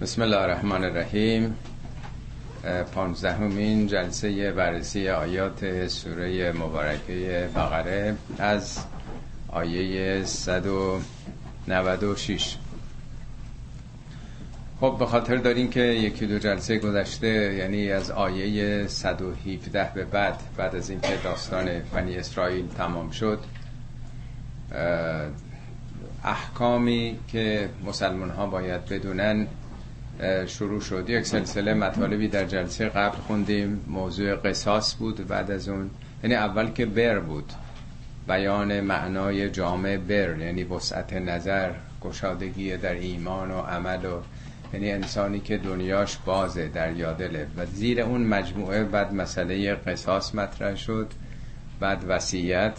بسم 0.00 0.22
الله 0.22 0.36
الرحمن 0.36 0.84
الرحیم. 0.84 1.54
پانزدهمین 2.94 3.86
جلسه 3.86 4.52
بررسی 4.52 5.08
آیات 5.08 5.88
سوره 5.88 6.52
مبارکه 6.52 7.48
بقره 7.54 8.16
از 8.38 8.78
آیه 9.48 10.24
196 10.24 12.56
خب 14.80 14.96
به 14.98 15.06
خاطر 15.06 15.36
داریم 15.36 15.70
که 15.70 15.80
یکی 15.80 16.26
دو 16.26 16.38
جلسه 16.38 16.78
گذشته 16.78 17.54
یعنی 17.58 17.90
از 17.90 18.10
آیه 18.10 18.86
117 18.86 19.90
به 19.94 20.04
بعد 20.04 20.40
بعد 20.56 20.76
از 20.76 20.90
اینکه 20.90 21.16
داستان 21.24 21.68
بنی 21.94 22.16
اسرائیل 22.16 22.68
تمام 22.68 23.10
شد 23.10 23.38
احکامی 26.24 27.18
که 27.28 27.68
مسلمان 27.86 28.30
ها 28.30 28.46
باید 28.46 28.84
بدونن 28.84 29.46
شروع 30.46 30.80
شد. 30.80 31.04
یک 31.10 31.26
سلسله 31.26 31.74
مطالبی 31.74 32.28
در 32.28 32.44
جلسه 32.44 32.88
قبل 32.88 33.16
خوندیم. 33.16 33.84
موضوع 33.86 34.34
قصاص 34.34 34.96
بود 34.96 35.26
بعد 35.26 35.50
از 35.50 35.68
اون. 35.68 35.90
یعنی 36.22 36.34
اول 36.34 36.70
که 36.70 36.86
بر 36.86 37.18
بود. 37.18 37.52
بیان 38.28 38.80
معنای 38.80 39.50
جامع 39.50 39.96
بر 39.96 40.38
یعنی 40.38 40.64
وسعت 40.64 41.12
نظر 41.12 41.70
گشادگی 42.02 42.76
در 42.76 42.94
ایمان 42.94 43.50
و 43.50 43.60
عمل 43.60 44.04
و 44.04 44.20
یعنی 44.72 44.92
انسانی 44.92 45.40
که 45.40 45.58
دنیاش 45.58 46.16
بازه 46.24 46.68
در 46.68 46.96
یادله. 46.96 47.46
و 47.56 47.66
زیر 47.66 48.00
اون 48.00 48.20
مجموعه 48.20 48.84
بعد 48.84 49.14
مسئله 49.14 49.74
قصاص 49.74 50.34
مطرح 50.34 50.76
شد. 50.76 51.08
بعد 51.80 52.04
وصیت. 52.08 52.78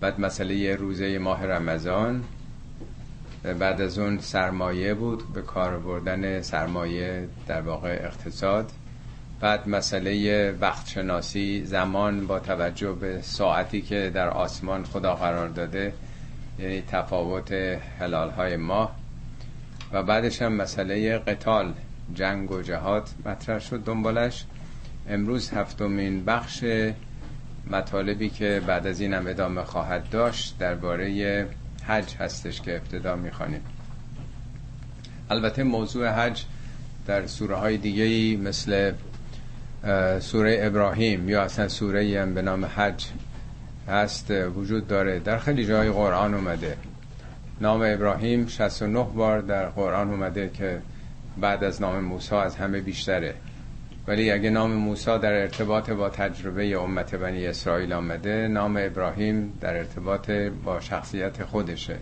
بعد 0.00 0.20
مسئله 0.20 0.76
روزه 0.76 1.18
ماه 1.18 1.46
رمضان. 1.46 2.24
بعد 3.42 3.80
از 3.80 3.98
اون 3.98 4.18
سرمایه 4.18 4.94
بود 4.94 5.32
به 5.32 5.42
کار 5.42 5.78
بردن 5.78 6.42
سرمایه 6.42 7.28
در 7.46 7.60
واقع 7.60 7.98
اقتصاد. 8.02 8.72
بعد 9.40 9.68
مسئله 9.68 10.50
وقت 10.60 10.88
شناسی 10.88 11.64
زمان 11.64 12.26
با 12.26 12.38
توجه 12.40 12.92
به 12.92 13.22
ساعتی 13.22 13.82
که 13.82 14.10
در 14.14 14.28
آسمان 14.28 14.84
خدا 14.84 15.14
قرار 15.14 15.48
داده 15.48 15.92
یعنی 16.58 16.82
تفاوت 16.82 17.52
حلال 18.00 18.30
های 18.30 18.56
ماه. 18.56 18.96
و 19.92 20.02
بعدش 20.02 20.42
هم 20.42 20.52
مسئله 20.52 21.18
قتال 21.18 21.72
جنگ 22.14 22.50
و 22.50 22.62
جهاد 22.62 23.08
مطرح 23.26 23.58
شد 23.58 23.84
دنبالش. 23.84 24.44
امروز 25.08 25.50
هفتمین 25.50 26.24
بخش 26.24 26.64
مطالبی 27.70 28.30
که 28.30 28.62
بعد 28.66 28.86
از 28.86 29.00
این 29.00 29.14
هم 29.14 29.26
ادامه 29.26 29.62
خواهد 29.62 30.10
داشت 30.10 30.58
درباره 30.58 31.46
حج 31.88 32.14
هستش 32.14 32.60
که 32.60 32.76
ابتدا 32.76 33.16
می‌خوانیم. 33.16 33.60
البته 35.30 35.62
موضوع 35.62 36.08
حج 36.08 36.44
در 37.06 37.26
سوره 37.26 37.56
های 37.56 37.76
دیگه 37.76 38.36
مثل 38.42 38.92
سوره 40.20 40.58
ابراهیم 40.62 41.28
یا 41.28 41.42
اصلا 41.42 41.68
سوره 41.68 42.20
هم 42.22 42.34
به 42.34 42.42
نام 42.42 42.64
حج 42.64 43.06
هست 43.88 44.30
وجود 44.30 44.86
داره. 44.88 45.18
در 45.18 45.38
خیلی 45.38 45.66
جای 45.66 45.90
قرآن 45.90 46.34
اومده. 46.34 46.76
نام 47.60 47.82
ابراهیم 47.84 48.46
69 48.46 49.06
بار 49.14 49.40
در 49.40 49.68
قرآن 49.68 50.10
اومده 50.10 50.50
که 50.54 50.82
بعد 51.40 51.64
از 51.64 51.80
نام 51.80 52.00
موسی 52.00 52.34
از 52.34 52.56
همه 52.56 52.80
بیشتره. 52.80 53.34
ولی 54.08 54.30
اگه 54.30 54.50
نام 54.50 54.72
موسی 54.72 55.18
در 55.18 55.32
ارتباط 55.32 55.90
با 55.90 56.10
تجربه 56.10 56.78
امت 56.78 57.14
بنی 57.14 57.46
اسرائیل 57.46 57.92
آمده 57.92 58.48
نام 58.48 58.76
ابراهیم 58.80 59.52
در 59.60 59.76
ارتباط 59.76 60.30
با 60.64 60.80
شخصیت 60.80 61.44
خودشه. 61.44 61.96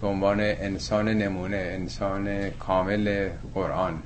به 0.00 0.06
عنوان 0.06 0.40
انسان 0.40 1.08
نمونه 1.08 1.56
انسان 1.56 2.50
کامل 2.50 3.28
قرآن 3.54 4.02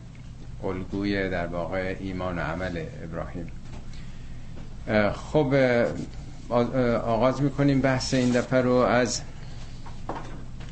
الگوی 0.64 1.30
در 1.30 1.46
واقع 1.46 1.96
ایمان 2.00 2.38
و 2.38 2.42
عمل 2.42 2.84
ابراهیم. 3.04 3.50
خب 5.12 5.54
آغاز 7.04 7.42
می‌کنیم 7.42 7.80
بحث 7.80 8.14
این 8.14 8.30
دفعه 8.30 8.60
رو 8.60 8.72
از 8.72 9.20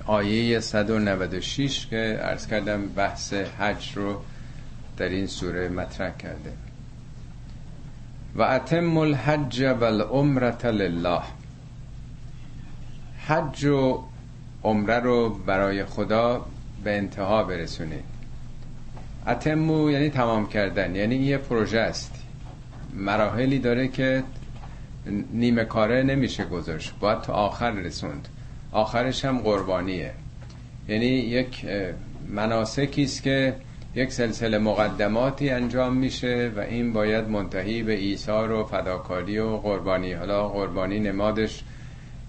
آیه 0.07 0.61
196 0.61 1.87
که 1.87 2.19
ارز 2.21 2.47
کردم 2.47 2.87
بحث 2.87 3.33
حج 3.33 3.93
رو 3.95 4.23
در 4.97 5.09
این 5.09 5.27
سوره 5.27 5.69
مطرح 5.69 6.17
کرده. 6.17 6.53
و 8.35 8.43
اتم 8.43 8.97
الحج 8.97 9.61
و 9.81 9.85
العمرة 9.85 10.67
لله. 10.67 11.23
حج 13.27 13.65
و 13.65 14.03
عمره 14.65 14.99
رو 14.99 15.29
برای 15.29 15.85
خدا 15.85 16.47
به 16.85 16.97
انتها 16.97 17.45
برسونید. 17.45 18.05
اتمو 19.27 19.91
یعنی 19.91 20.11
تمام 20.11 20.49
کردن 20.49 20.95
یعنی 20.95 21.15
یه 21.17 21.39
پروژه 21.39 21.79
است. 21.79 22.15
مراحلی 22.95 23.59
داره 23.59 23.89
که 23.89 24.23
نیمه 25.33 25.65
کاره 25.65 26.03
نمیشه 26.03 26.45
گذاشت 26.45 26.95
باید 27.01 27.21
تا 27.21 27.33
آخر 27.33 27.71
رسوند. 27.71 28.29
آخرش 28.73 29.25
هم 29.25 29.39
قربانیه. 29.39 30.13
یعنی 30.89 31.07
یک 31.07 31.67
مناسکی 32.29 33.03
است 33.03 33.23
که 33.23 33.55
یک 33.95 34.13
سلسله 34.13 34.59
مقدماتی 34.59 35.51
انجام 35.51 35.97
میشه 35.97 36.53
و 36.57 36.61
این 36.61 36.93
باید 36.93 37.29
منتهی 37.29 37.83
به 37.83 37.93
ایثار 37.93 38.51
و 38.51 38.65
فداکاری 38.65 39.39
و 39.39 39.57
قربانی. 39.57 40.13
حالا 40.13 40.49
قربانی 40.49 41.01
نمادش 41.01 41.65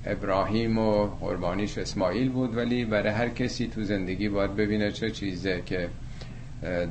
ابراهیم 0.06 0.78
و 0.78 1.06
قربانیش 1.06 1.78
اسماعیل 1.78 2.29
بود 2.29 2.57
ولی 2.57 2.85
برای 2.85 3.13
هر 3.13 3.29
کسی 3.29 3.68
تو 3.68 3.84
زندگی 3.84 4.29
باید 4.29 4.56
ببینه 4.56 4.91
چه 4.91 5.12
چیزه 5.12 5.62
که 5.66 5.90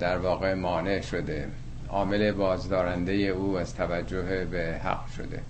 در 0.01 0.19
واقع 0.19 0.55
مانع 0.55 1.01
شده. 1.01 1.49
عامل 1.89 2.33
بازدارنده 2.33 3.13
او 3.13 3.59
از 3.59 3.75
توجه 3.75 4.47
به 4.51 4.81
حق 4.85 5.07
شده. 5.17 5.41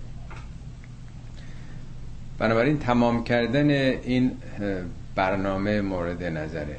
بنابراین 2.39 2.79
تمام 2.79 3.25
کردن 3.25 3.71
این 3.71 4.33
برنامه 5.15 5.81
مورد 5.81 6.23
نظره. 6.25 6.77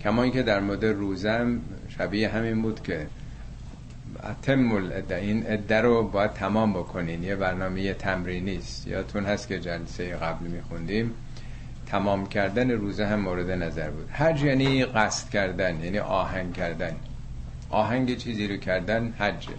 کما 0.00 0.22
اینکه 0.22 0.42
در 0.42 0.60
مورد 0.60 0.84
روزم 0.84 1.60
شبیه 1.88 2.28
همین 2.28 2.62
بود 2.62 2.82
که 2.82 3.06
اتم 4.24 4.72
العده 4.72 5.16
این 5.16 5.46
عده 5.46 5.80
رو 5.80 6.02
باید 6.02 6.32
تمام 6.32 6.72
بکنین. 6.72 7.22
یه 7.22 7.36
برنامه 7.36 7.94
تمرینی 7.94 8.56
است 8.56 8.86
یادتون 8.86 9.24
هست 9.24 9.48
که 9.48 9.60
جلسه 9.60 10.16
قبل 10.16 10.46
میخوندیم. 10.46 11.14
تمام 11.86 12.26
کردن 12.26 12.70
روزه 12.70 13.06
هم 13.06 13.20
مورد 13.20 13.50
نظر 13.50 13.90
بود. 13.90 14.10
حج 14.10 14.42
یعنی 14.42 14.84
قصد 14.84 15.30
کردن 15.30 15.84
یعنی 15.84 15.98
آهنگ 15.98 16.54
کردن. 16.54 16.96
آهنگ 17.70 18.16
چیزی 18.16 18.48
رو 18.48 18.56
کردن 18.56 19.14
حجه 19.18 19.54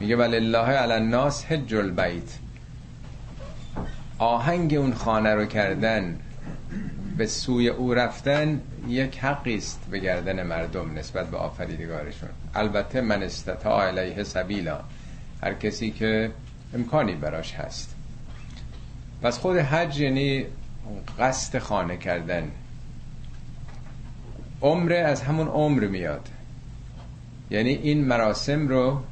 میگه 0.00 0.16
ولله 0.16 0.58
علی 0.58 0.92
الناس 0.92 1.44
حج 1.44 1.74
البیت. 1.74 2.38
آهنگ 4.18 4.74
اون 4.74 4.94
خانه 4.94 5.34
رو 5.34 5.44
کردن. 5.44 6.18
به 7.16 7.26
سوی 7.26 7.68
او 7.68 7.94
رفتن 7.94 8.60
یک 8.88 9.18
حقی 9.18 9.56
است 9.56 9.80
به 9.90 9.98
گردن 9.98 10.42
مردم 10.42 10.98
نسبت 10.98 11.26
به 11.26 11.36
آفریدگارشون. 11.36 12.28
البته 12.54 13.00
من 13.00 13.22
استطاع 13.22 13.88
علیه 13.88 14.24
سبیلا. 14.24 14.80
هر 15.42 15.54
کسی 15.54 15.90
که 15.90 16.30
امکانی 16.74 17.14
براش 17.14 17.54
هست. 17.54 17.94
پس 19.22 19.38
خود 19.38 19.56
حج 19.56 20.00
یعنی 20.00 20.46
قصد 21.18 21.58
خانه 21.58 21.96
کردن. 21.96 22.50
عمره 24.62 24.98
از 24.98 25.22
همون 25.22 25.48
عمر 25.48 25.86
میاد. 25.86 26.28
یعنی 27.50 27.70
این 27.70 28.04
مراسم 28.04 28.68
رو 28.68 29.02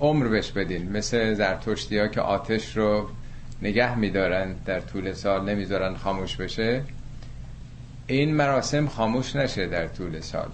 عمر 0.00 0.28
بش 0.28 0.52
بدین. 0.52 0.92
مثل 0.92 1.34
زرتشتی 1.34 1.98
ها 1.98 2.08
که 2.08 2.20
آتش 2.20 2.76
رو 2.76 3.08
نگه 3.62 3.98
میدارن 3.98 4.54
در 4.66 4.80
طول 4.80 5.12
سال 5.12 5.50
نمی‌ذارن 5.50 5.94
خاموش 5.94 6.36
بشه. 6.36 6.82
این 8.06 8.34
مراسم 8.34 8.86
خاموش 8.86 9.36
نشه 9.36 9.66
در 9.66 9.86
طول 9.86 10.20
سال. 10.20 10.48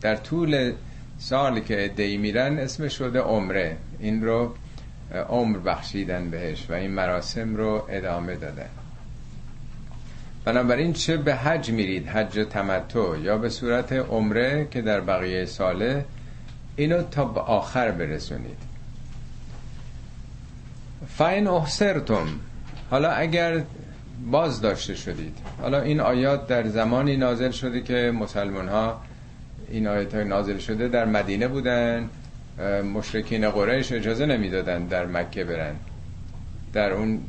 در 0.00 0.16
طول 0.16 0.72
سالی 1.18 1.60
که 1.60 1.84
ادهی 1.84 2.16
میرن 2.16 2.58
اسمش 2.58 2.98
شده 2.98 3.20
عمره. 3.20 3.76
این 4.00 4.24
رو 4.24 4.54
عمر 5.28 5.58
بخشیدن 5.58 6.30
بهش 6.30 6.70
و 6.70 6.72
این 6.72 6.90
مراسم 6.90 7.56
رو 7.56 7.86
ادامه 7.88 8.34
دادن. 8.34 8.68
بنابراین 10.44 10.92
چه 10.92 11.16
به 11.16 11.34
حج 11.34 11.70
میرید؟ 11.70 12.08
حج 12.08 12.46
تمتع 12.50 13.18
یا 13.22 13.38
به 13.38 13.48
صورت 13.48 13.92
عمره 13.92 14.68
که 14.70 14.82
در 14.82 15.00
بقیه 15.00 15.44
ساله؟ 15.44 16.04
اینو 16.76 17.02
تا 17.02 17.24
به 17.24 17.40
آخر 17.40 17.90
برسونید. 17.90 18.58
فاین 21.08 21.46
احسرتم 21.46 22.26
حالا 22.90 23.10
اگر 23.10 23.62
باز 24.30 24.60
داشته 24.60 24.94
شدید 24.94 25.38
حالا 25.62 25.80
این 25.80 26.00
آیات 26.00 26.46
در 26.46 26.66
زمانی 26.66 27.16
نازل 27.16 27.50
شده 27.50 27.80
که 27.80 28.12
مسلمان 28.14 28.68
ها 28.68 29.02
این 29.68 29.86
آیات 29.86 30.14
نازل 30.14 30.58
شده 30.58 30.88
در 30.88 31.04
مدینه 31.04 31.48
بودن 31.48 32.10
مشرکین 32.94 33.50
قریش 33.50 33.92
اجازه 33.92 34.26
نمی‌دادن 34.26 34.86
در 34.86 35.06
مکه 35.06 35.44
برن. 35.44 35.74
در 36.72 36.92
اون 36.92 37.20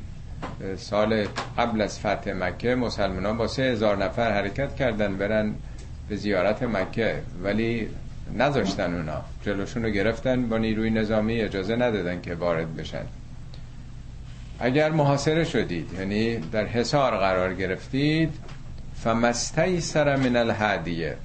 سال 0.77 1.27
قبل 1.57 1.81
از 1.81 1.99
فتح 1.99 2.33
مکه 2.33 2.75
مسلمان 2.75 3.25
ها 3.25 3.33
با 3.33 3.47
سه 3.47 3.63
هزار 3.63 3.97
نفر 3.97 4.31
حرکت 4.31 4.75
کردن 4.75 5.17
برن 5.17 5.53
به 6.09 6.15
زیارت 6.15 6.63
مکه 6.63 7.21
ولی 7.43 7.89
نذاشتن 8.37 8.93
اونا. 8.93 9.21
جلوشون 9.45 9.83
رو 9.83 9.89
گرفتن 9.89 10.49
با 10.49 10.57
نیروی 10.57 10.89
نظامی 10.89 11.41
اجازه 11.41 11.75
ندادن 11.75 12.21
که 12.21 12.35
وارد 12.35 12.75
بشن. 12.75 13.05
اگر 14.59 14.89
محاصره 14.91 15.43
شدید 15.43 15.93
یعنی 15.93 16.37
در 16.37 16.65
حصار 16.65 17.17
قرار 17.17 17.53
گرفتید 17.53 18.33
فمستی 18.95 19.81
سر 19.81 20.15
من 20.15 20.35
الهدیه. 20.35 21.17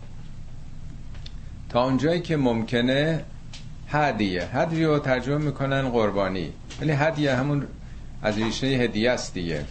تا 1.68 1.84
اونجایی 1.84 2.20
که 2.20 2.36
ممکنه 2.36 3.24
هدیه. 3.88 4.44
هدیه 4.56 4.86
رو 4.86 4.98
ترجمه 4.98 5.38
می‌کنن 5.38 5.88
قربانی. 5.88 6.52
ولی 6.80 6.92
هدیه 6.92 7.34
همون 7.34 7.66
از 8.22 8.38
ریشه 8.38 8.66
هدیه 8.66 9.10
است 9.10 9.34
دیگه. 9.34 9.64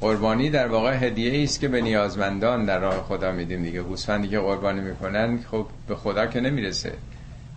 قربانی 0.00 0.50
در 0.50 0.68
واقع 0.68 1.06
هدیه 1.06 1.42
است 1.42 1.60
که 1.60 1.68
به 1.68 1.80
نیازمندان 1.80 2.64
در 2.64 2.78
راه 2.78 3.02
خدا 3.02 3.32
میدیم 3.32 3.62
دیگه. 3.62 3.82
گوسفندی 3.82 4.28
که 4.28 4.38
قربانی 4.38 4.80
می‌کنن 4.80 5.38
خب 5.50 5.66
به 5.88 5.96
خدا 5.96 6.26
که 6.26 6.40
نمی‌رسه. 6.40 6.92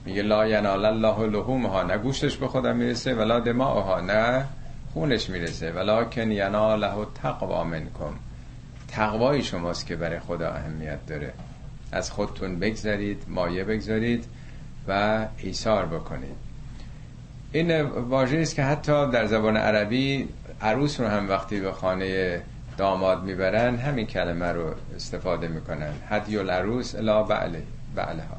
میگه 0.06 0.22
لا 0.22 0.48
ینال 0.48 0.86
الله 0.86 1.28
لحومها. 1.28 1.84
نه 1.84 1.98
گوشتش 1.98 2.38
به 2.38 2.48
خدا 2.48 2.74
می‌رسه 2.74 3.16
ولا 3.16 3.40
دماغها 3.40 4.02
نه 4.02 4.46
خونش 5.00 5.30
می‌رسه. 5.30 5.72
ولکن 5.72 6.32
یناله 6.32 7.06
تقوا 7.24 7.64
منکم. 7.64 8.14
تقوای 8.88 9.44
شماست 9.44 9.86
که 9.86 9.96
برای 9.96 10.20
خدا 10.20 10.50
اهمیت 10.50 11.06
داره. 11.08 11.34
از 11.92 12.12
خودتون 12.12 12.60
بگذارید 12.60 13.24
مایه 13.28 13.64
بگذارید 13.64 14.26
و 14.88 15.26
ایثار 15.38 15.86
بکنید. 15.86 16.36
این 17.52 17.82
واژه 17.82 18.38
است 18.38 18.56
که 18.56 18.64
حتی 18.64 19.12
در 19.12 19.26
زبان 19.26 19.58
عربی 19.58 20.30
عروس 20.62 21.00
رو 21.00 21.08
هم 21.08 21.30
وقتی 21.30 21.60
به 21.60 21.72
خانه 21.72 22.42
داماد 22.78 23.24
می‌برن 23.24 23.76
همین 23.76 24.06
کلمه 24.06 24.52
رو 24.52 24.74
استفاده 24.96 25.48
می‌کنن. 25.48 25.94
هدی 26.10 26.38
العروس 26.38 26.96
الا 26.96 27.24
بعله 27.24 27.64
بعلها. 27.96 28.39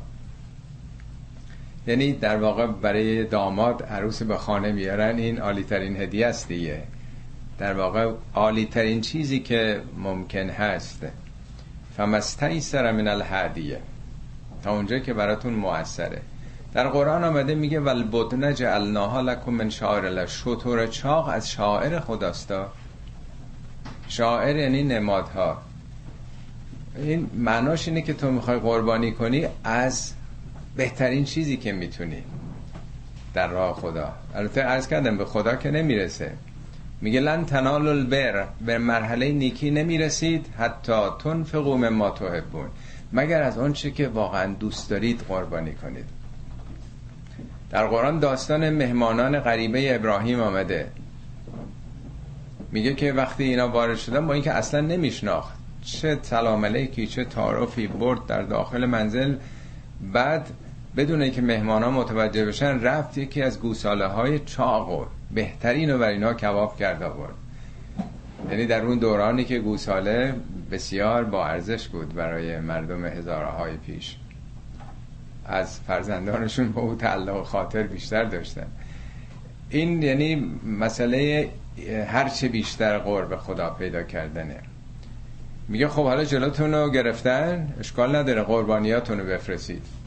یعنی 1.87 2.13
در 2.13 2.37
واقع 2.37 2.67
برای 2.67 3.25
داماد 3.25 3.83
عروس 3.83 4.23
به 4.23 4.37
خانه 4.37 4.73
میارن 4.73 5.19
این 5.19 5.39
عالی 5.39 5.63
ترین 5.63 5.97
هدیه 5.97 6.27
است 6.27 6.49
دیگه. 6.49 6.83
در 7.59 7.75
واقع 7.75 8.13
عالی 8.35 8.67
ترین 8.67 9.01
چیزی 9.01 9.41
که 9.41 9.81
ممکن 9.97 10.51
هست. 10.51 11.07
فمستی 11.97 12.61
سر 12.61 12.93
من 12.93 13.09
الهدیه. 13.09 13.81
تا 14.65 14.75
اونجا 14.75 14.99
که 14.99 15.15
براتون 15.15 15.53
موثره 15.53 16.21
در 16.75 16.89
قرآن 16.89 17.25
آمده 17.25 17.55
میگه 17.55 17.81
ولبدن 17.81 18.55
جعلناها 18.55 19.21
لکم 19.21 19.53
من 19.53 19.71
شاعر 19.71 20.27
شطور 20.27 20.87
چاق 20.87 21.29
از 21.29 21.51
شاعر 21.51 22.01
خداستا. 22.01 22.73
شاعر 24.09 24.57
یعنی 24.57 24.83
نمادها. 24.83 25.63
این 26.97 27.31
معناش 27.35 27.89
اینه 27.89 28.03
که 28.03 28.15
تو 28.15 28.31
می‌خوای 28.31 28.59
قربانی 28.59 29.13
کنی 29.13 29.47
از 29.65 30.13
بهترین 30.77 31.25
چیزی 31.25 31.57
که 31.57 31.73
می‌تونی 31.73 32.23
در 33.35 33.49
راه 33.49 33.75
خدا. 33.75 34.13
البته 34.35 34.63
عرض 34.63 34.89
کردم 34.89 35.19
به 35.19 35.25
خدا 35.25 35.57
که 35.57 35.71
نمی‌رسه. 35.71 36.33
میگه 37.01 37.21
لن 37.21 37.45
تنال 37.45 37.89
البر 37.89 38.47
به 38.67 38.79
مرحله 38.79 39.33
نیکی 39.33 39.71
نمی‌رسید 39.71 40.47
حتی 40.59 41.03
تنفقوا 41.25 41.77
مما 41.77 42.11
تحبون 42.11 42.69
مگر 43.13 43.43
از 43.43 43.59
آنچه 43.59 43.91
که 43.91 44.09
واقعا 44.09 44.55
دوست 44.55 44.91
دارید 44.91 45.21
قربانی 45.29 45.75
کنید. 45.75 46.05
در 47.71 47.87
قرآن 47.87 48.19
داستان 48.19 48.71
مهمانان 48.71 49.41
غریبه 49.41 49.95
ابراهیم 49.95 50.41
آمده. 50.41 50.89
میگه 52.73 52.95
که 52.95 53.13
وقتی 53.13 53.45
اینا 53.45 53.69
وارد 53.69 53.97
شدن 53.97 54.27
با 54.27 54.35
اینکه 54.35 54.53
اصلا 54.53 54.81
نمیشناخت 54.81 55.55
چه 55.85 56.19
سلام 56.23 56.65
علیکی 56.65 57.07
چه 57.07 57.25
تعارفی 57.25 57.87
برد 57.87 58.27
در 58.27 58.43
داخل 58.43 58.87
منزل 58.87 59.37
بعد 60.13 60.47
بدون 60.97 61.31
که 61.31 61.43
مهمان 61.43 61.83
ها 61.83 61.91
متوجه 61.91 62.45
بشن 62.45 62.81
رفت 62.81 63.19
یکی 63.19 63.43
از 63.43 63.61
گوساله 63.61 64.07
های 64.07 64.39
چاق 64.39 64.91
و 64.91 65.05
بهترین 65.35 65.91
رو 65.91 65.99
بر 65.99 66.09
اینا 66.09 66.35
کباب 66.35 66.79
کرد 66.79 67.03
آورد 67.03 67.35
یعنی 68.51 68.67
در 68.67 68.83
اون 68.83 68.99
دورانی 68.99 69.45
که 69.45 69.59
گوساله 69.59 70.35
بسیار 70.71 71.25
با 71.25 71.47
ارزش 71.47 71.89
بود 71.89 72.15
برای 72.15 72.61
مردم 72.61 73.05
هزاره 73.05 73.47
های 73.47 73.77
پیش. 73.77 74.17
از 75.47 75.81
فرزندانشون 75.81 76.73
با 76.73 76.83
او 76.83 76.95
تعلق 76.95 77.45
خاطر 77.45 77.83
بیشتر 77.83 78.25
داشتن. 78.25 78.67
این 79.71 80.03
یعنی 80.03 80.61
مسئله 80.79 81.49
هرچه 82.07 82.49
بیشتر 82.49 82.99
قرب 82.99 83.37
خدا 83.37 83.71
پیدا 83.71 84.03
کردنه. 84.03 84.57
میگه 85.69 85.89
خب 85.89 86.05
حالا 86.05 86.25
جلوتون 86.25 86.75
رو 86.75 86.91
گرفتن؟ 86.91 87.75
اشکال 87.81 88.17
نداره 88.17 88.43
قربانیاتون 88.43 89.21
رو 89.21 89.27
بفرستید. 89.27 90.00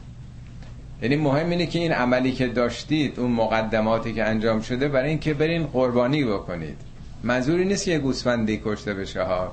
یعنی 1.04 1.16
مهم 1.16 1.50
اینه 1.50 1.66
که 1.66 1.78
این 1.78 1.92
عملی 1.92 2.32
که 2.32 2.46
داشتید 2.48 3.20
اون 3.20 3.30
مقدماتی 3.30 4.12
که 4.12 4.24
انجام 4.24 4.60
شده 4.60 4.88
برای 4.88 5.08
اینکه 5.08 5.34
برین 5.34 5.66
قربانی 5.66 6.24
بکنید. 6.24 6.76
منظوری 7.22 7.64
نیست 7.64 7.84
که 7.84 7.98
گوسفندی 7.98 8.60
کشته 8.64 8.94
بشه 8.94 9.22
ها. 9.22 9.52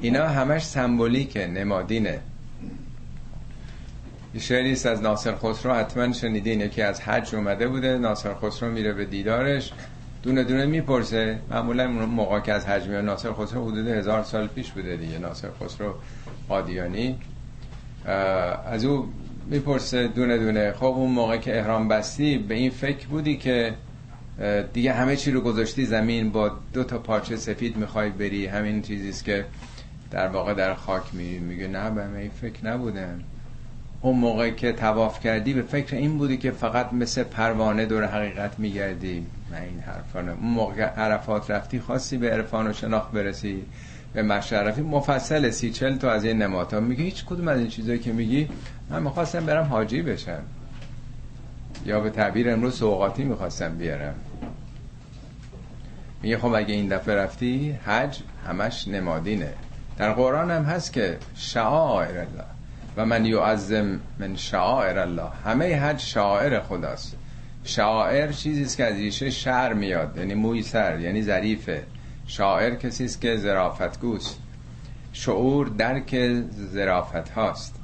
اینا 0.00 0.28
همش 0.28 0.66
سمبولیکه 0.66 1.46
نمادینه. 1.46 2.18
شعری 4.38 4.72
است 4.72 4.86
از 4.86 5.02
ناصر 5.02 5.34
خسرو 5.36 5.74
حتما 5.74 6.12
شنیدین. 6.12 6.60
یکی 6.60 6.82
از 6.82 7.00
حج 7.00 7.34
اومده 7.34 7.68
بوده 7.68 7.98
ناصر 7.98 8.34
خسرو 8.34 8.70
میره 8.70 8.92
به 8.92 9.04
دیدارش. 9.04 9.72
دونه 10.22 10.44
دونه 10.44 10.66
می‌پرسه. 10.66 11.38
معمولا 11.50 11.86
موقع 11.88 12.40
که 12.40 12.52
از 12.52 12.66
حج 12.66 12.86
میاد 12.88 13.04
ناصر 13.04 13.32
خسرو 13.32 13.70
حدود 13.70 13.88
هزار 13.88 14.22
سال 14.22 14.46
پیش 14.46 14.70
بوده 14.70 14.96
دیگه 14.96 15.18
ناصر 15.18 15.48
خسرو 15.62 15.94
قادیانی. 16.48 17.18
از 18.66 18.84
او 18.84 19.08
می‌پرسه 19.50 20.08
دونه 20.08 20.38
دونه. 20.38 20.72
خب 20.72 20.84
اون 20.84 21.10
موقع 21.10 21.36
که 21.36 21.58
احرام 21.58 21.88
بستی 21.88 22.38
به 22.38 22.54
این 22.54 22.70
فکر 22.70 23.06
بودی 23.06 23.36
که 23.36 23.74
دیگه 24.72 24.92
همه 24.92 25.16
چی 25.16 25.30
رو 25.30 25.40
گذاشتی 25.40 25.86
زمین 25.86 26.30
با 26.30 26.50
دو 26.72 26.84
تا 26.84 26.98
پارچه 26.98 27.36
سفید 27.36 27.76
می‌خوای 27.76 28.10
بری. 28.10 28.46
همین 28.46 28.82
چیزیست 28.82 29.24
که 29.24 29.44
در 30.10 30.28
واقع 30.28 30.54
در 30.54 30.74
خاک 30.74 31.02
میری 31.12 31.38
میگه 31.38 31.68
نه 31.68 31.90
به 31.90 32.18
این 32.18 32.30
فکر 32.30 32.66
نبودم 32.66 33.20
اون 34.00 34.16
موقع 34.16 34.50
که 34.50 34.72
تواف 34.72 35.20
کردی 35.20 35.54
به 35.54 35.62
فکر 35.62 35.96
این 35.96 36.18
بودی 36.18 36.36
که 36.36 36.50
فقط 36.50 36.92
مثل 36.92 37.22
پروانه 37.22 37.86
دور 37.86 38.06
حقیقت 38.06 38.58
میگردی. 38.58 39.26
نه 39.52 39.62
این 39.62 39.80
حرفانه 39.80 40.32
اون 40.32 40.50
موقع 40.50 40.82
عرفات 40.82 41.50
رفتی 41.50 41.80
خواستی 41.80 42.16
به 42.16 42.30
عرفان 42.30 42.66
و 42.66 42.72
شناخت 42.72 43.12
برسی. 43.12 43.64
به 44.18 44.24
مشرفی 44.24 44.82
مفصل 44.82 45.50
سی 45.50 45.70
چل 45.70 45.96
تا 45.96 46.10
از 46.10 46.24
این 46.24 46.42
نماتا 46.42 46.80
میگه 46.80 47.04
هیچ 47.04 47.24
کدوم 47.24 47.48
از 47.48 47.58
این 47.58 47.68
چیزایی 47.68 47.98
که 47.98 48.12
میگی 48.12 48.48
من 48.90 49.02
می‌خواستم 49.02 49.46
برم 49.46 49.64
حاجی 49.64 50.02
بشم. 50.02 50.42
یا 51.86 52.00
به 52.00 52.10
تعبیر 52.10 52.50
امروز 52.50 52.74
سوقاتی 52.78 53.24
می‌خواستم 53.24 53.76
بیارم. 53.76 54.14
میگه 56.22 56.38
خب 56.38 56.54
اگه 56.54 56.74
این 56.74 56.88
دفعه 56.88 57.14
رفتی 57.14 57.78
حج 57.86 58.18
همش 58.46 58.88
نمادینه. 58.88 59.52
در 59.98 60.12
قرآن 60.12 60.50
هم 60.50 60.62
هست 60.62 60.92
که 60.92 61.18
شعائر 61.34 62.18
الله. 62.18 62.44
و 62.96 63.06
من 63.06 63.24
یعظم 63.24 64.00
من 64.18 64.36
شعائر 64.36 64.98
الله. 64.98 65.30
همه 65.44 65.80
حج 65.80 66.00
شعائر 66.00 66.60
خداست. 66.60 67.16
شاعر 67.64 68.32
چیزی 68.32 68.62
است 68.62 68.76
که 68.76 68.84
از 68.84 68.94
ریشه 68.94 69.30
شعر 69.30 69.72
میاد. 69.72 70.16
یعنی 70.16 70.34
موی 70.34 70.62
سر 70.62 71.00
یعنی 71.00 71.22
ظریفه. 71.22 71.82
شاعر 72.28 72.74
کسی 72.74 73.04
است 73.04 73.20
که 73.20 73.36
ظرافتگوست. 73.36 74.38
شعور 75.12 75.68
درک 75.68 76.16
ظرافت 76.72 77.28
هاست 77.28 77.74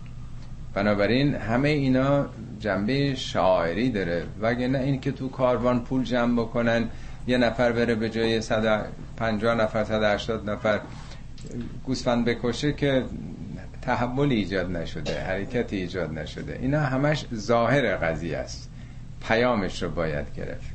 بنابراین 0.74 1.34
همه 1.34 1.68
اینا 1.68 2.26
جنبه 2.60 3.14
شاعری 3.14 3.90
داره. 3.90 4.26
وگه 4.40 4.80
این 4.80 5.00
که 5.00 5.12
تو 5.12 5.28
کاروان 5.28 5.84
پول 5.84 6.04
جمع 6.04 6.42
بکنن 6.42 6.88
یه 7.26 7.38
نفر 7.38 7.72
بره 7.72 7.94
به 7.94 8.10
جای 8.10 8.40
150 8.40 9.54
نفر 9.54 9.84
180 9.84 10.50
نفر 10.50 10.80
گوسفند 11.84 12.24
بکشه 12.24 12.72
که 12.72 13.04
تحولی 13.82 14.34
ایجاد 14.34 14.70
نشده 14.70 15.20
حرکتی 15.20 15.76
ایجاد 15.76 16.18
نشده. 16.18 16.58
اینا 16.62 16.80
همش 16.80 17.26
ظاهر 17.34 17.96
قضیه 17.96 18.38
است. 18.38 18.70
پیامش 19.28 19.82
رو 19.82 19.90
باید 19.90 20.26
گرفت. 20.36 20.73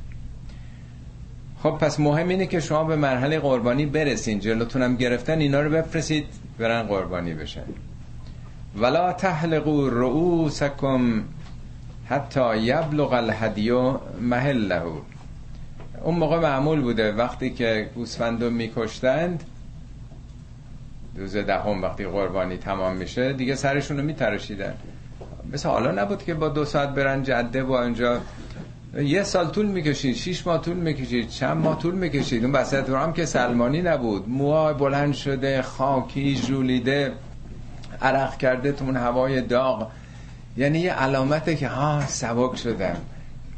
خب 1.62 1.70
پس 1.70 2.00
مهم 2.00 2.28
اینه 2.28 2.46
که 2.46 2.60
شما 2.60 2.84
به 2.84 2.96
مرحله 2.96 3.38
قربانی 3.38 3.86
برسین. 3.86 4.40
جلوتونم 4.40 4.96
گرفتن 4.96 5.38
اینا 5.38 5.60
رو 5.60 5.70
بفرستید 5.70 6.26
برن 6.58 6.82
قربانی 6.82 7.34
بشن. 7.34 7.64
ولا 8.76 9.12
تحلقوا 9.12 9.88
رؤوسکم 9.88 11.24
حتی 12.08 12.58
یبلغ 12.58 13.12
الهدیو 13.12 13.98
محله. 14.20 14.82
اون 16.02 16.14
موقع 16.14 16.38
معمول 16.38 16.80
بوده 16.80 17.12
وقتی 17.12 17.50
که 17.50 17.90
گوسفندو 17.94 18.50
میکشتند 18.50 19.44
روز 21.16 21.36
دهم 21.36 21.82
وقتی 21.82 22.04
قربانی 22.06 22.56
تمام 22.56 22.96
میشه 22.96 23.32
دیگه 23.32 23.54
سرشون 23.54 23.96
رو 23.96 24.02
میترشیدن 24.02 24.74
مثل 25.52 25.68
حالا 25.68 25.90
نبود 26.02 26.24
که 26.24 26.34
با 26.34 26.48
دو 26.48 26.64
ساعت 26.64 26.88
برن 26.88 27.22
جده 27.22 27.64
با 27.64 27.84
اینجا 27.84 28.20
یه 28.94 29.22
سال 29.22 29.48
طول 29.48 29.66
می‌کشید 29.66 30.16
شیش 30.16 30.46
ماه 30.46 30.62
طول 30.62 30.76
می‌کشید 30.76 31.28
چند 31.28 31.56
ماه 31.56 31.78
طول 31.78 31.94
می‌کشید. 31.94 32.44
اون 32.44 32.52
بسط 32.52 32.90
هم 32.90 33.12
که 33.12 33.26
سلمانی 33.26 33.82
نبود. 33.82 34.28
موهای 34.28 34.74
بلند 34.74 35.14
شده 35.14 35.62
خاکی 35.62 36.34
جولیده 36.34 37.12
عرق 38.02 38.36
کرده 38.36 38.72
تو 38.72 38.84
اون 38.84 38.96
هوای 38.96 39.40
داغ. 39.40 39.90
یعنی 40.56 40.78
یه 40.78 40.92
علامته 40.92 41.56
که 41.56 41.68
ها 41.68 42.06
سبک 42.06 42.56
شدم 42.56 42.96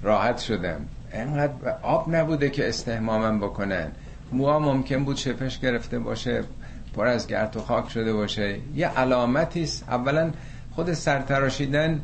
راحت 0.03 0.39
شدم. 0.39 0.81
انقدر 1.13 1.53
آب 1.83 2.15
نبوده 2.15 2.51
که 2.51 2.69
استهمامم 2.69 3.39
بکنن. 3.39 3.89
موها 4.33 4.59
ممکن 4.59 5.05
بود 5.05 5.17
شپش 5.17 5.59
گرفته 5.59 5.99
باشه 5.99 6.45
پر 6.97 7.07
از 7.07 7.27
گرد 7.27 7.57
و 7.57 7.61
خاک 7.61 7.91
شده 7.91 8.13
باشه. 8.13 8.57
یه 8.77 8.89
علامتی 8.89 9.63
است. 9.63 9.85
اولا 9.89 10.31
خود 10.75 10.93
سرتراشیدن 10.93 12.01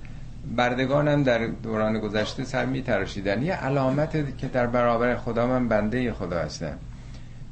بردگانم 0.57 1.23
در 1.23 1.47
دوران 1.47 1.99
گذشته 1.99 2.45
سر 2.45 2.67
می 2.67 2.83
تراشیدن. 2.83 3.43
یه 3.43 3.55
علامت 3.55 4.39
که 4.39 4.49
در 4.49 4.67
برابر 4.67 5.17
خدا 5.17 5.47
من 5.47 5.69
بنده 5.69 6.13
خدا 6.13 6.39
هستم. 6.39 6.79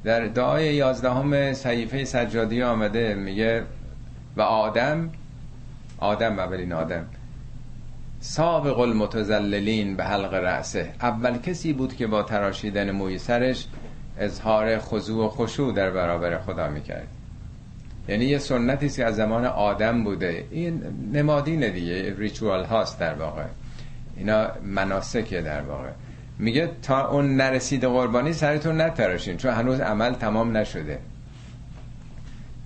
در 0.04 0.26
دعای 0.26 0.74
یازدهم 0.74 1.52
صحیفه 1.52 2.04
سجادی 2.04 2.62
آمده 2.62 3.14
میگه 3.14 3.62
و 4.36 4.42
آدم 4.42 5.10
آدم 5.98 6.38
اولین 6.38 6.72
آدم. 6.72 7.06
سابق 8.20 8.78
المتزللین 8.78 9.96
به 9.96 10.04
حلق 10.04 10.34
رأسه. 10.34 10.92
اول 11.00 11.38
کسی 11.38 11.72
بود 11.72 11.96
که 11.96 12.06
با 12.06 12.22
تراشیدن 12.22 12.90
موی 12.90 13.18
سرش 13.18 13.66
اظهار 14.18 14.78
خضوع 14.78 15.26
و 15.26 15.28
خشوع 15.28 15.72
در 15.72 15.90
برابر 15.90 16.38
خدا 16.38 16.68
می‌کرد. 16.68 17.08
یعنی 18.08 18.24
یه 18.24 18.38
سنتی 18.38 18.88
که 18.88 19.04
از 19.04 19.16
زمان 19.16 19.44
آدم 19.44 20.04
بوده. 20.04 20.44
این 20.50 20.82
نمادین 21.12 21.72
دیگه 21.72 22.14
ریچوال 22.18 22.64
هاست 22.64 23.00
در 23.00 23.14
واقع. 23.14 23.44
اینا 24.16 24.48
مناسکه 24.64 25.40
در 25.40 25.60
واقع. 25.60 25.90
میگه 26.38 26.70
تا 26.82 27.08
اون 27.08 27.36
نرسید 27.36 27.84
قربانی 27.84 28.32
سرتون 28.32 28.80
نتراشین 28.80 29.36
چون 29.36 29.50
هنوز 29.50 29.80
عمل 29.80 30.14
تمام 30.14 30.56
نشده. 30.56 30.98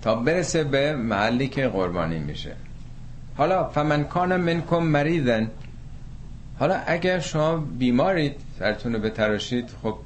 تا 0.01 0.15
برسه 0.15 0.63
به 0.63 0.95
محلی 0.95 1.47
که 1.47 1.67
قربانی 1.67 2.19
میشه. 2.19 2.55
حالا 3.37 3.69
فمن 3.69 4.03
کان 4.03 4.37
منکم 4.37 4.83
مریضن. 4.83 5.47
حالا 6.59 6.75
اگر 6.87 7.19
شما 7.19 7.57
بیمارید 7.57 8.35
سرتون 8.59 8.93
رو 8.93 8.99
بتراشید 8.99 9.69
خب 9.83 9.97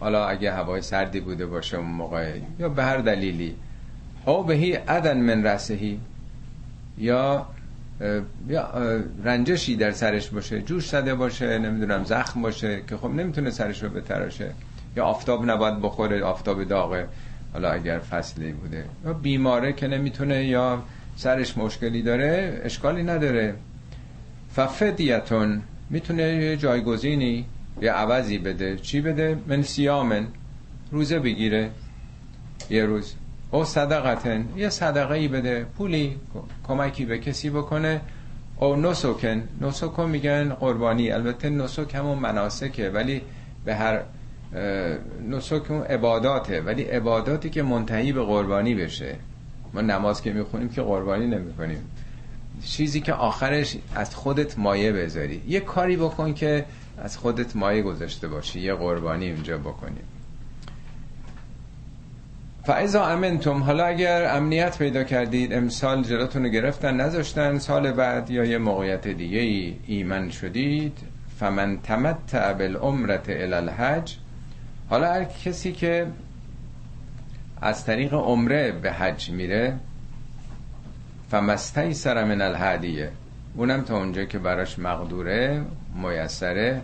حالا 0.00 0.26
اگه 0.26 0.52
هوای 0.52 0.82
سردی 0.82 1.20
بوده 1.20 1.46
باشه 1.46 1.76
اون 1.76 1.86
موقع 1.86 2.38
یا 2.58 2.68
به 2.68 2.84
هر 2.84 2.96
دلیلی. 2.96 3.56
او 4.28 4.42
بهی 4.42 4.72
عدن 4.72 5.18
من 5.20 5.46
رسهی 5.46 6.00
یا 6.98 7.46
یا 8.48 8.70
رنجشی 9.24 9.76
در 9.76 9.90
سرش 9.90 10.28
باشه 10.28 10.62
جوش 10.62 10.88
زده 10.88 11.14
باشه 11.14 11.58
نمی‌دونم 11.58 12.04
زخم 12.04 12.42
باشه 12.42 12.82
که 12.88 12.96
خب 12.96 13.10
نمی‌تونه 13.10 13.50
سرش 13.50 13.82
رو 13.82 13.88
بتراشه. 13.88 14.50
یا 14.96 15.04
آفتاب 15.04 15.50
نباید 15.50 15.80
بخوره 15.80 16.22
آفتاب 16.22 16.64
داغه. 16.64 17.08
حالا 17.52 17.70
اگر 17.70 17.98
فصلی 17.98 18.52
بوده. 18.52 18.84
یا 19.04 19.12
بیماره 19.12 19.72
که 19.72 19.86
نمی‌تونه 19.86 20.44
یا 20.44 20.82
سرش 21.16 21.58
مشکلی 21.58 22.02
داره 22.02 22.60
اشکالی 22.64 23.02
نداره. 23.02 23.54
ففدیتون 24.56 25.62
می‌تونه 25.90 26.22
یه 26.22 26.56
جایگزینی 26.56 27.44
یه 27.82 27.92
عوضی 27.92 28.38
بده. 28.38 28.76
چی 28.76 29.00
بده؟ 29.00 29.38
من 29.46 29.62
سیامن 29.62 30.26
روزه 30.90 31.18
بگیره. 31.18 31.70
یه 32.70 32.84
روز. 32.84 33.14
او 33.50 33.64
صدقتن. 33.64 34.48
یه 34.56 34.68
صدقه 34.68 35.14
ای 35.14 35.28
بده 35.28 35.66
پولی 35.78 36.16
کمکی 36.68 37.04
به 37.04 37.18
کسی 37.18 37.50
بکنه. 37.50 38.00
او 38.56 38.76
نسوکن 38.76 39.48
نسوکن 39.60 40.10
میگن 40.10 40.48
قربانی. 40.54 41.10
البته 41.10 41.50
نسوک 41.50 41.94
همون 41.94 42.18
مناسکه 42.18 42.90
ولی 42.90 43.22
به 43.64 43.74
هر 43.74 44.00
نسوک 45.28 45.70
اون 45.70 45.82
عباداته. 45.82 46.60
ولی 46.60 46.82
عباداتی 46.82 47.50
که 47.50 47.62
منتهی 47.62 48.12
به 48.12 48.22
قربانی 48.22 48.74
بشه. 48.74 49.16
ما 49.74 49.80
نماز 49.80 50.22
که 50.22 50.32
می‌خونیم 50.32 50.68
که 50.68 50.82
قربانی 50.82 51.26
نمی‌کنیم. 51.26 51.90
چیزی 52.64 53.00
که 53.00 53.12
آخرش 53.12 53.76
از 53.94 54.14
خودت 54.14 54.58
مایه 54.58 54.92
بذاری. 54.92 55.42
یه 55.48 55.60
کاری 55.60 55.96
بکن 55.96 56.34
که 56.34 56.64
از 57.02 57.16
خودت 57.16 57.56
مایه 57.56 57.82
گذاشته 57.82 58.28
باشی. 58.28 58.60
یه 58.60 58.74
قربانی 58.74 59.30
اونجا 59.30 59.58
بکنیم 59.58 60.04
فعضا 62.68 63.06
امنتم 63.06 63.62
حالا 63.62 63.86
اگر 63.86 64.36
امنیت 64.36 64.78
پیدا 64.78 65.04
کردید 65.04 65.52
امسال 65.52 66.02
جلاتون 66.02 66.42
رو 66.42 66.48
گرفتن 66.48 67.00
نذاشتن 67.00 67.58
سال 67.58 67.92
بعد 67.92 68.30
یا 68.30 68.44
یه 68.44 68.58
موقعیت 68.58 69.08
دیگه 69.08 69.38
ای 69.38 69.76
ایمن 69.86 70.30
شدید 70.30 70.98
فمن 71.40 71.78
تمتع 71.82 72.52
بالعمرت 72.52 73.28
الالحج 73.28 74.14
حالا 74.90 75.12
هر 75.12 75.24
کسی 75.24 75.72
که 75.72 76.06
از 77.62 77.84
طریق 77.84 78.14
عمره 78.14 78.72
به 78.72 78.92
حج 78.92 79.30
میره 79.30 79.74
فمستی 81.30 81.94
سر 81.94 82.24
من 82.24 82.40
الهدیه 82.40 83.10
اونم 83.54 83.82
تا 83.82 83.96
اونجا 83.96 84.24
که 84.24 84.38
براش 84.38 84.78
مقدوره 84.78 85.62
میسره 86.02 86.82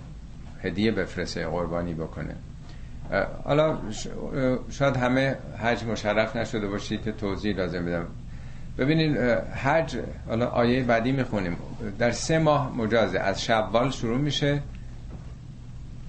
هدیه 0.63 0.91
بفرسته 0.91 1.47
قربانی 1.47 1.95
بکنه. 1.95 2.35
حالا 3.45 3.79
شاید 4.71 4.97
همه 4.97 5.37
حج 5.59 5.85
مشرف 5.85 6.37
نشده 6.37 6.69
باشید 6.69 7.03
که 7.03 7.13
توضیح 7.13 7.57
لازم 7.57 7.85
بدم. 7.85 8.07
ببینید 8.79 9.17
حج 9.65 9.97
حالا 10.29 10.47
آیه 10.47 10.83
بعدی 10.83 11.13
می‌خونیم. 11.13 11.57
در 11.99 12.11
سه 12.11 12.39
ماه 12.39 12.77
مجازه. 12.77 13.19
از 13.19 13.45
شوال 13.45 13.91
شروع 13.91 14.19
میشه 14.19 14.63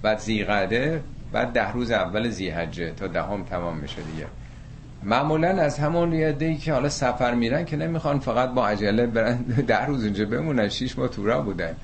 بعد 0.02 0.18
زیقده 0.18 1.02
بعد 1.32 1.52
ده 1.52 1.72
روز 1.72 1.90
اول 1.90 2.28
زیحجه 2.28 2.90
تا 2.90 3.06
دهم 3.06 3.44
تمام 3.44 3.76
میشه 3.76 4.02
دیگه. 4.02 4.26
معمولا 5.02 5.48
از 5.48 5.78
همون 5.78 6.12
یه 6.12 6.56
که 6.56 6.72
حالا 6.72 6.88
سفر 6.88 7.34
میرن 7.34 7.64
که 7.64 7.76
نمی‌خوان 7.76 8.18
فقط 8.18 8.50
با 8.50 8.68
عجله 8.68 9.06
برن 9.06 9.36
ده 9.42 9.86
روز 9.86 10.04
اینجا 10.04 10.24
بمونن 10.24 10.68
شیش 10.68 10.98
ماه 10.98 11.08
تورا 11.08 11.40
بودن. 11.40 11.74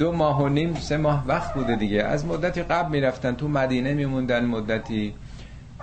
دو 0.00 0.12
ماه 0.12 0.42
و 0.42 0.48
نیم 0.48 0.74
سه 0.74 0.96
ماه 0.96 1.24
وقت 1.26 1.54
بوده 1.54 1.76
دیگه. 1.76 2.02
از 2.02 2.26
مدتی 2.26 2.62
قبل 2.62 2.90
می‌رفتن 2.90 3.34
تو 3.34 3.48
مدینه 3.48 3.94
میموندن 3.94 4.44
مدتی. 4.44 5.14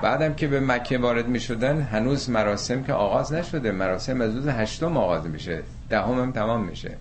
بعدم 0.02 0.34
که 0.34 0.48
به 0.48 0.60
مکه 0.60 0.98
وارد 0.98 1.28
می‌شدن 1.28 1.82
هنوز 1.82 2.30
مراسم 2.30 2.84
که 2.84 2.94
آغاز 2.94 3.34
نشده. 3.34 3.72
مراسم 3.72 4.22
از 4.22 4.36
روز 4.36 4.48
هشتم 4.48 4.98
آغاز 4.98 5.26
میشه. 5.26 5.64
دهم 5.90 6.20
هم 6.20 6.32
تمام 6.32 6.64
میشه. 6.64 6.92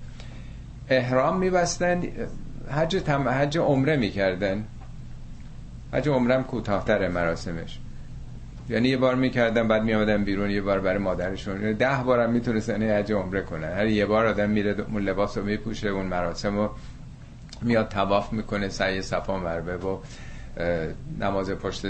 احرام 0.88 1.38
میبستن. 1.38 2.02
حج, 2.70 2.96
تم... 2.96 3.28
حج 3.28 3.58
عمره 3.58 3.96
می‌کردن. 3.96 4.64
حج 5.92 6.08
عمرم 6.08 6.44
کوتاهتر 6.44 7.08
مراسمش. 7.08 7.78
یعنی 8.68 8.88
یه 8.88 8.96
بار 8.96 9.14
می‌کردن 9.14 9.68
بعد 9.68 9.82
میامدن 9.82 10.24
بیرون 10.24 10.50
یه 10.50 10.60
بار 10.60 10.80
برای 10.80 10.98
مادرشون. 10.98 11.72
ده 11.72 12.02
بارم 12.06 12.30
می‌تونستن 12.30 12.82
حج 12.82 13.12
عمره 13.12 13.42
کنن. 13.42 13.72
هر 13.72 13.86
یه 13.86 14.06
بار 14.06 14.26
آدم 14.26 14.50
میره 14.50 14.76
اون 14.92 15.02
لباس 15.02 15.38
رو 15.38 15.44
میپوشه 15.44 15.88
اون 15.88 16.06
مراسم 16.06 16.56
رو 16.56 16.70
میاد 17.62 17.88
تواف 17.88 18.32
می‌کنه 18.32 18.68
سعی 18.68 19.02
صفا 19.02 19.38
مروه 19.38 19.74
و 19.74 19.98
نماز 21.20 21.50
پشت 21.50 21.86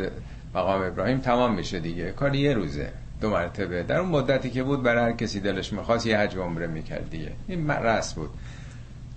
مقام 0.54 0.82
ابراهیم 0.82 1.18
تمام 1.18 1.54
میشه 1.54 1.80
دیگه. 1.80 2.10
کار 2.12 2.34
یه 2.34 2.54
روزه 2.54 2.92
دو 3.20 3.30
مرتبه. 3.30 3.82
در 3.82 3.98
اون 3.98 4.08
مدتی 4.08 4.50
که 4.50 4.62
بود 4.62 4.82
برای 4.82 5.04
هر 5.04 5.12
کسی 5.12 5.40
دلش 5.40 5.72
می‌خواست 5.72 6.06
یه 6.06 6.18
حج 6.18 6.36
عمره 6.36 6.66
می‌کرد 6.66 7.10
دیگه. 7.10 7.32
این 7.48 7.70
رس 7.70 8.14
بود. 8.14 8.30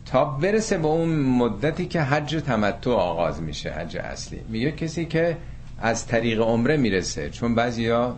تا 0.05 0.25
برسه 0.25 0.77
به 0.77 0.87
اون 0.87 1.09
مدتی 1.09 1.85
که 1.85 2.01
حج 2.01 2.35
تمتع 2.35 2.91
آغاز 2.91 3.41
میشه 3.41 3.71
حج 3.71 3.97
اصلی. 3.97 4.41
میگه 4.49 4.71
کسی 4.71 5.05
که 5.05 5.37
از 5.81 6.07
طریق 6.07 6.41
عمره 6.41 6.77
می‌رسه 6.77 7.29
چون 7.29 7.55
بعضیا 7.55 8.15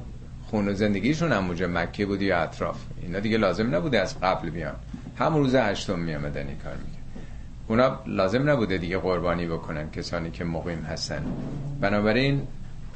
خون 0.50 0.68
و 0.68 0.74
زندگیشون 0.74 1.32
هم 1.32 1.78
مکه 1.78 2.06
بود 2.06 2.22
یا 2.22 2.38
اطراف. 2.38 2.78
اینا 3.02 3.20
دیگه 3.20 3.38
لازم 3.38 3.76
نبوده 3.76 4.00
از 4.00 4.20
قبل 4.20 4.50
بیان. 4.50 4.76
هم 5.20 5.36
روز 5.36 5.56
هشتم 5.56 6.00
میامدن 6.00 6.48
این 6.48 6.58
کار 6.58 6.74
میگه 6.74 7.01
اونا 7.72 8.00
لازم 8.06 8.50
نبوده 8.50 8.78
دیگه 8.78 8.98
قربانی 8.98 9.48
بکنن 9.48 9.92
کسانی 9.92 10.32
که 10.32 10.44
مقیم 10.44 10.80
هستن. 10.80 11.26
بنابراین 11.82 12.48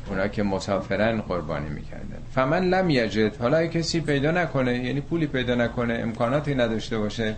اونا 0.10 0.28
که 0.28 0.44
مسافرن 0.44 1.22
قربانی 1.22 1.70
می‌کردن. 1.70 2.18
فمن 2.34 2.64
لم 2.64 2.90
یجد 2.90 3.38
حالا 3.38 3.68
کسی 3.68 4.02
پیدا 4.02 4.32
نکنه 4.32 4.86
یعنی 4.86 5.02
پولی 5.02 5.28
پیدا 5.28 5.56
نکنه 5.56 5.94
امکاناتی 5.94 6.56
نداشته 6.56 6.98
باشه 6.98 7.36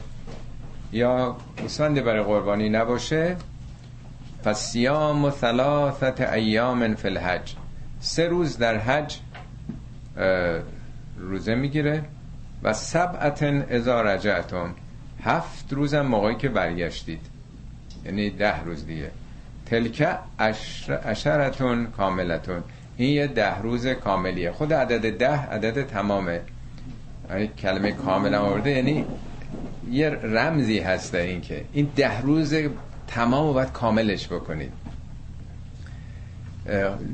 یا 0.92 1.38
گوسفندی 1.62 2.02
برای 2.02 2.24
قربانی 2.24 2.70
نباشه 2.70 3.36
فسیام 4.46 5.26
و 5.26 5.32
ثلاثت 5.32 6.22
ایام 6.22 6.96
فی 6.96 7.08
الحج. 7.08 7.54
سه 8.00 8.28
روز 8.28 8.58
در 8.58 8.78
حج 8.78 9.20
روزه 11.20 11.56
می‌گیره 11.56 12.04
و 12.64 12.74
سبعتن 12.74 13.62
ازا 13.62 14.02
رجعتم. 14.02 14.76
هفت 15.28 15.74
روزم 15.74 16.02
موقعی 16.02 16.36
که 16.36 16.50
برگشتید. 16.50 17.20
یعنی 18.06 18.30
ده 18.30 18.64
روز 18.64 18.86
دیگه. 18.86 19.12
تلکه 19.66 20.10
اشرتون 21.06 21.88
کاملتون. 21.88 22.64
این 22.98 23.10
یه 23.10 23.28
ده 23.28 23.62
روز 23.62 23.88
کاملیه. 23.88 24.52
خود 24.52 24.74
عدد 24.74 25.18
ده 25.18 25.32
عدد 25.32 25.88
تمامه. 25.88 26.42
یعنی 27.30 27.48
کلمه 27.48 27.92
کامل 27.92 28.36
آورده. 28.36 28.70
یعنی 28.70 29.06
یه 29.92 30.10
رمزی 30.10 30.80
هست 30.80 31.16
این 31.16 31.42
که 31.42 31.66
این 31.74 31.90
ده 31.96 32.22
روز 32.22 32.56
تمام 33.08 33.46
و 33.46 33.54
باید 33.54 33.72
کاملش 33.72 34.28
بکنید. 34.28 34.72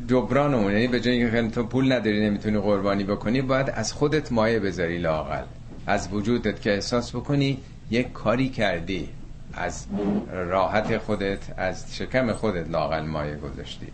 جبران 0.08 0.54
اون 0.54 0.72
یعنی 0.72 0.88
به 0.88 1.00
جایی 1.00 1.32
که 1.32 1.50
تو 1.50 1.64
پول 1.64 1.92
نداری 1.92 2.30
نمی‌تونی 2.30 2.58
قربانی 2.58 3.04
بکنی 3.04 3.42
باید 3.42 3.70
از 3.70 3.94
خودت 3.94 4.32
مایه 4.32 4.60
بذاری 4.60 4.98
لاقل 4.98 5.44
از 5.88 6.10
وجودت 6.12 6.62
که 6.62 6.74
احساس 6.74 7.16
بکنی 7.16 7.58
یک 7.92 8.12
کاری 8.12 8.50
کردی 8.50 9.10
از 9.54 9.86
راحت 10.32 10.98
خودت 10.98 11.40
از 11.58 11.96
شکم 11.96 12.34
خودت 12.34 12.70
لاقل 12.70 13.06
مایه 13.06 13.36
گذاشتی. 13.36 13.88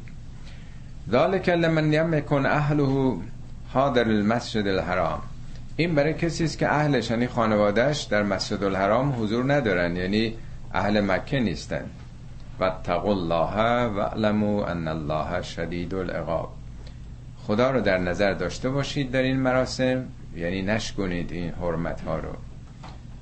ذالک 1.11 1.49
لمن 1.49 1.93
یمکن 1.93 2.45
اهله 2.45 3.17
حاضر 3.73 4.03
المسجد 4.03 4.67
الحرام. 4.67 5.21
این 5.75 5.95
برای 5.95 6.13
کسی 6.13 6.43
است 6.43 6.57
که 6.57 6.73
اهلش 6.73 7.09
یعنی 7.09 7.27
خانوادهش 7.27 8.03
در 8.03 8.23
مسجد 8.23 8.63
الحرام 8.63 9.23
حضور 9.23 9.53
ندارن 9.53 9.95
یعنی 9.95 10.35
اهل 10.73 11.01
مکه 11.01 11.39
نیستن. 11.39 11.85
و 12.59 12.63
الله 12.89 13.85
و 13.85 14.01
علمو 14.01 14.57
ان 14.61 14.87
الله 14.87 15.41
شدید 15.41 15.93
العقاب. 15.93 16.49
خدا 17.47 17.71
رو 17.71 17.81
در 17.81 17.97
نظر 17.97 18.33
داشته 18.33 18.69
باشید 18.69 19.11
در 19.11 19.21
این 19.21 19.39
مراسم 19.39 20.05
یعنی 20.35 20.61
نشکنید 20.61 21.31
این 21.31 21.49
حرمت 21.49 22.01
ها 22.01 22.19
رو. 22.19 22.29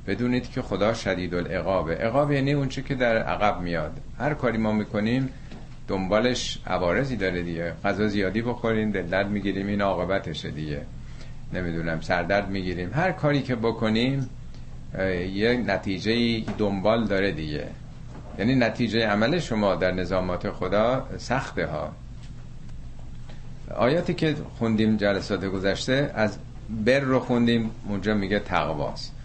بدونید 0.07 0.51
که 0.51 0.61
خدا 0.61 0.93
شدید 0.93 1.35
العقابه. 1.35 1.95
عقاب 1.95 2.31
یعنی 2.31 2.53
اونچه 2.53 2.81
که 2.81 2.95
در 2.95 3.17
عقب 3.17 3.61
میاد. 3.61 3.91
هر 4.19 4.33
کاری 4.33 4.57
ما 4.57 4.71
می‌کنیم 4.71 5.29
دنبالش 5.87 6.59
عوارضی 6.67 7.15
داره 7.15 7.43
دیگه. 7.43 7.73
غذا 7.83 8.07
زیادی 8.07 8.41
بخوریم 8.41 8.91
دلت 8.91 9.25
می‌گیریم 9.25 9.67
این 9.67 9.81
عاقبتشه 9.81 10.51
دیگه. 10.51 10.81
نمی‌دونم 11.53 12.01
سردرد 12.01 12.49
می‌گیریم. 12.49 12.91
هر 12.93 13.11
کاری 13.11 13.41
که 13.41 13.55
بکنیم 13.55 14.29
یه 15.33 15.63
نتیجه 15.67 16.43
دنبال 16.57 17.05
داره 17.05 17.31
دیگه. 17.31 17.67
یعنی 18.39 18.55
نتیجه 18.55 19.07
عمل 19.07 19.39
شما 19.39 19.75
در 19.75 19.91
نظامات 19.91 20.49
خدا 20.49 21.07
سخته 21.17 21.65
ها. 21.65 21.91
آیاتی 23.75 24.13
که 24.13 24.35
خوندیم 24.59 24.97
جلسات 24.97 25.45
گذشته 25.45 26.11
از 26.15 26.37
بر 26.85 26.99
رو 26.99 27.19
خوندیم 27.19 27.71
اونجا 27.87 28.13
میگه 28.13 28.39
تقواست. 28.39 29.16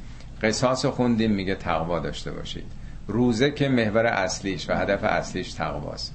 قصاص 0.42 0.86
خوندیم 0.86 1.30
میگه 1.30 1.54
تقوا 1.54 1.98
داشته 1.98 2.30
باشید. 2.30 2.72
روزه 3.06 3.50
که 3.50 3.68
محور 3.68 4.06
اصلیش 4.06 4.70
و 4.70 4.74
هدف 4.74 5.04
اصلیش 5.04 5.52
تقواست. 5.52 6.14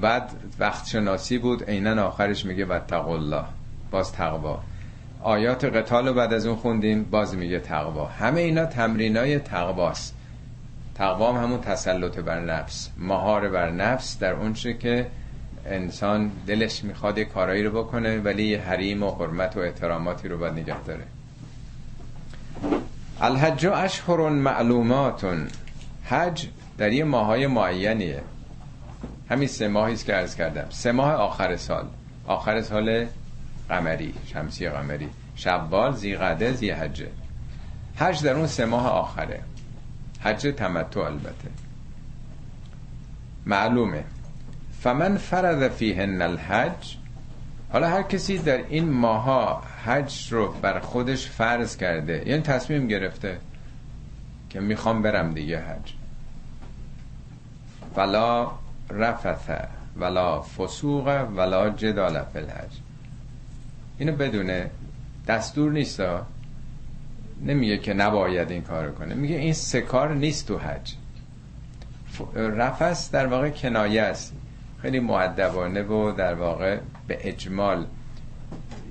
بعد 0.00 0.30
وقت 0.58 0.86
شناسی 0.86 1.38
بود 1.38 1.64
عینا 1.64 2.06
آخرش 2.06 2.44
میگه 2.44 2.64
و 2.64 2.94
الله. 2.94 3.44
باز 3.90 4.12
تقوا. 4.12 4.60
آیات 5.22 5.64
قتال 5.64 6.08
رو 6.08 6.14
بعد 6.14 6.32
از 6.32 6.46
اون 6.46 6.56
خوندیم 6.56 7.04
باز 7.04 7.34
میگه 7.34 7.60
تقوا. 7.60 8.06
همه 8.06 8.40
اینا 8.40 8.66
تمرینای 8.66 9.38
تقواست. 9.38 10.14
تقوا 10.94 11.32
هم 11.32 11.42
همون 11.42 11.60
تسلط 11.60 12.18
بر 12.18 12.40
نفس. 12.40 12.90
مهار 12.96 13.48
بر 13.48 13.70
نفس 13.70 14.18
در 14.18 14.32
اونچه 14.32 14.74
که 14.74 15.06
انسان 15.66 16.30
دلش 16.46 16.84
می‌خواد 16.84 17.18
کارایی 17.18 17.62
رو 17.62 17.82
بکنه 17.82 18.18
ولی 18.18 18.54
حریم 18.54 19.02
و 19.02 19.10
حرمت 19.10 19.56
و 19.56 19.60
احتراماتی 19.60 20.28
رو 20.28 20.38
باید 20.38 20.52
نگه 20.52 20.82
داره. 20.82 21.04
الحج 23.20 23.66
اشهر 23.66 24.28
معلومات 24.28 25.48
حج 26.04 26.48
در 26.78 26.92
یه 26.92 27.04
ماهای 27.04 27.46
معینیه. 27.46 28.22
همین 29.30 29.48
سه 29.48 29.68
ماهی 29.68 29.96
که 29.96 30.12
عرض 30.12 30.34
کردم. 30.34 30.66
سه 30.70 30.92
ماه 30.92 31.12
آخر 31.12 31.56
سال. 31.56 31.84
آخر 32.26 32.62
سال 32.62 33.06
قمری 33.68 34.14
شمسی 34.26 34.68
قمری. 34.68 35.08
شوال 35.36 35.94
زیقعده 35.94 36.52
زی 36.52 36.70
حجه 36.70 37.08
حج 37.96 38.22
در 38.22 38.34
اون 38.34 38.46
سه 38.46 38.64
ماه 38.64 38.86
آخره. 38.86 39.40
حج 40.20 40.54
تمتع 40.56 41.00
البته. 41.00 41.50
معلومه. 43.46 44.04
فمن 44.80 45.16
فرض 45.16 45.62
فیهن 45.62 46.22
الحج 46.22 46.96
حالا 47.72 47.88
هر 47.88 48.02
کسی 48.02 48.38
در 48.38 48.56
این 48.68 48.90
ماها 48.90 49.62
حج 49.84 50.32
رو 50.32 50.52
بر 50.52 50.80
خودش 50.80 51.28
فرض 51.28 51.76
کرده. 51.76 52.22
یعنی 52.26 52.42
تصمیم 52.42 52.86
گرفته 52.86 53.38
که 54.50 54.60
می‌خوام 54.60 55.02
برم 55.02 55.34
دیگه 55.34 55.60
حج. 55.60 55.92
ولا 57.96 58.50
رفث 58.90 59.50
ولا 59.96 60.42
فسوق 60.42 61.26
ولا 61.36 61.70
جدال 61.70 62.24
فی 62.32 62.38
الحج. 62.38 62.72
اینو 63.98 64.12
بدونه 64.12 64.70
دستور 65.26 65.72
نیست 65.72 66.02
نمیگه 67.42 67.78
که 67.78 67.94
نباید 67.94 68.50
این 68.50 68.62
کار 68.62 68.90
کنه. 68.90 69.14
میگه 69.14 69.36
این 69.36 69.52
سه 69.52 69.80
کار 69.80 70.14
نیست 70.14 70.48
تو 70.48 70.58
حج. 70.58 70.94
رفس 72.34 73.10
در 73.10 73.26
واقع 73.26 73.50
کنایه 73.50 74.02
است. 74.02 74.34
خیلی 74.82 75.00
معدبانه 75.00 75.82
و 75.82 76.12
در 76.12 76.34
واقع 76.34 76.78
به 77.06 77.18
اجمال 77.28 77.86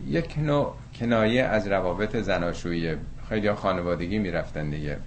یک 0.10 0.38
نوع 0.38 0.74
کنایه 1.00 1.44
از 1.44 1.68
روابط 1.68 2.16
زناشویی. 2.16 2.96
خیلی 3.30 3.54
خانوادگی 3.54 4.20
می‌رفتن 4.20 4.70
دیگه. 4.70 4.98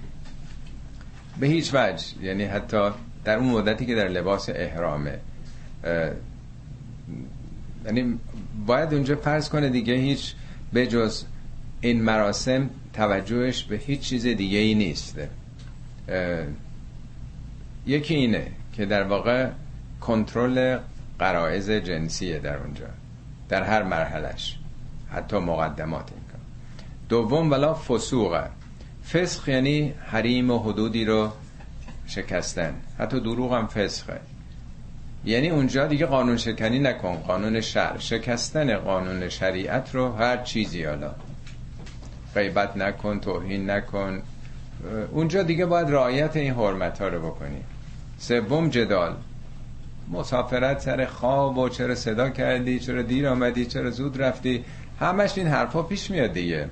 به 1.41 1.47
هیچ 1.47 1.75
وجه. 1.75 2.05
یعنی 2.23 2.45
حتی 2.45 2.91
در 3.25 3.39
اون 3.39 3.49
مدتی 3.49 3.87
که 3.87 3.95
در 3.95 4.09
لباس 4.09 4.49
احرامه. 4.49 5.19
یعنی 7.85 8.19
باید 8.67 8.95
اونجا 8.95 9.17
فرض 9.17 9.49
کنه 9.49 9.69
دیگه 9.69 9.95
هیچ 9.95 10.35
به 10.73 10.87
جز 10.87 11.25
این 11.81 12.03
مراسم 12.03 12.71
توجهش 12.93 13.65
به 13.65 13.77
هیچ 13.77 14.01
چیز 14.01 14.27
دیگه 14.27 14.59
ای 14.59 14.75
نیست 14.75 15.19
یکی 17.87 18.15
اینه 18.15 18.47
که 18.73 18.87
در 18.87 19.03
واقع 19.03 19.49
کنترل 20.01 20.79
قرائز 21.19 21.71
جنسیه 21.71 22.39
در 22.39 22.57
اونجا. 22.57 22.87
در 23.49 23.63
هر 23.63 23.83
مرحلش 23.83 24.60
حتی 25.13 25.39
مقدمات 25.39 26.13
این 26.13 26.23
کار. 26.33 26.41
دوم 27.09 27.51
ولا 27.51 27.75
فسوقه 27.75 28.51
فسخ 29.13 29.49
یعنی 29.49 29.95
حریم 30.07 30.51
و 30.51 30.59
حدودی 30.59 31.05
رو 31.05 31.33
شکستن. 32.07 32.75
حتی 32.99 33.21
دروغ 33.21 33.55
هم 33.55 33.67
فسخه 33.67 34.21
یعنی 35.25 35.49
اونجا 35.49 35.87
دیگه 35.87 36.07
قانون 36.07 36.37
شکنی 36.37 36.79
نکن. 36.79 37.15
قانون 37.17 37.61
شر. 37.61 37.99
شکستن 37.99 38.77
قانون 38.77 39.29
شریعت 39.29 39.95
رو 39.95 40.13
هر 40.13 40.37
چیزی 40.37 40.85
حالا. 40.85 41.11
غیبت 42.35 42.77
نکن 42.77 43.21
توهین 43.21 43.71
نکن. 43.71 44.23
اونجا 45.11 45.43
دیگه 45.43 45.67
باید 45.67 45.91
رعایت 45.91 46.37
این 46.37 46.55
حرمت 46.55 47.01
ها 47.01 47.09
رو 47.09 47.31
بکنی. 47.31 47.61
سوم 48.19 48.69
جدال. 48.69 49.17
مسافرت 50.13 50.81
سر 50.81 51.07
خواب 51.07 51.59
و 51.59 51.69
چرا 51.69 51.95
صدا 51.95 52.31
کردی؟ 52.31 52.79
چرا 52.79 53.03
دیر 53.03 53.29
آمدی؟ 53.29 53.67
چرا 53.67 53.91
زود 53.91 54.23
رفتی؟ 54.23 54.65
همش 55.01 55.39
این 55.39 55.47
حرفا 55.47 55.83
پیش 55.83 56.11
میاد 56.11 56.33
دیگه. 56.33 56.69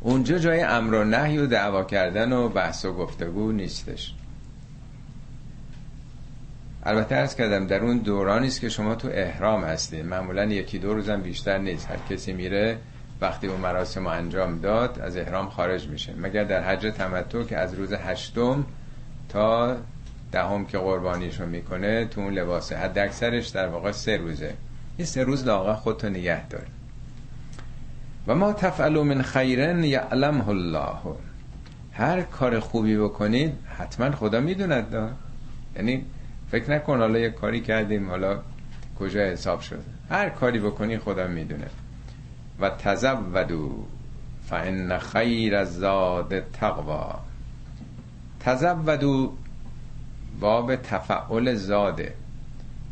اونجا 0.00 0.38
جای 0.38 0.60
امر 0.60 0.94
و 0.94 1.04
نهی 1.04 1.38
و 1.38 1.46
دعوا 1.46 1.84
کردن 1.84 2.32
و 2.32 2.48
بحث 2.48 2.84
و 2.84 2.92
گفتگو 2.92 3.52
نیستش. 3.52 4.14
البته 6.82 7.14
ارز 7.14 7.34
کردم 7.34 7.66
در 7.66 7.80
اون 7.80 7.98
دورانی 7.98 8.46
است 8.46 8.60
که 8.60 8.68
شما 8.68 8.94
تو 8.94 9.08
احرام 9.12 9.64
هستید 9.64 10.04
معمولا 10.04 10.44
یکی 10.44 10.78
دو 10.78 10.94
روزم 10.94 11.20
بیشتر 11.20 11.58
نیست. 11.58 11.90
هر 11.90 11.96
کسی 12.10 12.32
میره 12.32 12.78
وقتی 13.20 13.46
اون 13.46 13.60
مراسم 13.60 14.06
انجام 14.06 14.60
داد 14.60 14.98
از 14.98 15.16
احرام 15.16 15.48
خارج 15.48 15.88
میشه. 15.88 16.14
مگر 16.14 16.44
در 16.44 16.62
حج 16.62 16.92
تمتع 16.98 17.42
که 17.42 17.56
از 17.56 17.74
روز 17.74 17.92
هشتم 17.92 18.64
تا 19.28 19.76
دهم 20.32 20.66
که 20.66 20.78
قربانیشو 20.78 21.46
می‌کنه 21.46 22.04
تو 22.04 22.20
اون 22.20 22.34
لباسه 22.34 22.76
حد 22.76 22.98
اکثرش 22.98 23.48
در 23.48 23.68
واقع 23.68 23.92
سه 23.92 24.16
روزه. 24.16 24.54
این 24.96 25.06
سه 25.06 25.24
روز 25.24 25.46
لاغا 25.46 25.74
خودتو 25.74 26.08
نگه 26.08 26.48
دار. 26.48 26.66
و 28.26 28.34
ما 28.34 28.52
تفعلو 28.52 29.04
من 29.04 29.22
خیرن 29.22 29.84
یعلمه 29.84 30.48
الله. 30.48 30.98
هر 31.92 32.22
کار 32.22 32.60
خوبی 32.60 32.96
بکنید 32.96 33.52
حتما 33.78 34.10
خدا 34.10 34.40
می‌دوند. 34.40 35.16
یعنی 35.76 36.04
فکر 36.50 36.70
نکن 36.70 36.98
حالا 36.98 37.18
یه 37.18 37.30
کاری 37.30 37.60
کردیم 37.60 38.10
حالا 38.10 38.38
کجا 39.00 39.20
حساب 39.20 39.60
شد. 39.60 39.82
هر 40.10 40.28
کاری 40.28 40.58
بکنی 40.58 40.98
خدا 40.98 41.26
می‌دونه 41.26 41.66
و 42.60 42.70
تزودو 42.70 43.84
فان 44.48 44.98
خیر 44.98 45.64
زاد 45.64 46.50
تقوا 46.50 47.20
تزودو 48.40 49.32
باب 50.40 50.76
تفعول 50.76 51.54
زاده 51.54 52.14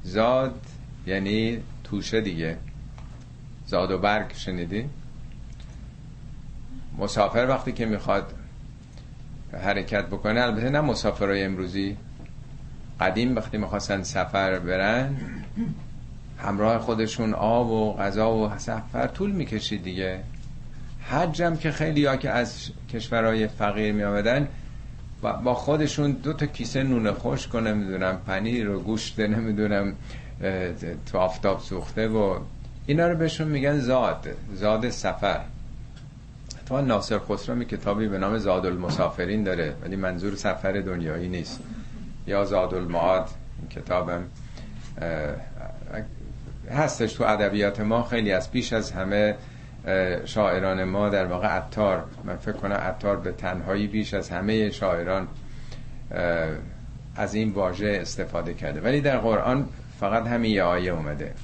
زاد 0.02 0.60
یعنی 1.06 1.58
توشه 1.84 2.20
دیگه. 2.20 2.56
زاد 3.66 3.90
و 3.90 3.98
برگ 3.98 4.32
شنیدی؟ 4.34 4.88
مسافر 6.98 7.46
وقتی 7.48 7.72
که 7.72 7.86
می‌خواد 7.86 8.34
حرکت 9.52 10.06
بکنه 10.06 10.40
البته 10.40 10.70
نه 10.70 10.80
مسافرای 10.80 11.44
امروزی. 11.44 11.96
قدیم 13.00 13.36
وقتی 13.36 13.58
می‌خواستن 13.58 14.02
سفر 14.02 14.58
برن 14.58 15.16
همراه 16.38 16.78
خودشون 16.78 17.34
آب 17.34 17.70
و 17.70 17.96
غذا 17.96 18.34
و 18.34 18.58
سفر 18.58 19.06
طول 19.06 19.30
می‌کشید 19.30 19.82
دیگه. 19.82 20.20
حجم 21.10 21.56
که 21.56 21.70
خیلی 21.70 22.06
ها 22.06 22.16
که 22.16 22.30
از 22.30 22.70
کشورهای 22.92 23.48
فقیر 23.48 23.92
می 23.92 24.02
آمدن 24.02 24.48
با 25.22 25.54
خودشون 25.54 26.12
دو 26.12 26.32
تا 26.32 26.46
کیسه 26.46 26.82
نون 26.82 27.12
خوش 27.12 27.48
کنه 27.48 27.72
نمی‌دونم 27.72 28.20
پنیر 28.26 28.70
و 28.70 28.80
گوشت 28.80 29.20
نمی‌دونم 29.20 29.94
تو 31.06 31.18
آفتاب 31.18 31.60
سوخته 31.60 32.08
و 32.08 32.38
اینا 32.86 33.08
رو 33.08 33.16
بهشون 33.16 33.48
میگن 33.48 33.78
زاد 33.78 34.28
زاد 34.54 34.88
سفر. 34.88 35.40
اتفاقا 36.64 36.80
ناصر 36.80 37.18
خسرو 37.18 37.64
کتابی 37.64 38.08
به 38.08 38.18
نام 38.18 38.38
زاد 38.38 38.66
المسافرین 38.66 39.42
داره 39.42 39.74
ولی 39.82 39.96
منظور 39.96 40.34
سفر 40.34 40.72
دنیایی 40.72 41.28
نیست. 41.28 41.60
یا 42.26 42.44
زاد 42.44 42.74
المعاد 42.74 43.28
این 43.58 43.68
کتابم 43.68 44.24
هستش 46.70 47.12
تو 47.12 47.24
ادبیات 47.24 47.80
ما 47.80 48.02
خیلی 48.02 48.32
از 48.32 48.50
پیش 48.50 48.72
از 48.72 48.92
همه 48.92 49.36
شاعران 50.24 50.84
ما 50.84 51.08
در 51.08 51.26
واقع 51.26 51.48
عطار. 51.48 52.04
من 52.24 52.36
فکر 52.36 52.52
کنم 52.52 52.72
عطار 52.72 53.16
به 53.16 53.32
تنهایی 53.32 53.86
بیش 53.86 54.14
از 54.14 54.30
همه 54.30 54.70
شاعران 54.70 55.28
از 57.16 57.34
این 57.34 57.52
واژه 57.52 57.98
استفاده 58.00 58.54
کرده. 58.54 58.80
ولی 58.80 59.00
در 59.00 59.18
قرآن 59.18 59.68
فقط 60.00 60.26
همین 60.26 60.50
یه 60.50 60.62
آیه 60.62 60.92
اومده. 60.92 61.34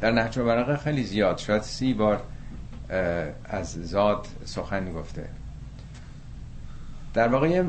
در 0.00 0.10
نهج 0.10 0.38
و 0.38 0.76
خیلی 0.76 1.02
زیاد 1.02 1.38
شاید 1.38 1.62
سی 1.62 1.94
بار 1.94 2.22
از 3.44 3.72
زاد 3.72 4.26
سخن 4.44 4.92
گفته. 4.92 5.24
در 7.14 7.28
واقع 7.28 7.62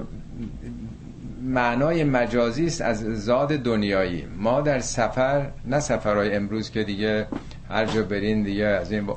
معنای 1.43 2.03
مجازی 2.03 2.65
است 2.65 2.81
از 2.81 2.99
زاد 2.99 3.55
دنیایی. 3.55 4.27
ما 4.37 4.61
در 4.61 4.79
سفر 4.79 5.49
نه 5.65 5.79
سفرهای 5.79 6.35
امروز 6.35 6.71
که 6.71 6.83
دیگه 6.83 7.27
هر 7.69 7.85
جا 7.85 8.03
برین 8.03 8.43
دیگه 8.43 8.65
از 8.65 8.91
این 8.91 9.09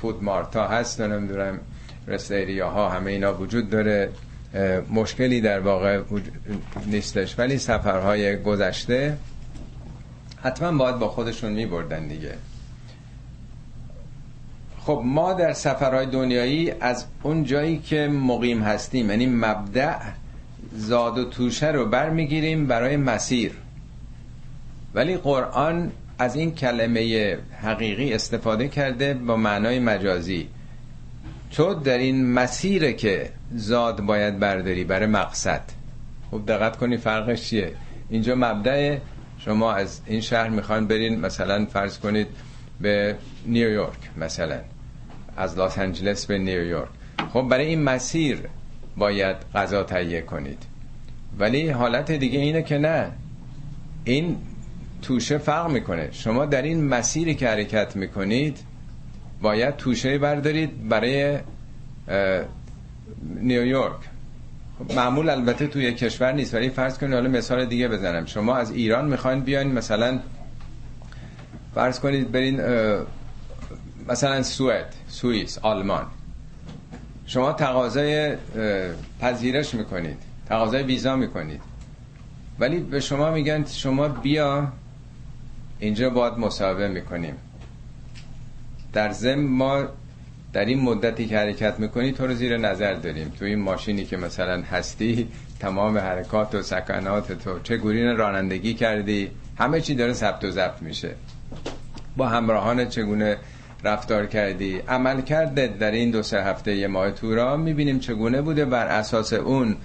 فود 0.00 0.22
مارتا 0.22 0.68
هست 0.68 1.00
نمی‌دونم 1.00 1.58
رستیریا 2.06 2.70
ها 2.70 2.88
همه 2.88 3.10
اینا 3.10 3.34
وجود 3.34 3.70
داره. 3.70 4.10
مشکلی 4.90 5.40
در 5.40 5.60
واقع 5.60 6.02
نیستش. 6.86 7.38
ولی 7.38 7.58
سفرهای 7.58 8.42
گذشته 8.42 9.16
حتما 10.42 10.78
باید 10.78 10.98
با 10.98 11.08
خودشون 11.08 11.52
می 11.52 11.66
بردن 11.66 12.08
دیگه. 12.08 12.34
خب 14.88 15.02
ما 15.04 15.32
در 15.32 15.52
سفرهای 15.52 16.06
دنیایی 16.06 16.70
از 16.80 17.04
اون 17.22 17.44
جایی 17.44 17.78
که 17.78 18.08
مقیم 18.08 18.62
هستیم 18.62 19.10
یعنی 19.10 19.26
مبدع 19.26 19.96
زاد 20.72 21.18
و 21.18 21.24
توشه 21.24 21.70
رو 21.70 21.86
برمیگیریم 21.86 22.66
برای 22.66 22.96
مسیر. 22.96 23.52
ولی 24.94 25.16
قرآن 25.16 25.92
از 26.18 26.36
این 26.36 26.54
کلمه 26.54 27.38
حقیقی 27.62 28.12
استفاده 28.12 28.68
کرده 28.68 29.14
با 29.14 29.36
معنای 29.36 29.78
مجازی. 29.78 30.48
تو 31.50 31.74
در 31.74 31.98
این 31.98 32.32
مسیر 32.32 32.92
که 32.92 33.30
زاد 33.54 34.00
باید 34.00 34.38
برداری 34.38 34.84
برای 34.84 35.06
مقصد. 35.06 35.62
خب 36.30 36.46
دقت 36.46 36.76
کنی 36.76 36.96
فرقش 36.96 37.42
چیه؟ 37.42 37.72
اینجا 38.10 38.34
مبدع 38.34 38.98
شما 39.38 39.72
از 39.72 40.00
این 40.06 40.20
شهر 40.20 40.48
می‌خوان 40.48 40.86
برین 40.86 41.20
مثلا 41.20 41.66
فرض 41.66 41.98
کنید 41.98 42.26
به 42.80 43.16
نیویورک 43.46 44.10
مثلا. 44.16 44.60
از 45.38 45.58
لس 45.58 45.78
آنجلس 45.78 46.26
به 46.26 46.38
نیویورک 46.38 46.88
خب 47.32 47.42
برای 47.42 47.66
این 47.66 47.82
مسیر 47.82 48.38
باید 48.96 49.36
غذا 49.54 49.82
تهیه 49.82 50.20
کنید. 50.20 50.62
ولی 51.38 51.68
حالت 51.68 52.12
دیگه 52.12 52.38
اینه 52.38 52.62
که 52.62 52.78
نه. 52.78 53.10
این 54.04 54.36
توشه 55.02 55.38
فرق 55.38 55.70
می‌کنه. 55.70 56.08
شما 56.12 56.46
در 56.46 56.62
این 56.62 56.84
مسیری 56.84 57.34
که 57.34 57.48
حرکت 57.48 57.96
می‌کنید 57.96 58.58
باید 59.42 59.76
توشه 59.76 60.18
بردارید 60.18 60.88
برای 60.88 61.38
نیویورک 63.40 64.00
خب 64.78 64.94
معمول 64.94 65.30
البته 65.30 65.66
توی 65.66 65.92
کشور 65.92 66.32
نیست. 66.32 66.54
ولی 66.54 66.68
فرض 66.68 66.98
کنید 66.98 67.12
حالا 67.12 67.28
مثال 67.28 67.66
دیگه 67.66 67.88
بزنم. 67.88 68.26
شما 68.26 68.56
از 68.56 68.70
ایران 68.70 69.08
می‌خواین 69.08 69.40
بیاین 69.40 69.72
مثلا 69.72 70.20
فرض 71.74 72.00
کنید 72.00 72.32
برین 72.32 72.60
مثلا 74.08 74.42
سوئد 74.42 74.94
سوئیس 75.08 75.58
آلمان. 75.58 76.06
شما 77.26 77.52
تقاضای 77.52 78.36
پذیرش 79.20 79.74
می‌کنید 79.74 80.16
تقاضای 80.48 80.82
ویزا 80.82 81.16
می‌کنید. 81.16 81.60
ولی 82.58 82.78
به 82.78 83.00
شما 83.00 83.30
میگن 83.30 83.64
شما 83.64 84.08
بیا 84.08 84.72
اینجا 85.78 86.10
باید 86.10 86.34
مصاحبه 86.34 86.88
می‌کنیم. 86.88 87.34
در 88.92 89.12
ضمن 89.12 89.44
ما 89.44 89.84
در 90.52 90.64
این 90.64 90.80
مدتی 90.80 91.26
که 91.26 91.38
حرکت 91.38 91.80
می‌کنی 91.80 92.12
تو 92.12 92.26
رو 92.26 92.34
زیر 92.34 92.56
نظر 92.56 92.94
داریم. 92.94 93.32
تو 93.38 93.44
این 93.44 93.58
ماشینی 93.58 94.04
که 94.04 94.16
مثلا 94.16 94.62
هستی 94.62 95.28
تمام 95.60 95.98
حرکات 95.98 96.54
و 96.54 96.62
سکنات 96.62 97.32
تو 97.32 97.58
چه 97.58 97.76
گورین 97.76 98.16
رانندگی 98.16 98.74
کردی؟ 98.74 99.30
همه 99.58 99.80
چی 99.80 99.94
داره 99.94 100.12
ثبت 100.12 100.44
و 100.44 100.50
ضبط 100.50 100.82
میشه. 100.82 101.14
با 102.16 102.28
همراهان 102.28 102.88
چگونه 102.88 103.36
رفتار 103.84 104.26
کردی. 104.26 104.78
عمل 104.88 105.20
کرده 105.20 105.66
در 105.66 105.90
این 105.90 106.10
دو 106.10 106.22
سه 106.22 106.42
هفته 106.42 106.76
یه 106.76 106.86
ماه 106.86 107.10
تو 107.10 107.34
را. 107.34 107.56
می‌بینیم 107.56 107.98
چگونه 107.98 108.42
بوده. 108.42 108.64
بر 108.64 108.86
اساس 108.86 109.32
اون 109.32 109.76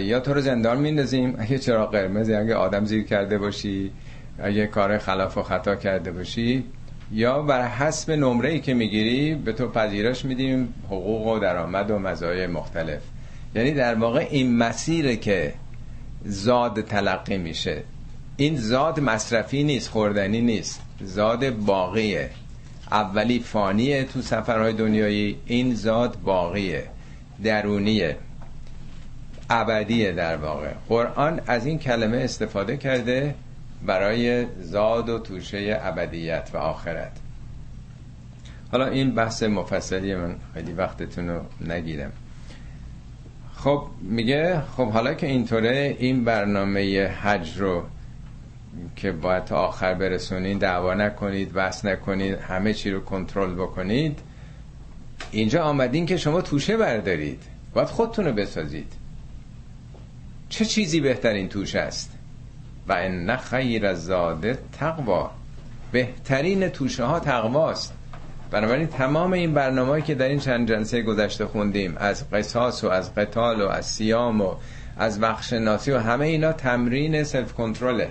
یا 0.00 0.20
تو 0.20 0.34
رو 0.34 0.40
زندان 0.40 0.78
میندازیم 0.78 1.34
اگه 1.38 1.58
چرا 1.58 1.86
قرمزی 1.86 2.34
اگه 2.34 2.54
آدم 2.54 2.84
زیر 2.84 3.04
کرده 3.04 3.38
باشی 3.38 3.90
اگه 4.38 4.66
کار 4.66 4.98
خلاف 4.98 5.38
و 5.38 5.42
خطا 5.42 5.76
کرده 5.76 6.12
باشی 6.12 6.64
یا 7.12 7.42
بر 7.42 7.68
حسب 7.68 8.12
نمره 8.12 8.48
ای 8.48 8.60
که 8.60 8.74
می‌گیری 8.74 9.34
به 9.34 9.52
تو 9.52 9.68
پذیرش 9.68 10.24
میدیم 10.24 10.74
حقوق 10.86 11.26
و 11.26 11.38
درآمد 11.38 11.90
و 11.90 11.98
مزایای 11.98 12.46
مختلف. 12.46 13.00
یعنی 13.54 13.70
در 13.72 13.94
واقع 13.94 14.26
این 14.30 14.56
مسیر 14.56 15.14
که 15.14 15.54
زاد 16.24 16.80
تلقی 16.80 17.38
میشه. 17.38 17.82
این 18.36 18.56
زاد 18.56 19.00
مصرفی 19.00 19.64
نیست 19.64 19.88
خوردنی 19.88 20.40
نیست. 20.40 20.82
زاد 21.00 21.50
باقیه. 21.50 22.30
اولی 22.90 23.40
فانیه 23.40 24.04
تو 24.04 24.22
سفرهای 24.22 24.72
دنیایی 24.72 25.36
این 25.46 25.74
زاد 25.74 26.18
باقیه 26.24 26.84
درونیه 27.44 28.16
ابدیه 29.50 30.12
در 30.12 30.36
واقع. 30.36 30.72
قرآن 30.88 31.40
از 31.46 31.66
این 31.66 31.78
کلمه 31.78 32.16
استفاده 32.16 32.76
کرده 32.76 33.34
برای 33.86 34.46
زاد 34.60 35.08
و 35.08 35.18
توشه 35.18 35.78
ابدیت 35.82 36.50
و 36.54 36.56
آخرت. 36.56 37.12
حالا 38.72 38.86
این 38.86 39.14
بحث 39.14 39.42
مفصلی 39.42 40.14
من 40.14 40.36
خیلی 40.54 40.72
وقتتون 40.72 41.28
رو 41.28 41.40
نگیرم. 41.60 42.12
خب 43.56 43.82
میگه 44.00 44.62
خب 44.76 44.88
حالا 44.88 45.14
که 45.14 45.26
اینطوره 45.26 45.96
این 45.98 46.24
برنامه 46.24 47.06
حج 47.06 47.58
رو 47.58 47.82
که 48.96 49.12
باید 49.12 49.44
تا 49.44 49.56
آخر 49.56 49.94
برسونید 49.94 50.58
دعوا 50.58 50.94
نکنید 50.94 51.52
بس 51.52 51.84
نکنید 51.84 52.38
همه 52.38 52.74
چی 52.74 52.90
رو 52.90 53.00
کنترل 53.00 53.54
بکنید. 53.54 54.18
اینجا 55.30 55.64
آمدین 55.64 56.06
که 56.06 56.16
شما 56.16 56.40
توشه 56.40 56.76
بردارید. 56.76 57.42
باید 57.74 57.88
خودتون 57.88 58.24
رو 58.24 58.32
بسازید. 58.32 58.92
چه 60.48 60.64
چیزی 60.64 61.00
بهترین 61.00 61.48
توشه 61.48 61.78
است؟ 61.78 62.12
و 62.88 62.92
ان 62.92 63.36
خیر 63.36 63.94
زاده 63.94 64.58
تقوا. 64.78 65.30
بهترین 65.92 66.68
توشه 66.68 67.04
ها 67.04 67.20
تقواست 67.20 67.94
بنابراین 68.50 68.86
تمام 68.86 69.32
این 69.32 69.54
برنامه 69.54 70.02
که 70.02 70.14
در 70.14 70.28
این 70.28 70.38
چند 70.38 70.68
جنسه 70.68 71.02
گذشته 71.02 71.46
خوندیم 71.46 71.96
از 71.96 72.30
قصاص 72.30 72.84
و 72.84 72.88
از 72.88 73.14
قتال 73.14 73.60
و 73.60 73.68
از 73.68 73.86
سیام 73.86 74.40
و 74.40 74.54
از 74.96 75.20
بخش 75.20 75.52
ناسی 75.52 75.90
و 75.90 75.98
همه 75.98 76.26
اینا 76.26 76.52
تمرین 76.52 77.24
سلف 77.24 77.52
کنترله. 77.52 78.08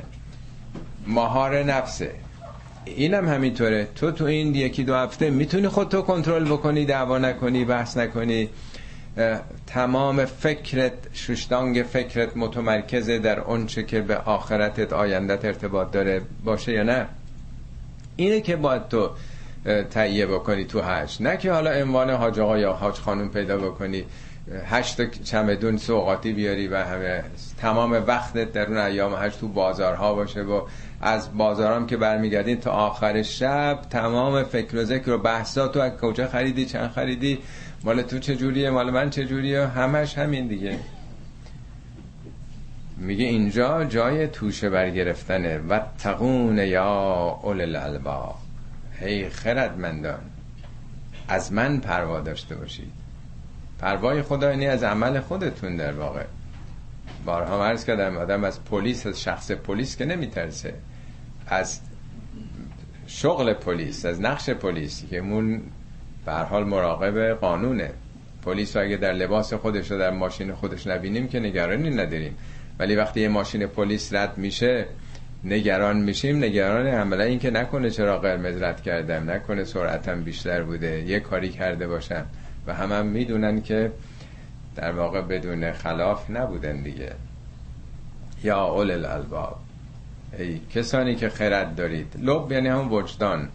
مهار 1.08 1.64
نفسه. 1.64 2.12
اینم 2.86 3.30
همینطوره. 3.30 3.88
تو 3.96 4.12
تو 4.12 4.26
این 4.26 4.56
یکی 4.56 4.84
دو 4.84 4.96
هفته 4.96 5.30
می‌تونی 5.30 5.68
خودتو 5.68 6.02
کنترل 6.02 6.46
بکنی 6.46 6.86
دعوا 6.86 7.18
نکنی 7.18 7.66
بحث 7.66 7.98
نکنی. 7.98 8.50
تمام 9.68 10.26
فکرت 10.26 10.94
ششتانگ 11.14 11.84
فکرت 11.84 12.38
متمرکزه 12.38 13.20
در 13.20 13.40
اونچه 13.40 13.84
که 13.84 14.02
به 14.02 14.18
آخرتت 14.18 14.94
آیندت 14.94 15.46
ارتباط 15.46 15.92
داره. 15.92 16.22
باشه 16.44 16.72
یا 16.72 16.84
نه؟ 16.84 17.08
اینه 18.16 18.42
که 18.42 18.56
باید 18.56 18.88
تو 18.88 19.10
تهیه 19.90 20.26
بکنی 20.26 20.66
تو 20.66 20.82
حج 20.82 21.22
نه 21.22 21.38
که 21.38 21.52
حالا 21.52 21.72
عنوان 21.72 22.10
حاج 22.10 22.40
آقا 22.40 22.58
یا 22.58 22.74
حاج 22.74 22.96
خانم 22.96 23.30
پیدا 23.30 23.58
بکنی. 23.58 24.04
هشت 24.66 25.24
چمدون 25.24 25.78
سوقاتی 25.78 26.34
بیاری 26.34 26.68
و 26.68 26.76
همه. 26.84 27.24
تمام 27.58 27.92
وقتت 27.92 28.54
در 28.54 28.66
اون 28.66 28.78
ایام 28.78 29.16
حج 29.16 29.36
تو 29.36 29.48
بازارها 29.48 30.14
باشه 30.14 30.42
و 30.42 30.62
از 31.06 31.38
بازارام 31.38 31.88
که 31.88 31.98
برمیگردین 31.98 32.60
تا 32.60 32.72
آخر 32.72 33.22
شب 33.22 33.80
تمام 33.90 34.44
فکر 34.44 34.78
و 34.78 34.84
ذکر 34.84 35.12
و 35.12 35.18
بحثات 35.18 35.74
تو 35.74 35.80
از 35.80 35.92
کجا 35.92 36.28
خریدی 36.28 36.66
چند 36.66 36.92
خریدی؟ 36.92 37.40
مال 37.84 38.02
تو 38.02 38.20
چجوریه 38.20 38.70
مال 38.70 38.92
من 38.92 39.10
چجوریه 39.10 39.68
همش 39.68 40.18
همین 40.18 40.48
دیگه. 40.48 40.80
میگه 42.98 43.26
اینجا 43.26 43.84
جای 43.84 44.28
توشه 44.28 44.70
برگرفتنه. 44.70 45.58
و 45.58 45.80
تقون 45.98 46.58
یا 46.58 47.40
اول 47.44 47.62
الالبا 47.62 48.36
هی 49.00 49.30
خردمندان 49.30 50.20
از 51.28 51.54
من 51.54 51.80
پروا 51.80 52.20
داشته 52.20 52.56
باشید. 52.56 52.92
پروای 53.80 54.22
خدا 54.22 54.50
اینی 54.50 54.68
از 54.68 54.84
عمل 54.84 55.20
خودتون 55.20 55.76
در 55.76 55.94
واقع. 55.94 56.24
بارها 57.26 57.60
مرز 57.60 57.86
کردم 57.86 58.18
آدم 58.18 58.44
از 58.44 58.64
پلیس 58.64 59.08
از 59.08 59.22
شخص 59.22 59.52
پلیس 59.52 59.98
که 59.98 60.06
نمیترسه. 60.06 60.74
از 61.48 61.82
شغل 63.08 63.54
پلیس 63.54 64.06
از 64.06 64.22
نقش 64.22 64.50
پلیس 64.50 65.04
که 65.10 65.18
اون 65.18 65.62
به 66.26 66.34
حال 66.34 66.64
مراقب 66.64 67.34
قانونه. 67.34 67.92
پلیس 68.46 68.76
اگه 68.78 68.98
در 68.98 69.14
لباس 69.14 69.54
خودش 69.54 69.92
و 69.92 69.98
در 69.98 70.12
ماشین 70.12 70.54
خودش 70.54 70.88
نبینیم 70.88 71.28
که 71.28 71.40
نگرانی 71.40 71.90
نداریم. 71.90 72.38
ولی 72.80 72.96
وقتی 72.96 73.22
یه 73.22 73.28
ماشین 73.28 73.68
پلیس 73.68 74.14
رد 74.14 74.38
میشه 74.38 74.86
نگران 75.44 75.98
میشیم. 75.98 76.38
نگران 76.38 76.88
عملا 76.88 77.24
این 77.24 77.40
که 77.40 77.52
نکنه 77.52 77.90
چرا 77.90 78.20
قرمز 78.20 78.62
رد 78.62 78.82
کردم 78.82 79.32
نکنه 79.32 79.64
سرعتم 79.64 80.24
بیشتر 80.24 80.64
بوده. 80.64 81.02
یه 81.02 81.20
کاری 81.20 81.50
کرده 81.50 81.88
باشم. 81.88 82.26
و 82.68 82.74
همه 82.74 82.96
هم 82.96 83.06
می‌دونن 83.06 83.62
که 83.62 83.92
در 84.76 84.92
واقع 84.92 85.22
بدون 85.22 85.72
خلاف 85.72 86.30
نبودن 86.30 86.84
دیگه. 86.84 87.12
یا 88.44 88.66
اول 88.66 88.92
الالباب 88.92 89.65
ای 90.40 90.60
کسانی 90.76 91.16
که 91.16 91.30
خرد 91.30 91.76
دارید. 91.76 92.14
لب 92.20 92.52
یعنی 92.52 92.68
همون 92.68 92.90
وجدان. 92.90 93.50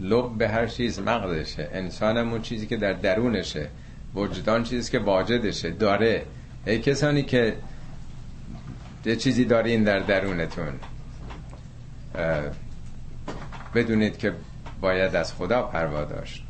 لب 0.00 0.38
به 0.38 0.48
هر 0.48 0.66
چیز 0.66 1.00
مغزشه. 1.00 1.68
انسان 1.72 2.16
همون 2.16 2.42
چیزی 2.42 2.66
که 2.66 2.76
در 2.76 2.92
درونشه. 2.92 3.68
وجدان 4.14 4.62
چیزی 4.62 4.92
که 4.92 4.98
واجدشه. 4.98 5.70
داره. 5.70 6.22
ای 6.66 6.78
کسانی 6.78 7.22
که 7.22 7.56
یه 9.04 9.16
چیزی 9.16 9.44
دارین 9.44 9.84
در 9.84 9.98
درونتون. 9.98 10.72
بدونید 13.74 14.18
که 14.18 14.32
باید 14.80 15.16
از 15.16 15.34
خدا 15.34 15.62
پروا 15.62 16.04
داشت. 16.04 16.44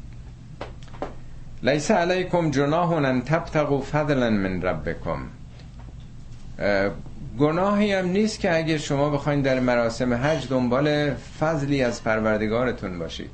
لیس 1.63 1.91
علیکم 1.91 2.51
جناح 2.51 2.93
ان 2.93 3.23
تبتغوا 3.23 3.81
فضلا 3.81 4.31
من 4.31 4.63
ربکم. 4.63 5.19
گناهی 7.39 7.93
هم 7.93 8.09
نیست 8.09 8.41
که 8.41 8.57
اگه 8.57 8.79
شما 8.79 9.11
بخواید 9.11 9.43
در 9.43 9.61
مراسم 9.61 10.15
حج 10.15 10.49
دنبال 10.49 11.15
فضلی 11.15 11.83
از 11.83 12.05
پروردگارتون 12.05 12.99
باشید. 12.99 13.31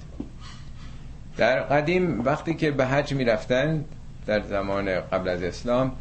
در 1.36 1.60
قدیم 1.60 2.20
وقتی 2.20 2.54
که 2.54 2.70
به 2.70 2.86
حج 2.86 3.14
می‌رفتن 3.14 3.84
در 4.26 4.42
زمان 4.42 5.00
قبل 5.00 5.28
از 5.28 5.42
اسلام 5.42 5.92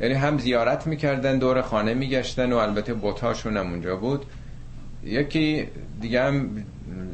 یعنی 0.00 0.14
هم 0.14 0.38
زیارت 0.38 0.86
می‌کردن 0.86 1.38
دور 1.38 1.62
خانه 1.62 1.94
میگشتن 1.94 2.52
و 2.52 2.56
البته 2.56 2.94
بوتاشون 2.94 3.56
هم 3.56 3.70
اونجا 3.70 3.96
بود. 3.96 4.26
یکی 5.04 5.68
دیگه 6.00 6.22
هم 6.22 6.64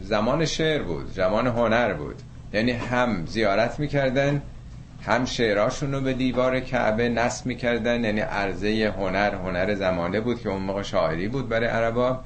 زمان 0.03 0.45
شعر 0.45 0.83
بود 0.83 1.13
زمان 1.13 1.47
هنر 1.47 1.93
بود. 1.93 2.17
یعنی 2.53 2.73
هم 2.73 3.27
زیارت 3.27 3.81
می‌کردن 3.81 4.43
هم 5.03 5.25
شعراشون 5.25 5.93
رو 5.93 6.01
به 6.01 6.13
دیوار 6.13 6.61
کعبه 6.61 7.09
نصب 7.09 7.47
می‌کردن 7.47 8.05
یعنی 8.05 8.21
عرضه 8.21 8.95
هنر 8.97 9.35
هنر 9.35 9.75
زمانه 9.75 10.21
بود 10.21 10.41
که 10.41 10.49
اون 10.49 10.63
موقع 10.63 10.83
شاعری 10.83 11.29
بود 11.29 11.49
برای 11.49 11.69
عربا. 11.69 12.21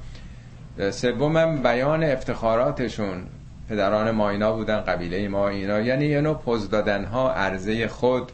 سومم 0.91 1.63
بیان 1.63 2.03
افتخاراتشون. 2.03 3.23
پدران 3.69 4.11
ما 4.11 4.29
اینا 4.29 4.53
بودن 4.53 4.77
قبیله 4.77 5.27
ما 5.27 5.49
اینا 5.49 5.79
یعنی 5.79 6.05
یه 6.05 6.21
نوع 6.21 6.35
پز 6.35 6.69
دادن 6.69 7.05
ها 7.05 7.31
عرضه 7.33 7.87
خود. 7.87 8.31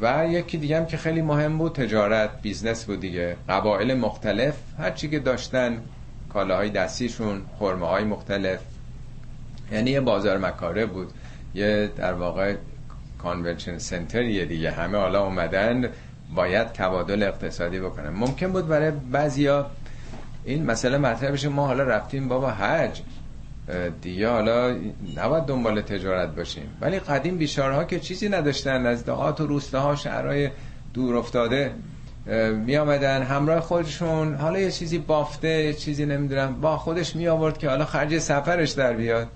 و 0.00 0.26
یکی 0.28 0.58
دیگه 0.58 0.76
هم 0.76 0.86
که 0.86 0.96
خیلی 0.96 1.22
مهم 1.22 1.58
بود 1.58 1.74
تجارت 1.74 2.42
business 2.42 2.84
بود 2.84 3.00
دیگه. 3.00 3.36
قبایل 3.48 3.94
مختلف 3.94 4.54
هرچی 4.78 5.08
که 5.08 5.18
داشتن 5.18 5.78
کالاهای 6.32 6.70
دستیشون 6.70 7.42
خرمه 7.58 7.86
های 7.86 8.04
مختلف. 8.04 8.60
یعنی 9.72 9.90
یه 9.90 10.00
بازار 10.00 10.38
مکاره 10.38 10.86
بود. 10.86 11.12
یه 11.54 11.90
در 11.96 12.12
واقع 12.12 12.54
کانونشن 13.22 13.78
سنتر 13.78 14.22
یه 14.22 14.44
دیگه. 14.44 14.70
همه 14.70 14.98
حالا 14.98 15.24
اومدن 15.24 15.88
باید 16.34 16.66
تبادل 16.66 17.22
اقتصادی 17.22 17.80
بکنن. 17.80 18.10
ممکن 18.10 18.52
بود 18.52 18.68
برای 18.68 18.90
بعضیا 18.90 19.66
این 20.44 20.66
مسئله 20.66 20.98
مطرح 20.98 21.30
بشه. 21.30 21.48
ما 21.48 21.66
حالا 21.66 21.84
رفتیم 21.84 22.28
بابا 22.28 22.50
حج. 22.50 23.00
دیگه 24.02 24.28
حالا 24.28 24.76
نباید 25.16 25.44
دنبال 25.44 25.80
تجارت 25.80 26.36
باشیم. 26.36 26.76
ولی 26.80 26.98
قدیم 26.98 27.36
بیشارها 27.36 27.84
که 27.84 28.00
چیزی 28.00 28.28
نداشتن. 28.28 28.86
از 28.86 29.04
دهات 29.04 29.40
و 29.40 29.46
روستاها 29.46 29.96
شهرهای 29.96 30.50
دور 30.94 31.16
افتاده 31.16 31.70
می 32.66 32.76
آمدن 32.76 33.22
همراه 33.22 33.60
خودشون. 33.60 34.34
حالا 34.34 34.58
یه 34.58 34.70
چیزی 34.70 34.98
بافته 34.98 35.74
چیزی 35.74 36.06
نمی‌دونم. 36.06 36.60
با 36.60 36.76
خودش 36.76 37.16
می 37.16 37.28
آورد 37.28 37.58
که 37.58 37.68
حالا 37.68 37.84
خرج 37.84 38.18
سفرش 38.18 38.70
در 38.70 38.92
بیاد. 38.92 39.28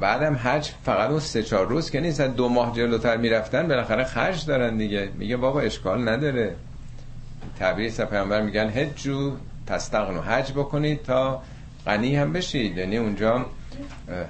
بعدم 0.00 0.34
حج 0.34 0.70
فقط 0.84 1.10
اون 1.10 1.20
سه 1.20 1.42
چهار 1.42 1.66
روز 1.66 1.90
که 1.90 2.00
نیست 2.00 2.20
دو 2.20 2.48
ماه 2.48 2.72
جلوتر 2.76 3.16
می‌رفتن 3.16 3.68
بالاخره 3.68 4.04
خرج 4.04 4.46
دارن 4.46 4.76
دیگه. 4.76 5.08
میگه 5.18 5.36
بابا 5.36 5.60
اشکال 5.60 6.08
نداره. 6.08 6.54
تعبیر 7.58 7.90
پیامبر 7.90 8.42
میگن 8.42 8.68
حجو 8.68 9.32
تستغنو 9.66 10.20
حج 10.20 10.52
بکنید 10.52 11.02
تا 11.02 11.42
غنی 11.86 12.16
هم 12.16 12.32
بشید. 12.32 12.76
یعنی 12.76 12.96
اونجا 12.96 13.46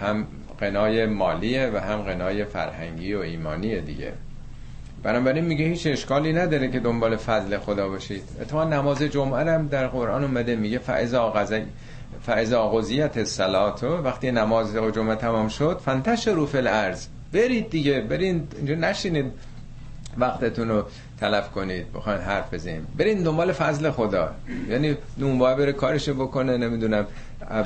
هم 0.02 0.26
قنای 0.60 1.06
مالیه 1.06 1.70
و 1.74 1.78
هم 1.78 2.02
قنای 2.02 2.44
فرهنگی 2.44 3.14
و 3.14 3.20
ایمانیه 3.20 3.80
دیگه. 3.80 4.12
بنابراین 5.02 5.44
میگه 5.44 5.64
هیچ 5.64 5.86
اشکالی 5.86 6.32
نداره 6.32 6.70
که 6.70 6.80
دنبال 6.80 7.16
فضل 7.16 7.58
خدا 7.58 7.88
باشید 7.88 8.22
اتفاقا 8.40 8.64
نماز 8.64 9.02
جمعه 9.02 9.52
هم 9.52 9.68
در 9.68 9.86
قرآن 9.86 10.24
اومده 10.24 10.56
میگه 10.56 10.78
فعض 10.78 11.14
آغازه 11.14 11.64
فعض 12.26 12.52
آغازیت 12.52 13.24
سلاتو 13.24 13.96
وقتی 13.96 14.30
نماز 14.30 14.74
جمعه 14.74 15.16
تمام 15.16 15.48
شد 15.48 15.80
فنتش 15.84 16.28
روف 16.28 16.54
الارض. 16.54 17.06
برید 17.32 17.70
دیگه 17.70 18.00
برید 18.00 18.52
اینجا 18.56 18.74
نشینید. 18.74 19.32
وقتتون 20.18 20.68
رو 20.68 20.84
تلف 21.20 21.50
کنید 21.50 21.92
بخواین 21.92 22.20
حرف 22.20 22.54
بزنیم. 22.54 22.86
برین 22.96 23.22
دنبال 23.22 23.52
فضل 23.52 23.90
خدا. 23.90 24.30
یعنی 24.68 24.96
نونبای 25.18 25.54
بره 25.54 25.72
کارشو 25.72 26.14
بکنه 26.14 26.56
نمی‌دونم 26.56 27.06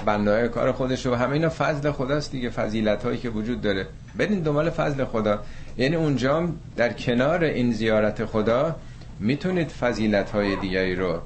بندای 0.06 0.48
کار 0.48 0.72
خودشو. 0.72 1.12
و 1.12 1.14
همه 1.14 1.32
اینا 1.32 1.48
فضل 1.48 1.90
خداست 1.90 2.32
دیگه 2.32 2.50
فضیلت 2.50 3.04
هایی 3.04 3.18
که 3.18 3.28
وجود 3.28 3.60
داره. 3.60 3.86
برین 4.16 4.40
دنبال 4.40 4.70
فضل 4.70 5.04
خدا. 5.04 5.40
یعنی 5.78 5.96
اونجا 5.96 6.48
در 6.76 6.92
کنار 6.92 7.44
این 7.44 7.72
زیارت 7.72 8.24
خدا 8.24 8.76
می‌تونید 9.20 9.68
فضیلت 9.68 10.30
های 10.30 10.56
دیگری 10.56 10.94
رو 10.94 11.20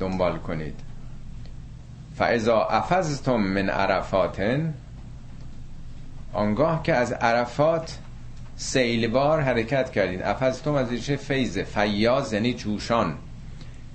دنبال 0.00 0.38
کنید. 0.38 0.74
فاذا 2.18 2.58
افزتم 2.58 3.36
من 3.36 3.68
عرفاتن 3.68 4.74
آنگاه 6.32 6.82
که 6.82 6.94
از 6.94 7.12
عرفات 7.12 7.98
سیلبار 8.56 9.40
حرکت 9.40 9.90
کردین. 9.90 10.22
افزتم 10.22 10.74
از 10.74 10.90
ریشه 10.90 11.16
فیضه 11.16 11.64
فیاز 11.64 12.32
یعنی 12.32 12.54
جوشان. 12.54 13.14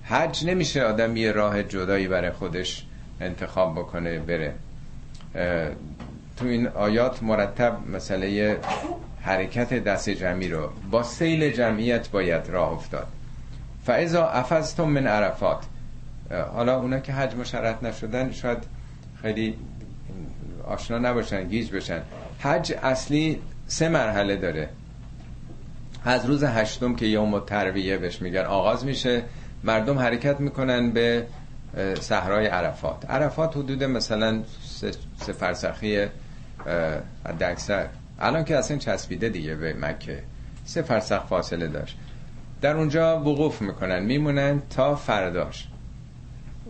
حج 0.03 0.45
نمیشه 0.45 0.83
آدم 0.83 1.17
یه 1.17 1.31
راه 1.31 1.63
جدایی 1.63 2.07
برای 2.07 2.31
خودش 2.31 2.85
انتخاب 3.21 3.75
بکنه 3.75 4.19
بره. 4.19 4.53
تو 6.37 6.45
این 6.45 6.67
آیات 6.67 7.23
مرتب 7.23 7.77
مسئله 7.93 8.59
حرکت 9.21 9.73
دست 9.73 10.09
جمعی 10.09 10.49
رو 10.49 10.69
با 10.91 11.03
سیل 11.03 11.51
جمعیت 11.51 12.09
باید 12.09 12.49
راه 12.49 12.71
افتاد. 12.71 13.07
فعضا 13.85 14.27
افزتم 14.27 14.83
من 14.83 15.07
عرفات. 15.07 15.63
حالا 16.31 16.79
اونا 16.79 16.99
که 16.99 17.13
حج 17.13 17.35
مشرط 17.35 17.83
نشدن 17.83 18.31
شاید 18.31 18.57
خیلی 19.21 19.55
آشنا 20.67 20.97
نباشن 20.97 21.47
گیج 21.47 21.71
بشن. 21.71 22.01
حج 22.39 22.73
اصلی 22.83 23.41
سه 23.67 23.89
مرحله 23.89 24.35
داره. 24.35 24.69
از 26.05 26.25
روز 26.25 26.43
هشتم 26.43 26.95
که 26.95 27.05
یوم 27.05 27.39
ترویه 27.39 27.97
بهش 27.97 28.21
میگن 28.21 28.41
آغاز 28.45 28.85
میشه. 28.85 29.23
مردم 29.63 29.99
حرکت 29.99 30.39
می‌کنن 30.39 30.91
به 30.91 31.25
صحرای 31.99 32.47
عرفات. 32.47 33.09
عرفات 33.09 33.57
حدود 33.57 33.83
مثلا 33.83 34.43
سه 35.19 35.33
فرسخی 35.33 36.07
اکثر. 37.41 37.87
الان 38.19 38.43
که 38.43 38.57
اصلا 38.57 38.77
چسبیده 38.77 39.29
دیگه 39.29 39.55
به 39.55 39.73
مکه. 39.73 40.23
سه 40.65 40.81
فرسخ 40.81 41.25
فاصله 41.25 41.67
داشت. 41.67 41.97
در 42.61 42.77
اونجا 42.77 43.19
وقوف 43.19 43.61
می‌کنن 43.61 43.99
میمونن 43.99 44.61
تا 44.69 44.95
فرداش. 44.95 45.67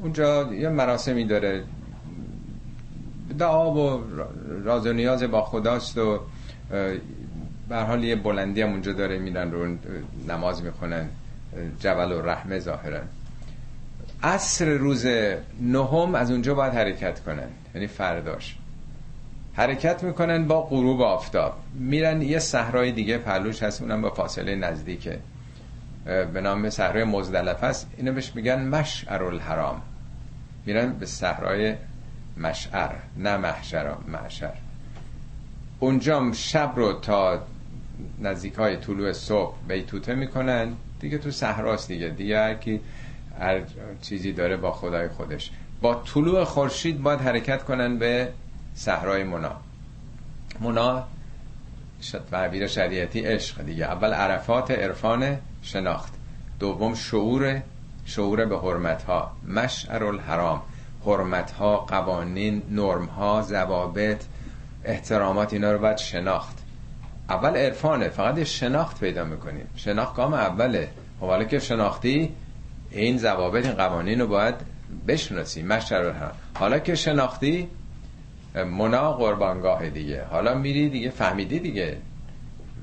اونجا 0.02 0.54
یه 0.54 0.70
مراسمی 0.70 1.26
داره. 1.26 1.64
دعا 3.40 3.72
و 3.72 4.04
راز 4.64 4.88
و 4.88 4.94
نیاز 4.94 5.24
با 5.24 5.42
خداست 5.42 5.98
و 5.98 6.20
به 7.70 7.78
حال 7.78 8.04
یه 8.04 8.16
بلندی 8.16 8.62
هم 8.62 8.70
اونجا 8.70 8.94
داره 8.94 9.20
میرن 9.20 9.52
رو 9.52 9.76
نماز 10.28 10.64
می‌خونن 10.64 11.10
جبل 11.80 12.12
و 12.12 12.22
رحمه 12.22 12.60
ظاهرا 12.60 13.00
عصر 14.24 14.66
روز 14.66 15.06
نهم 15.62 16.16
از 16.16 16.32
اونجا 16.32 16.54
باید 16.54 16.74
حرکت 16.74 17.20
کنن 17.20 17.48
یعنی 17.76 17.88
فرداش. 17.88 18.58
حرکت 19.54 20.04
می‌کنن 20.04 20.48
با 20.48 20.62
غروب 20.62 21.02
آفتاب. 21.02 21.54
میرن 21.74 22.22
یه 22.22 22.40
صحرای 22.40 22.92
دیگه 22.92 23.18
پلوش 23.18 23.64
هست 23.64 23.82
اونم 23.82 24.02
با 24.02 24.10
فاصله 24.10 24.56
نزدیکه. 24.56 25.20
به 26.06 26.42
نام 26.42 26.70
صحرای 26.70 27.04
مزدلفه 27.04 27.66
است. 27.66 27.92
اینو 27.98 28.14
بهش 28.14 28.36
میگن 28.36 28.68
مشعر 28.68 29.24
الحرام 29.24 29.82
میرن 30.66 30.94
به 30.94 31.06
صحرای 31.06 31.76
مشعر 32.38 32.96
نه 33.18 33.38
محشر 33.38 33.94
محشر. 34.08 34.54
اونجا 35.80 36.32
شب 36.34 36.74
رو 36.76 36.94
تا 36.94 37.42
نزدیک 38.20 38.54
های 38.54 38.78
طلوع 38.78 39.14
صبح 39.14 39.56
بیتوته 39.68 40.16
می‌کنن. 40.16 40.74
دیگه 41.00 41.18
تو 41.18 41.32
صحراست 41.32 41.88
دیگه. 41.88 42.10
دیگه 42.10 42.38
هر 42.38 42.54
کی 42.54 42.82
چیزی 44.02 44.34
داره 44.34 44.58
با 44.58 44.72
خدای 44.72 45.08
خودش. 45.08 45.52
با 45.82 46.04
طلوع 46.14 46.44
خورشید 46.44 47.02
باید 47.02 47.20
حرکت 47.20 47.64
کنن 47.64 47.98
به 47.98 48.30
صحرای 48.76 49.24
منا 49.24 49.56
منا 50.60 51.08
تعبیر 52.32 52.68
شریعتی 52.68 53.20
عشق 53.20 53.62
دیگه. 53.62 53.86
اول 53.86 54.14
عرفات 54.14 54.72
عرفان 54.72 55.38
شناخت. 55.62 56.14
دوم 56.60 56.96
شعور 56.96 57.62
شعور 58.10 58.46
به 58.46 58.60
حرمت 58.60 59.04
ها 59.04 59.32
مشعر 59.48 60.04
الحرام 60.04 60.62
حرمت 61.06 61.52
ها 61.52 61.78
قوانین 61.78 62.62
نرم 62.70 63.06
ها 63.06 63.42
ضوابط 63.42 64.24
احترامات 64.84 65.54
اینا 65.54 65.72
رو 65.72 65.80
باید 65.80 65.98
شناخت. 65.98 66.58
اول 67.30 67.56
عرفانه. 67.58 68.10
فقط 68.10 68.44
شناخت 68.44 69.00
پیدا 69.00 69.24
می‌کنیم. 69.24 69.68
شناخت 69.76 70.16
گام 70.16 70.34
اوله. 70.34 70.90
خب 71.20 71.26
حالا 71.26 71.44
که 71.44 71.60
شناختی 71.60 72.36
این 72.92 73.18
ضوابط 73.18 73.66
این 73.66 73.76
قوانین 73.76 74.22
رو 74.22 74.28
باید 74.28 74.56
بشناسی. 75.08 75.64
مشعر 75.64 76.06
الحرام 76.06 76.32
حالا 76.60 76.80
که 76.80 76.96
شناختی 76.96 77.68
منا 78.56 79.14
قربانگاه 79.14 79.90
دیگه. 79.90 80.24
حالا 80.24 80.54
میری 80.54 80.90
دیگه 80.90 81.10
فهمیدی 81.10 81.60
دیگه. 81.60 81.98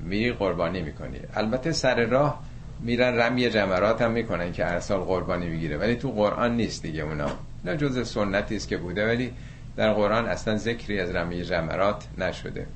میری 0.03 0.31
قربانی 0.31 0.81
می‌کنی. 0.81 1.19
البته 1.35 1.71
سر 1.71 2.05
راه 2.05 2.46
میرن 2.79 3.19
رمی 3.19 3.49
جمرات 3.49 4.01
هم 4.01 4.11
می‌کنن 4.11 4.51
که 4.51 4.65
ارسال 4.65 4.99
قربانی 4.99 5.49
می‌گیره. 5.49 5.77
ولی 5.77 5.95
تو 5.95 6.11
قرآن 6.11 6.55
نیست 6.55 6.83
دیگه 6.83 7.03
اونا. 7.03 7.29
نه 7.65 7.77
جز 7.77 8.07
سنتی 8.07 8.55
است 8.55 8.67
که 8.67 8.77
بوده 8.77 9.07
ولی 9.07 9.33
در 9.75 9.93
قرآن 9.93 10.25
اصلا 10.25 10.57
ذکری 10.57 10.99
از 10.99 11.15
رمی 11.15 11.43
جمرات 11.43 12.07
نشده. 12.17 12.67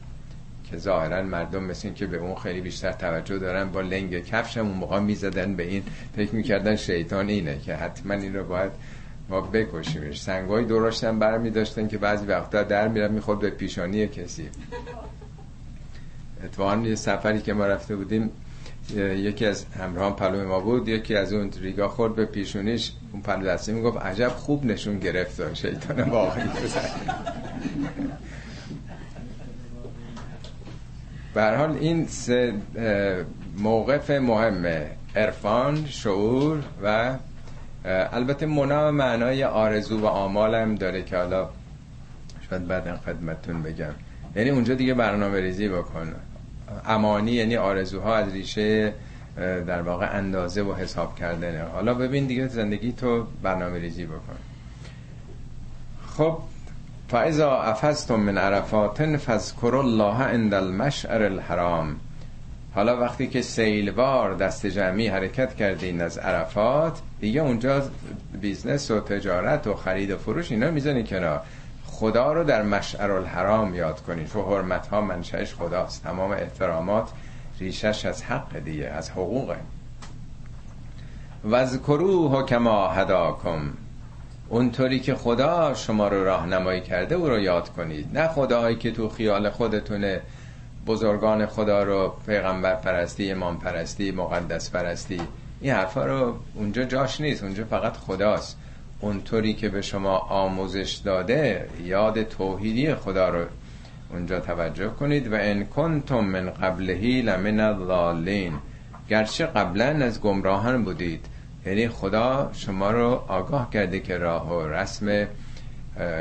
که 0.72 0.78
ظاهرا 0.78 1.22
مردم 1.22 1.64
مثل 1.64 1.88
این 1.88 1.96
که 1.96 2.06
به 2.06 2.18
اون 2.18 2.36
خیلی 2.36 2.62
بیشتر 2.62 2.92
توجه 2.92 3.38
دارن 3.38 3.70
با 3.70 3.82
لنگ 3.82 4.26
کفش 4.26 4.58
اون 4.58 4.72
موقع 4.72 5.00
می‌زدن 5.00 5.56
به 5.56 5.64
این. 5.64 5.84
فکر 6.16 6.36
می‌کردن 6.36 6.76
شیطان 6.76 7.30
اینه 7.30 7.60
که 7.60 7.76
حتما 7.76 8.14
این 8.14 8.36
رو 8.36 8.44
باید 8.44 8.72
ما 9.30 9.42
بکشیمش. 9.42 10.22
سنگای 10.22 10.66
درشتن 10.66 11.20
برمی 11.20 11.50
داشتن 11.50 11.88
که 11.88 11.98
بعضی 11.98 12.26
وقتا 12.26 12.64
در 12.64 12.88
میرن 12.88 13.12
می‌خورد 13.12 13.40
به 13.40 13.50
پیشانی 13.50 14.08
کسی. 14.08 14.50
اتفاقا 16.44 16.76
یه 16.76 16.96
سفری 16.96 17.42
که 17.42 17.54
ما 17.54 17.66
رفته 17.66 17.96
بودیم 17.96 18.30
یکی 18.98 19.46
از 19.46 19.66
همراهان 19.66 20.16
پلو 20.16 20.48
ما 20.48 20.60
بود 20.60 20.88
یکی 20.88 21.16
از 21.16 21.34
اون 21.34 21.52
ریگا 21.62 21.88
خورد 21.88 22.16
به 22.16 22.26
پیشونیش 22.26 22.92
اون 23.14 23.22
پلو 23.22 23.46
دستی 23.46 23.72
می‌گفت 23.72 23.98
عجب 23.98 24.28
خوب 24.28 24.66
نشون 24.66 25.00
گرفت. 25.00 25.54
شیطان 25.54 26.02
واقعی 26.02 26.44
حال 31.36 31.78
این 31.80 32.08
سه 32.08 32.54
موقف 33.58 34.10
مهمه 34.10 34.88
عرفان 35.16 35.86
شعور 35.86 36.64
و 36.84 37.18
البته 37.86 38.46
منا 38.46 38.92
معنای 38.92 39.44
آرزو 39.44 40.00
و 40.00 40.06
آمالم 40.06 40.76
داره 40.76 41.04
که 41.04 41.18
حالا 41.18 41.50
شاید 42.50 42.68
بعد 42.68 42.96
خدمتتون 42.96 43.64
بگم. 43.64 43.94
یعنی 44.36 44.50
اونجا 44.50 44.74
دیگه 44.74 44.94
برنامه 44.94 45.40
ریزی 45.40 45.70
بکن. 45.70 46.14
امانی 46.86 47.32
یعنی 47.32 47.58
آرزوها 47.58 48.16
از 48.16 48.34
ریشه 48.34 48.94
در 49.68 49.82
واقع 49.82 50.16
اندازه 50.18 50.62
و 50.62 50.74
حساب 50.74 51.16
کردنه 51.16 51.64
حالا 51.64 51.94
ببین 51.94 52.26
دیگه 52.26 52.48
زندگی 52.48 52.92
تو 52.92 53.26
برنامه 53.44 53.80
ریزی 53.80 54.06
بکن. 54.06 54.38
خب 56.18 56.38
فاذا 57.10 57.52
افضتم 57.52 58.16
من 58.16 58.38
عرفات 58.38 59.18
فذكروا 59.18 59.84
الله 59.84 60.24
عند 60.24 60.54
المشعر 60.54 61.24
الحرام. 61.24 61.96
حالا 62.76 63.02
وقتی 63.02 63.28
که 63.28 63.42
سیلوار 63.42 64.34
دسته 64.34 64.66
جمعی 64.66 65.08
حرکت 65.08 65.56
کردین 65.56 66.02
از 66.02 66.18
عرفات 66.18 67.00
دیگه 67.20 67.42
اونجا 67.42 67.84
business 68.42 68.92
و 68.92 69.00
تجارت 69.00 69.68
و 69.68 69.74
خرید 69.74 70.12
و 70.12 70.18
فروش 70.18 70.52
اینا 70.52 70.72
می‌زنی 70.72 71.04
کنار. 71.04 71.42
خدا 72.02 72.34
رو 72.34 72.44
در 72.44 72.62
مشعر 72.62 73.12
الحرام 73.12 73.76
یاد 73.76 74.02
کنید. 74.02 74.28
چون 74.28 74.46
حرمت 74.46 74.88
ها 74.88 75.02
منشأش 75.02 75.56
خداست. 75.56 76.04
تمام 76.04 76.32
احترامات 76.32 77.10
ریشش 77.60 78.06
از 78.06 78.24
حق 78.24 78.60
دیگه 78.60 78.88
از 78.88 79.12
حقوقه. 79.12 79.56
واذكروه 81.50 82.46
كما 82.46 82.88
هداكم. 82.88 83.60
اونطوری 84.50 85.00
که 85.00 85.16
خدا 85.16 85.74
شما 85.74 86.08
رو 86.08 86.24
راهنمایی 86.24 86.82
کرده 86.82 87.16
او 87.16 87.30
رو 87.30 87.40
یاد 87.40 87.70
کنید. 87.70 88.18
نه 88.18 88.28
خدایی 88.28 88.76
که 88.76 88.92
تو 88.92 89.10
خیال 89.10 89.50
خودتونه 89.50 90.22
بزرگان 90.88 91.46
خدا 91.46 91.84
رو 91.84 92.14
پیغمبر 92.26 92.76
پرستی 92.76 93.32
امام 93.32 93.58
پرستی 93.60 94.12
مقدس 94.12 94.72
پرستی. 94.72 95.22
این 95.62 95.74
حرفا 95.74 96.06
رو 96.06 96.36
اونجا 96.56 96.84
جاش 96.84 97.22
نیست. 97.22 97.44
اونجا 97.44 97.64
فقط 97.66 97.98
خداست. 97.98 98.58
اونطوری 99.02 99.54
که 99.54 99.70
به 99.70 99.82
شما 99.82 100.18
آموزش 100.18 101.02
داده 101.06 101.70
یاد 101.84 102.24
توحیدی 102.24 102.96
خدا 102.96 103.30
رو 103.30 103.46
اونجا 104.12 104.40
توجه 104.40 104.88
کنید. 104.88 105.34
و 105.34 105.36
ان 105.36 105.66
کنتم 105.66 106.20
من 106.20 106.50
قبلهی 106.50 107.22
لمن 107.22 107.60
الضالین. 107.60 108.54
گرچه 109.10 109.46
قبلا 109.46 110.06
از 110.06 110.22
گمراهان 110.22 110.84
بودید. 110.84 111.26
یعنی 111.66 111.88
خدا 111.88 112.50
شما 112.54 112.92
رو 112.92 113.24
آگاه 113.28 113.70
کرده 113.70 114.00
که 114.00 114.18
راه 114.18 114.54
و 114.54 114.68
رسم 114.68 115.28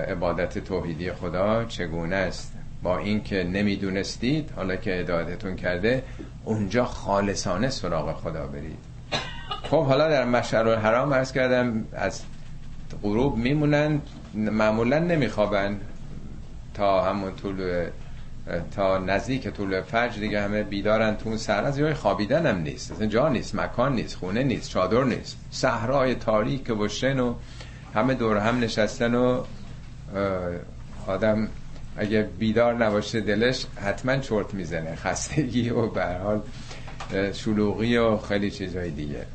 عبادت 0.08 0.58
توحیدی 0.58 1.12
خدا 1.12 1.64
چگونه 1.64 2.16
است. 2.16 2.52
با 2.82 2.98
اینکه 2.98 3.44
نمی‌دونستید 3.44 4.50
حالا 4.56 4.76
که 4.76 4.90
هدایتتون 4.90 5.56
کرده 5.56 6.02
اونجا 6.44 6.84
خالصانه 6.84 7.68
سراغ 7.68 8.16
خدا 8.16 8.46
برید. 8.46 8.78
خب 9.62 9.84
حالا 9.84 10.08
در 10.08 10.24
مشعر 10.24 10.68
الحرام 10.68 11.14
عرض 11.14 11.32
کردم 11.32 11.84
از 11.92 12.22
غروب 13.02 13.36
میمونن 13.36 14.00
معمولا 14.34 14.98
نمیخوابن 14.98 15.80
تا 16.74 17.02
همون 17.02 17.36
طول 17.36 17.86
تا 18.76 18.98
نزدیک 18.98 19.48
طول 19.48 19.80
فجر. 19.80 20.20
دیگه 20.20 20.42
همه 20.42 20.62
بیدارن 20.62 21.16
تو 21.16 21.28
اون 21.28 21.38
از 21.64 21.78
جای 21.78 21.94
خوابیدن 21.94 22.46
هم 22.46 22.62
نیست. 22.62 22.92
اصلا 22.92 23.06
جا 23.06 23.28
نیست 23.28 23.54
مکان 23.54 23.94
نیست 23.94 24.16
خونه 24.16 24.42
نیست 24.42 24.70
چادر 24.70 25.04
نیست. 25.04 25.36
صحرای 25.50 26.14
تاریک 26.14 26.80
و 26.80 26.88
شن 26.88 27.20
و 27.20 27.34
همه 27.94 28.14
دور 28.14 28.36
هم 28.36 28.60
نشستن 28.60 29.14
و 29.14 29.44
آدم 31.06 31.48
اگه 31.96 32.28
بیدار 32.38 32.74
نباشه 32.84 33.20
دلش 33.20 33.66
حتما 33.76 34.16
چرت 34.16 34.54
می‌زنه. 34.54 34.94
خستگی 34.94 35.70
و 35.70 35.86
به 35.86 36.04
حال 36.04 36.40
شلوغی 37.32 37.96
و 37.96 38.16
خیلی 38.16 38.50
چیزهای 38.50 38.90
دیگه. 38.90 39.26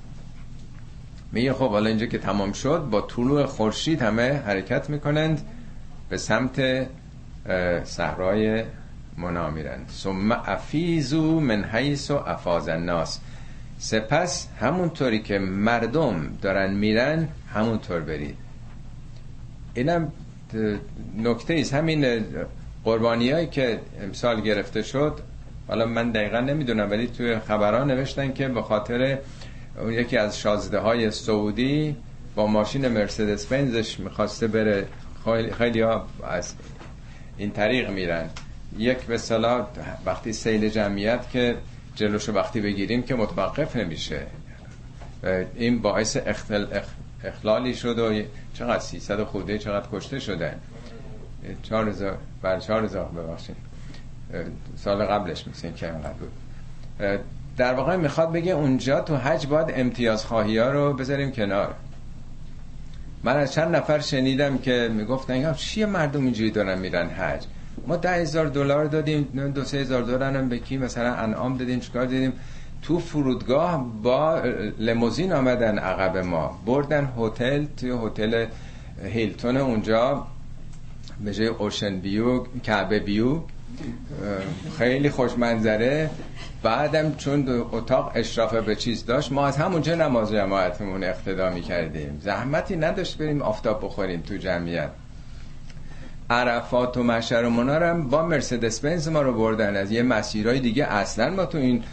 میگه 1.31 1.53
خب 1.53 1.69
حالا 1.69 1.89
اینجا 1.89 2.05
که 2.05 2.17
تمام 2.17 2.51
شد 2.51 2.87
با 2.91 3.01
طلوع 3.01 3.45
خورشید 3.45 4.01
همه 4.01 4.33
حرکت 4.33 4.89
می‌کنند 4.89 5.41
به 6.09 6.17
سمت 6.17 6.87
صحرای 7.83 8.63
منا 9.17 9.49
میرند. 9.49 9.89
ثم 9.89 10.31
افیزو 10.31 11.39
من 11.39 11.63
حیث 11.63 12.11
و 12.11 12.15
افاز 12.15 12.69
الناس. 12.69 13.19
سپس 13.77 14.47
همونطوری 14.59 15.21
که 15.21 15.39
مردم 15.39 16.37
دارن 16.41 16.73
میرن 16.73 17.27
همونطور 17.53 17.99
برید 17.99 18.35
اینم 19.73 20.11
نکته 21.17 21.53
ایست. 21.53 21.73
همین 21.73 22.25
قربانی 22.83 23.31
هایی 23.31 23.47
که 23.47 23.79
امسال 24.03 24.41
گرفته 24.41 24.81
شد 24.81 25.19
حالا 25.67 25.85
من 25.85 26.11
دقیقا 26.11 26.39
نمی‌دونم 26.39 26.91
ولی 26.91 27.07
توی 27.07 27.39
خبران 27.39 27.91
نوشتن 27.91 28.33
که 28.33 28.47
به 28.47 28.61
خاطر 28.61 29.17
اون 29.79 29.93
یکی 29.93 30.17
از 30.17 30.39
شازده 30.39 30.79
های 30.79 31.11
سعودی 31.11 31.95
با 32.35 32.47
ماشین 32.47 32.87
مرسدس 32.87 33.45
بنزش 33.45 33.99
می‌خواسته 33.99 34.47
بره. 34.47 34.87
خیلی 35.57 35.81
ها 35.81 36.07
از 36.23 36.53
این 37.37 37.51
طریق 37.51 37.89
میرن. 37.89 38.29
یک 38.77 38.97
به 38.97 39.19
وقتی 40.05 40.33
سیل 40.33 40.69
جمعیت 40.69 41.29
که 41.29 41.55
جلوشو 41.95 42.33
وقتی 42.33 42.61
بگیریم 42.61 43.03
که 43.03 43.15
متوقف 43.15 43.75
نمیشه. 43.75 44.25
این 45.55 45.81
باعث 45.81 46.17
اختل 46.25 46.65
اخلالی 47.23 47.73
شد 47.75 47.99
و 47.99 48.21
چقدر 48.53 48.79
300 48.79 49.23
خوده 49.23 49.57
چقدر 49.57 49.87
کشته 49.91 50.19
شده. 50.19 50.55
4000 51.63 52.17
بر 52.41 52.59
4000 52.59 53.05
ببخشید. 53.05 53.55
سال 54.77 55.05
قبلش 55.05 55.47
میسین 55.47 55.73
که 55.73 55.91
اینقدر 55.91 56.13
بود. 56.13 56.31
در 57.57 57.73
واقع 57.73 57.95
می‌خواد 57.95 58.31
بگه 58.31 58.51
اونجا 58.51 59.01
تو 59.01 59.15
حج 59.15 59.47
باید 59.47 59.67
امتیاز 59.75 60.25
خواهی 60.25 60.57
ها 60.57 60.71
رو 60.71 60.93
بذاریم 60.93 61.31
کنار. 61.31 61.75
من 63.23 63.37
از 63.37 63.53
چند 63.53 63.75
نفر 63.75 63.99
شنیدم 63.99 64.57
که 64.57 64.89
می‌گفتن 64.93 65.53
چیه 65.53 65.85
مردم 65.85 66.23
اینجوری 66.23 66.51
دارن 66.51 66.79
میرن 66.79 67.09
حج؟ 67.09 67.45
ما 67.87 67.95
ده 67.95 68.11
هزار 68.11 68.45
دلار 68.45 68.85
دادیم 68.85 69.51
دو 69.55 69.63
سه 69.63 69.77
هزار 69.77 70.01
دلار 70.01 70.35
هم 70.35 70.49
به 70.49 70.59
کی 70.59 70.77
مثلا 70.77 71.13
انعام 71.13 71.57
دادیم 71.57 71.79
چیکار 71.79 72.05
دادیم؟ 72.05 72.33
تو 72.81 72.99
فرودگاه 72.99 73.85
با 74.03 74.41
لموزین 74.79 75.33
آمدن 75.33 75.77
عقب 75.79 76.17
ما 76.17 76.59
بردن 76.65 77.13
هتل 77.17 77.65
توی 77.77 77.91
هتل 77.91 78.45
هیلتون 79.03 79.57
اونجا 79.57 80.27
به 81.25 81.33
جای 81.33 81.47
اوشن 81.47 81.99
بیو 81.99 82.43
کعبه 82.63 82.99
بیو 82.99 83.39
خیلی 84.77 85.09
خوش 85.09 85.31
منظره 85.37 86.09
بعدم 86.63 87.15
چون 87.15 87.65
اتاق 87.71 88.11
اشراف 88.15 88.53
به 88.53 88.75
چیز 88.75 89.05
داشت 89.05 89.31
ما 89.31 89.47
از 89.47 89.57
همونجا 89.57 89.95
نماز 89.95 90.31
جماعتمون 90.31 91.03
اقتدا 91.03 91.49
می 91.49 91.61
کردیم 91.61 92.19
زحمتی 92.23 92.75
نداشت 92.75 93.17
بریم 93.17 93.41
آفتاب 93.41 93.85
بخوریم 93.85 94.21
تو 94.21 94.37
جمعیت. 94.37 94.89
عرفات 96.29 96.97
و 96.97 97.03
مشر 97.03 97.43
و 97.43 97.49
منارم 97.49 98.09
با 98.09 98.25
مرسدس 98.25 98.79
بنز 98.79 99.07
ما 99.07 99.21
رو 99.21 99.33
بردن. 99.33 99.75
از 99.75 99.91
یه 99.91 100.03
مسیرهای 100.03 100.59
دیگه 100.59 100.85
اصلا 100.85 101.29
ما 101.29 101.45
تو 101.45 101.57
این 101.57 101.83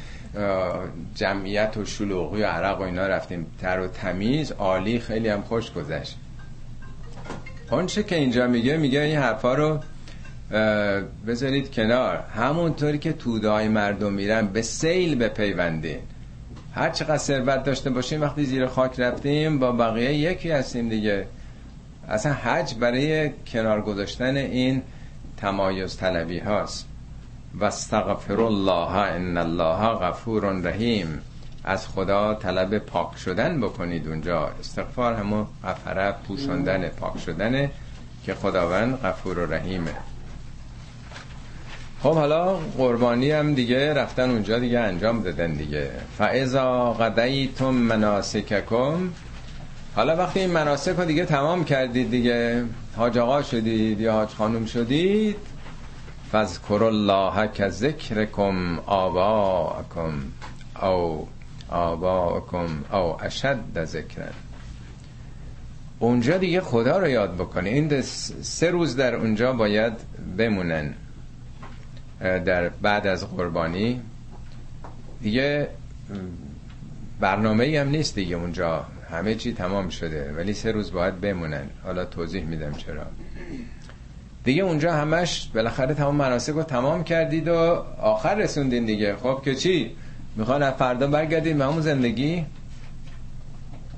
جمعیت 1.14 1.76
و 1.76 1.84
شلوغی 1.84 2.42
و 2.42 2.46
عرق 2.46 2.80
و 2.80 2.82
اینا 2.82 3.06
رفتیم. 3.06 3.46
تر 3.60 3.80
و 3.80 3.86
تمیز 3.86 4.52
عالی 4.52 5.00
خیلی 5.00 5.28
هم 5.28 5.42
خوش 5.42 5.72
گذشت. 5.72 6.16
اونچه 7.70 8.02
که 8.02 8.16
اینجا 8.16 8.46
میگه 8.46 8.76
میگه 8.76 9.00
این 9.00 9.18
حرفا 9.18 9.54
رو 9.54 9.78
بذارید 11.26 11.72
کنار. 11.72 12.24
همونطوری 12.36 12.98
که 12.98 13.12
تودای 13.12 13.68
مردم 13.68 14.12
میرن 14.12 14.46
به 14.46 14.62
سیل 14.62 15.14
بپیوندین. 15.14 15.98
هر 16.74 16.90
چقدر 16.90 17.18
ثروت 17.18 17.64
داشته 17.64 17.90
باشیم 17.90 18.20
وقتی 18.20 18.44
زیر 18.44 18.66
خاک 18.66 19.00
رفتیم 19.00 19.58
با 19.58 19.72
بقیه 19.72 20.14
یکی 20.14 20.50
هستیم 20.50 20.88
دیگه. 20.88 21.26
اصلا 22.08 22.32
حج 22.32 22.74
برای 22.74 23.30
کنار 23.46 23.80
گذاشتن 23.80 24.36
این 24.36 24.82
تمایز 25.36 25.96
طلبی 25.96 26.38
هاست. 26.38 26.88
و 27.54 27.64
استغفر 27.64 28.40
الله 28.40 28.96
ان 28.96 29.36
الله 29.36 29.94
غفور 29.94 30.44
رحیم. 30.44 31.22
از 31.64 31.88
خدا 31.88 32.34
طلب 32.34 32.78
پاک 32.78 33.18
شدن 33.18 33.60
بکنید 33.60 34.08
اونجا. 34.08 34.48
استغفار 34.60 35.14
همون 35.14 35.46
غفره 35.64 36.14
پوشندن 36.28 36.88
پاک 36.88 37.18
شدنه 37.18 37.70
که 38.24 38.34
خداوند 38.34 38.94
غفور 38.94 39.38
و 39.38 39.52
رحیمه. 39.52 40.11
خب 42.02 42.14
حالا 42.14 42.56
قربانی 42.56 43.30
هم 43.30 43.54
دیگه 43.54 43.94
رفتن 43.94 44.30
اونجا 44.30 44.58
دیگه 44.58 44.80
انجام 44.80 45.22
دادن 45.22 45.52
دیگه. 45.52 45.90
فعضا 46.18 46.92
قدیتم 46.92 47.70
مناسککم 47.70 49.10
حالا 49.96 50.16
وقتی 50.16 50.40
این 50.40 50.50
مناسک 50.50 50.94
رو 50.96 51.04
دیگه 51.04 51.24
تمام 51.24 51.64
کردید 51.64 52.10
دیگه 52.10 52.64
حاج 52.96 53.18
آقا 53.18 53.42
شدید 53.42 54.00
یا 54.00 54.12
حاج 54.12 54.28
خانم 54.28 54.66
شدید 54.66 55.36
فذکر 56.32 56.84
الله 56.84 57.48
که 57.54 57.68
ذکرکم 57.68 58.78
آباکم 58.78 60.12
او 60.82 61.28
آباکم 61.70 62.66
او 62.92 63.24
اشد 63.24 63.84
ذکرن 63.84 64.32
اونجا 65.98 66.38
دیگه 66.38 66.60
خدا 66.60 66.98
رو 66.98 67.08
یاد 67.08 67.34
بکنه 67.34 67.70
این 67.70 68.02
سه 68.42 68.70
روز 68.70 68.96
در 68.96 69.14
اونجا 69.14 69.52
باید 69.52 69.92
بمونن. 70.38 70.94
در 72.22 72.68
بعد 72.68 73.06
از 73.06 73.30
قربانی. 73.30 74.00
دیگه 75.22 75.68
برنامه 77.20 77.80
هم 77.80 77.88
نیست 77.88 78.14
دیگه 78.14 78.36
اونجا. 78.36 78.86
همه 79.10 79.34
چی 79.34 79.52
تمام 79.52 79.88
شده. 79.88 80.32
ولی 80.36 80.52
سه 80.52 80.72
روز 80.72 80.92
باید 80.92 81.20
بمونن. 81.20 81.64
حالا 81.84 82.04
توضیح 82.04 82.44
میدم 82.44 82.72
چرا. 82.72 83.06
دیگه 84.44 84.62
اونجا 84.62 84.92
همش 84.92 85.50
بالاخره 85.54 85.94
تمام 85.94 86.16
مناسک 86.16 86.52
رو 86.52 86.62
تمام 86.62 87.04
کردید 87.04 87.48
و 87.48 87.54
آخر 88.00 88.34
رسوندین 88.34 88.84
دیگه. 88.84 89.16
خب 89.16 89.42
که 89.44 89.54
چی؟ 89.54 89.90
می‌خوان 90.36 90.62
از 90.62 90.74
فردا 90.74 91.06
برگردید 91.06 91.58
به 91.58 91.64
همون 91.64 91.80
زندگی؟ 91.80 92.44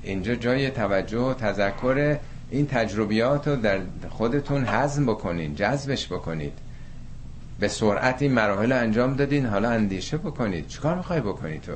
اینجا 0.03 0.35
جای 0.35 0.71
توجه 0.71 1.19
و 1.19 1.33
تذکر 1.33 2.17
این 2.49 2.67
تجربیات 2.67 3.47
رو 3.47 3.55
در 3.55 3.79
خودتون 4.09 4.65
هضم 4.65 5.05
بکنین 5.05 5.55
جذبش 5.55 6.07
بکنید. 6.07 6.53
به 7.59 7.67
سرعت 7.67 8.21
این 8.21 8.31
مراحل 8.31 8.71
انجام 8.71 9.15
دادین 9.15 9.45
حالا 9.45 9.69
اندیشه 9.69 10.17
بکنید. 10.17 10.67
چیکار 10.67 10.95
می‌خوای 10.95 11.21
بکنی 11.21 11.59
تو؟ 11.59 11.73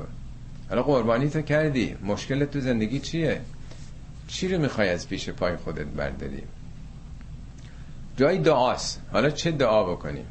حالا 0.69 0.83
قربانی 0.83 1.29
تو 1.29 1.41
کردی. 1.41 1.95
مشکل 2.03 2.45
تو 2.45 2.59
زندگی 2.59 2.99
چیه؟ 2.99 3.41
چی 4.27 4.47
رو 4.47 4.61
می‌خوای 4.61 4.89
از 4.89 5.07
پیش 5.07 5.29
پای 5.29 5.55
خودت 5.55 5.85
برداری؟ 5.85 6.43
جای 8.17 8.37
دعاست. 8.37 9.01
حالا 9.11 9.29
چه 9.29 9.51
دعا 9.51 9.83
بکنیم؟ 9.83 10.25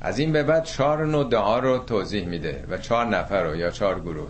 از 0.00 0.18
این 0.18 0.32
به 0.32 0.42
بعد 0.42 0.64
چهار 0.64 1.06
نوع 1.06 1.30
دعا 1.30 1.58
رو 1.58 1.78
توضیح 1.78 2.26
میده 2.26 2.64
و 2.70 2.78
چهار 2.78 3.06
نفر 3.06 3.42
رو 3.42 3.56
یا 3.56 3.70
چهار 3.70 4.00
گروه. 4.00 4.28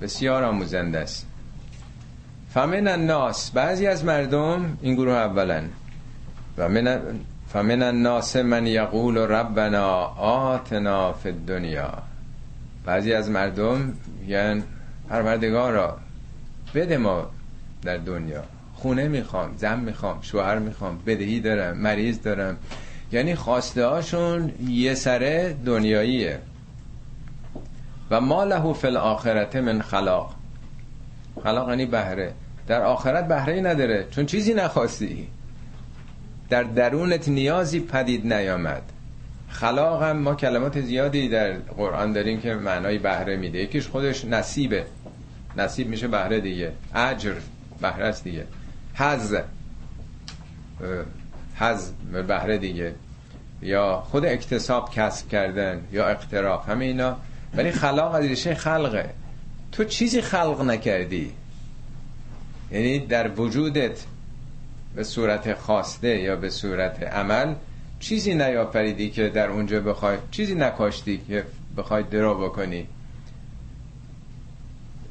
بسیار 0.00 0.44
آموزنده 0.44 0.98
است. 0.98 1.26
فمن 2.54 2.88
الناس 2.88 3.50
بعضی 3.50 3.86
از 3.86 4.04
مردم 4.04 4.78
این 4.80 4.94
گروه 4.94 5.14
اولا. 5.14 5.62
و 6.58 6.68
من 6.68 7.00
فمن 7.52 7.82
الناس 7.82 8.36
من 8.36 8.66
یقول 8.66 9.18
ربنا 9.18 9.96
آتنا 10.18 11.12
فی 11.12 11.28
الدنیا. 11.28 11.92
بعضی 12.84 13.12
از 13.12 13.30
مردم 13.30 13.92
یعنی 14.26 14.62
پروردگارا 15.08 15.98
بده 16.74 16.98
ما 16.98 17.30
در 17.82 17.96
دنیا. 17.96 18.42
خونه 18.74 19.08
می‌خوام 19.08 19.54
زن 19.56 19.80
می‌خوام 19.80 20.18
شوهر 20.22 20.58
می‌خوام 20.58 20.98
بدهی 21.06 21.40
دارم 21.40 21.76
مریض 21.76 22.22
دارم. 22.22 22.56
یعنی 23.12 23.34
خواسته 23.34 23.86
هاشون 23.86 24.52
یه 24.68 24.94
سره 24.94 25.56
دنیاییه. 25.64 26.38
و 28.10 28.20
ما 28.20 28.44
له 28.44 28.72
فی 28.72 28.86
الاخرت 28.86 29.56
من 29.56 29.82
خلاق. 29.82 30.34
خلاق 31.42 31.68
یعنی 31.68 31.86
بهره. 31.86 32.32
در 32.66 32.82
آخرت 32.82 33.28
بهره 33.28 33.52
ای 33.54 33.60
نداره. 33.60 34.06
چون 34.10 34.26
چیزی 34.26 34.54
نخواستی. 34.54 35.28
در 36.50 36.62
درونت 36.62 37.28
نیازی 37.28 37.80
پدید 37.80 38.32
نیامد. 38.32 38.82
خلاق 39.48 40.02
هم 40.02 40.16
ما 40.16 40.34
کلمات 40.34 40.80
زیادی 40.80 41.28
در 41.28 41.52
قرآن 41.52 42.12
داریم 42.12 42.40
که 42.40 42.54
معنای 42.54 42.98
بهره 42.98 43.36
میده. 43.36 43.58
یکیش 43.58 43.88
خودش 43.88 44.24
نصیبه. 44.24 44.86
نصیب 45.56 45.88
میشه 45.88 46.08
بهره 46.08 46.40
دیگه. 46.40 46.72
اجر 46.94 47.34
بهره 47.80 48.04
است 48.04 48.24
دیگه. 48.24 48.46
حز 48.94 49.36
حز 51.54 51.90
بهره 52.28 52.58
دیگه. 52.58 52.94
یا 53.62 54.00
خود 54.00 54.24
اکتساب 54.24 54.90
کسب 54.94 55.28
کردن 55.28 55.80
یا 55.92 56.08
اقتراف. 56.08 56.68
همه 56.68 56.84
اینا. 56.84 57.16
ولی 57.54 57.70
خلاق 57.70 58.14
از 58.14 58.24
ریشه 58.24 58.54
خلقه. 58.54 59.10
تو 59.72 59.84
چیزی 59.84 60.20
خلق 60.20 60.62
نکردی. 60.62 61.32
یعنی 62.70 62.98
در 62.98 63.30
وجودت 63.40 64.04
به 64.96 65.04
صورت 65.04 65.54
خواسته 65.54 66.08
یا 66.08 66.36
به 66.36 66.50
صورت 66.50 67.02
عمل 67.02 67.54
چیزی 68.00 68.34
نیافریدی 68.34 69.10
که 69.10 69.28
در 69.28 69.48
اونجا 69.48 69.80
بخوای 69.80 70.18
چیزی 70.30 70.54
نکاشتی 70.54 71.20
که 71.28 71.44
بخوای 71.76 72.02
درو 72.02 72.34
بکنی. 72.48 72.86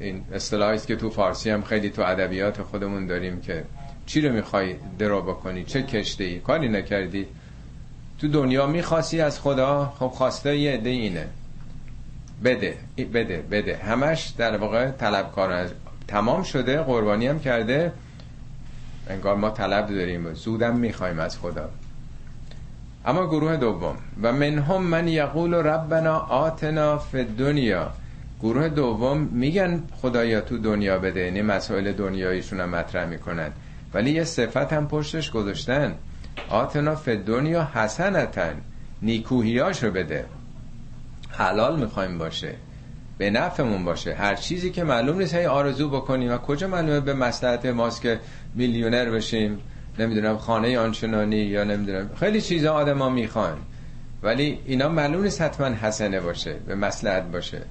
این 0.00 0.24
اصطلاحی 0.32 0.74
است 0.74 0.86
که 0.86 0.96
تو 0.96 1.10
فارسی 1.10 1.50
هم 1.50 1.62
خیلی 1.62 1.90
تو 1.90 2.02
ادبیات 2.02 2.62
خودمون 2.62 3.06
داریم 3.06 3.40
که 3.40 3.64
چی 4.06 4.20
رو 4.20 4.32
می‌خوای 4.32 4.74
درو 4.98 5.22
بکنی 5.22 5.64
چه 5.64 5.82
کشته 5.82 6.24
ای 6.24 6.38
کاری 6.38 6.68
نکردی. 6.68 7.26
تو 8.18 8.28
دنیا 8.28 8.66
می‌خواستی 8.66 9.20
از 9.20 9.40
خدا؟ 9.40 9.92
خب 9.98 10.08
خواسته 10.08 10.56
یه 10.56 10.72
عده 10.72 10.90
اینه. 10.90 11.28
بده 12.44 12.76
بده 13.12 13.42
بده. 13.50 13.76
همش 13.76 14.32
در 14.38 14.56
واقع 14.56 14.90
طلبکار 14.90 15.70
تمام 16.08 16.42
شده 16.42 16.78
قربانی 16.78 17.26
هم 17.26 17.40
کرده. 17.40 17.92
انگار 19.08 19.36
ما 19.36 19.50
طلب 19.50 19.86
داریم 19.86 20.34
زودم 20.34 20.76
می‌خوایم 20.76 21.18
از 21.18 21.38
خدا. 21.38 21.70
اما 23.04 23.26
گروه 23.26 23.56
دوم. 23.56 23.96
و 24.22 24.32
منهم 24.32 24.82
من 24.82 25.08
یقول 25.08 25.54
ربنا 25.54 26.18
آتنا 26.18 26.98
فی 26.98 27.24
دنیا 27.24 27.90
گروه 28.42 28.68
دوم 28.68 29.18
میگن 29.18 29.82
خدایا 30.02 30.40
تو 30.40 30.58
دنیا 30.58 30.98
بده 30.98 31.20
یعنی 31.20 31.42
مسائل 31.42 31.92
دنیاییشون 31.92 32.60
هم 32.60 32.68
مطرح 32.68 33.06
می‌کنن. 33.06 33.50
ولی 33.94 34.10
یه 34.10 34.24
صفت 34.24 34.72
هم 34.72 34.88
پشتش 34.88 35.30
گذاشتن. 35.30 35.94
آتنا 36.48 36.94
فی 36.94 37.16
دنیا 37.16 37.68
حسنتن 37.74 38.54
نیکوهیاشو 39.02 39.90
بده. 39.90 40.24
حلال 41.28 41.80
می‌خوایم 41.80 42.18
باشه. 42.18 42.54
به 43.18 43.30
نفعمون 43.30 43.84
باشه. 43.84 44.14
هر 44.14 44.34
چیزی 44.34 44.70
که 44.70 44.84
معلوم 44.84 45.18
نیست 45.18 45.34
هی 45.34 45.46
آرزو 45.46 45.90
بکنیم. 45.90 46.32
و 46.32 46.38
کجا 46.38 46.68
معلومه 46.68 47.00
به 47.00 47.14
مصلحت 47.14 47.66
ماست 47.66 48.02
که 48.02 48.20
میلیونر 48.54 49.10
بشیم؟ 49.10 49.58
نمی‌دونم 49.98 50.36
خانه 50.36 50.78
آنچنانی 50.78 51.36
یا 51.36 51.64
نمی‌دونم. 51.64 52.10
خیلی 52.20 52.40
چیزا 52.40 52.74
آدما 52.74 53.10
می‌خوان. 53.10 53.56
ولی 54.22 54.58
اینا 54.66 54.88
معلوم 54.88 55.22
نیست 55.22 55.40
حتما 55.40 55.66
حسنه 55.66 56.20
باشه 56.20 56.54
به 56.66 56.74
مصلحت 56.74 57.22
باشه. 57.22 57.62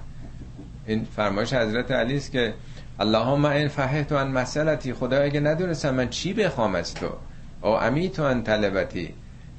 این 0.87 1.07
فرمایش 1.15 1.53
حضرت 1.53 1.91
علی 1.91 2.17
است 2.17 2.31
که 2.31 2.53
اللهم 2.99 3.45
ان 3.45 3.67
فهمت 3.67 4.11
ان 4.11 4.27
مسئلتی. 4.27 4.93
خدا 4.93 5.21
اگه 5.21 5.39
ندونستم 5.39 5.93
من 5.93 6.09
چی 6.09 6.33
بخوام 6.33 6.75
از 6.75 6.93
تو؟ 6.93 7.09
او 7.61 7.69
امیت 7.69 8.19
ان 8.19 8.43
طلبتی. 8.43 9.13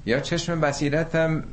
یا 0.07 0.21
چشم 0.21 0.61
بصیرتم 0.61 1.45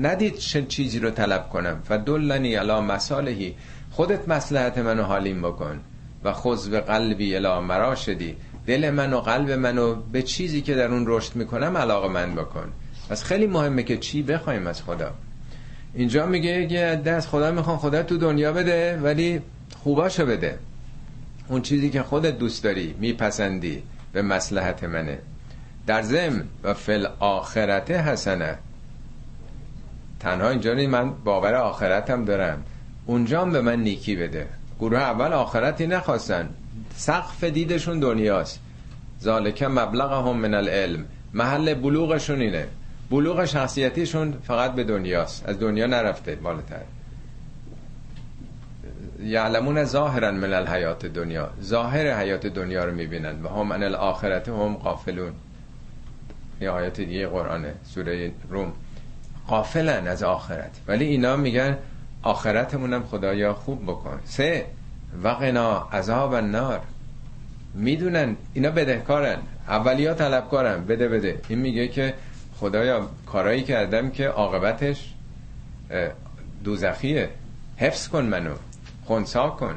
ندید 0.00 0.36
چه 0.36 0.62
چیزی 0.62 0.98
رو 0.98 1.10
طلب 1.10 1.48
کنم. 1.48 1.80
فدلنی 1.84 2.54
علی 2.54 2.80
مسالهی 2.80 3.54
خودت 3.90 4.28
مسلحت 4.28 4.78
منو 4.78 5.02
حالیم 5.02 5.42
بکن 5.42 5.80
و 6.24 6.32
خوز 6.32 6.70
به 6.70 6.80
قلبی 6.80 7.36
الا 7.36 7.60
مراشدی. 7.60 8.36
دل 8.66 8.90
من 8.90 9.12
و 9.12 9.20
قلب 9.20 9.50
منو 9.50 9.94
به 9.94 10.22
چیزی 10.22 10.62
که 10.62 10.74
در 10.74 10.88
اون 10.88 11.04
رشد 11.06 11.36
می‌کنم 11.36 11.76
علاقه 11.76 12.08
من 12.08 12.34
بکن. 12.34 12.72
پس 13.08 13.24
خیلی 13.24 13.46
مهمه 13.46 13.82
که 13.82 13.96
چی 13.96 14.22
بخوایم 14.22 14.66
از 14.66 14.82
خدا. 14.82 15.14
اینجا 15.94 16.26
میگه 16.26 16.66
که 16.66 17.00
دست 17.04 17.28
خدا 17.28 17.50
می‌خوان 17.50 17.76
خدا 17.76 18.02
تو 18.02 18.16
دنیا 18.16 18.52
بده 18.52 18.98
ولی 18.98 19.42
خوباشو 19.76 20.26
بده. 20.26 20.58
اون 21.48 21.62
چیزی 21.62 21.90
که 21.90 22.02
خودت 22.02 22.38
دوست 22.38 22.64
داری 22.64 22.94
میپسندی 23.00 23.82
به 24.12 24.22
مسلحت 24.22 24.84
منه. 24.84 25.18
در 25.86 26.02
زم 26.02 26.44
و 26.62 26.74
فل 26.74 27.06
آخرت 27.20 27.90
حسنه. 27.90 28.58
تنها 30.20 30.48
اینجا 30.48 30.74
من 30.74 31.10
باور 31.10 31.54
آخرتم 31.54 32.24
دارم. 32.24 32.62
اونجا 33.10 33.42
هم 33.42 33.50
به 33.50 33.60
من 33.60 33.80
نیکی 33.80 34.16
بده. 34.16 34.46
گروه 34.80 34.98
اول 34.98 35.32
آخرتی 35.32 35.86
نخواستن. 35.86 36.48
سقف 36.96 37.44
دیدشون 37.44 38.00
دنیاست. 38.00 38.60
ذالک 39.22 39.62
مبلغ 39.62 40.28
هم 40.28 40.36
من 40.36 40.54
العلم. 40.54 41.04
محل 41.34 41.74
بلوغشون 41.74 42.40
اینه. 42.40 42.68
بلوغ 43.10 43.44
شخصیتیشون 43.44 44.34
فقط 44.42 44.72
به 44.74 44.84
دنیاست. 44.84 45.48
از 45.48 45.58
دنیا 45.58 45.86
نرفته 45.86 46.34
بالاتر. 46.34 46.80
یعلمون 49.22 49.84
ظاهرا 49.84 50.30
من 50.30 50.52
الحیات 50.52 51.06
دنیا. 51.06 51.50
ظاهر 51.62 52.20
حیات 52.20 52.46
دنیا 52.46 52.84
رو 52.84 52.94
می‌بینن 52.94 53.42
و 53.42 53.48
هم 53.48 53.72
ان 53.72 53.82
الاخرت 53.82 54.48
هم 54.48 54.74
قافلون 54.74 55.32
یه 56.60 56.70
آیات 56.70 57.00
دیگه 57.00 57.26
قرآنه. 57.26 57.74
سوره 57.84 58.32
روم. 58.50 58.72
قافلن 59.46 60.06
از 60.06 60.22
آخرت. 60.22 60.80
ولی 60.88 61.04
اینا 61.04 61.36
میگن 61.36 61.76
آخرتمونم 62.22 63.02
خدایا 63.02 63.54
خوب 63.54 63.82
بکن. 63.82 64.20
سه 64.24 64.66
وقنا 65.22 65.88
عذاب 65.92 66.32
النار. 66.32 66.80
می‌دونن 67.74 68.36
اینا 68.54 68.70
بدهکارن. 68.70 69.38
اولیا 69.68 70.14
طلبکارن. 70.14 70.84
بده 70.84 71.08
بده. 71.08 71.40
این 71.48 71.58
میگه 71.58 71.88
که 71.88 72.14
خدایا 72.60 73.08
کارایی 73.26 73.62
کردم 73.62 74.10
که 74.10 74.28
عاقبتش 74.28 75.14
دوزخیه. 76.64 77.30
حفظ 77.76 78.08
کن 78.08 78.24
منو. 78.24 78.54
خونسا 79.04 79.50
کن. 79.50 79.74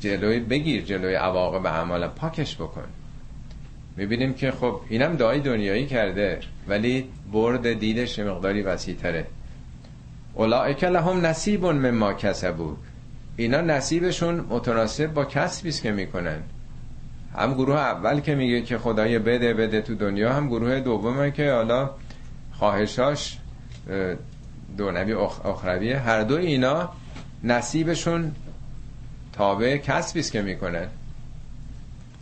جلوی 0.00 0.40
بگیر 0.40 0.84
جلوی 0.84 1.14
عواقب 1.14 1.66
اعمالم 1.66 2.08
پاکش 2.08 2.56
بکن. 2.56 2.84
می‌بینیم 3.96 4.34
که 4.34 4.50
خب 4.50 4.80
اینم 4.88 5.16
دعای 5.16 5.40
دنیایی 5.40 5.86
کرده 5.86 6.40
ولی 6.68 7.08
برد 7.32 7.72
دیدش 7.72 8.18
مقداری 8.18 8.62
وسیع 8.62 8.96
تره 8.96 9.26
اولائک 10.38 10.84
لهم 10.84 11.26
نصیب 11.26 11.64
مما 11.66 12.12
کسبو 12.12 12.76
اینا 13.36 13.60
نصیبشون 13.60 14.46
متناسب 14.48 15.06
با 15.06 15.24
کسبی 15.24 15.72
که 15.72 15.92
می‌کنن. 15.92 16.42
هم 17.34 17.54
گروه 17.54 17.76
اول 17.76 18.20
که 18.20 18.34
میگه 18.34 18.62
که 18.62 18.78
خدای 18.78 19.18
بده 19.18 19.54
بده 19.54 19.80
تو 19.80 19.94
دنیا 19.94 20.32
هم 20.32 20.48
گروه 20.48 20.80
دومه 20.80 21.30
که 21.30 21.52
حالا 21.52 21.90
خواهشاش 22.52 23.38
دونوی 24.76 25.12
اخرویه. 25.12 25.98
هر 25.98 26.22
دو 26.22 26.36
اینا 26.36 26.88
نصیبشون 27.44 28.32
تابع 29.32 29.76
کسبی 29.76 30.22
که 30.22 30.42
می‌کنن. 30.42 30.86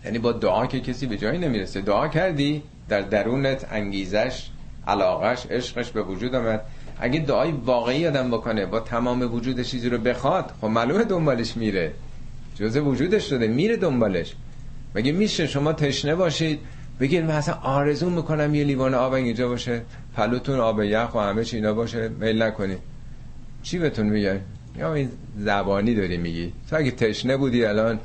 یعنی 0.05 0.19
با 0.19 0.33
دعا 0.33 0.67
که 0.67 0.81
کسی 0.81 1.07
به 1.07 1.17
جایی 1.17 1.39
نمی‌رسه. 1.39 1.81
دعا 1.81 2.09
کردی 2.09 2.63
در 2.89 3.01
درونت 3.01 3.67
انگیزش 3.71 4.51
علاقش 4.87 5.47
عشقش 5.47 5.91
به 5.91 6.03
وجود 6.03 6.35
آمد. 6.35 6.61
اگه 7.01 7.21
دعای 7.21 7.53
واقعی 7.53 8.07
آدم 8.07 8.31
بکنه 8.31 8.67
با 8.67 8.81
تمام 8.81 9.35
وجود 9.35 9.63
چیزی 9.63 9.89
رو 9.89 9.99
بخواد 9.99 10.51
خب 10.61 10.67
معلومه 10.67 11.05
دنبالش 11.05 11.57
میره. 11.57 11.93
جزء 12.55 12.81
وجودش 12.81 13.29
شده 13.31 13.47
میره 13.47 13.77
دنبالش. 13.77 14.35
مگه 14.95 15.13
میشه 15.13 15.47
شما 15.47 15.73
تشنه 15.73 16.15
باشید 16.15 16.61
بگید 17.01 17.25
من 17.25 17.31
اصلا 17.31 17.55
آرزو 17.55 18.11
می‌کنم 18.11 18.55
یه 18.55 18.65
لیوان 18.65 18.95
آب 18.95 19.13
اینجا 19.13 19.49
باشه 19.49 19.83
پلوتون 20.17 20.61
آب 20.61 20.83
یخ 20.83 21.15
و 21.15 21.19
همه 21.19 21.45
چی 21.45 21.57
اینا 21.57 21.73
باشه 21.73 22.09
میل 22.09 22.43
نکنی 22.43 22.77
چی 23.63 23.79
بهتون 23.79 24.07
میگه 24.07 24.41
یا 24.79 24.95
این 24.95 25.11
زبانی 25.39 25.95
داری 25.95 26.17
میگی. 26.17 26.53
تو 26.71 26.77
اگه 26.77 26.91
تشنه 26.91 27.37
بودی 27.37 27.65
الان 27.65 27.99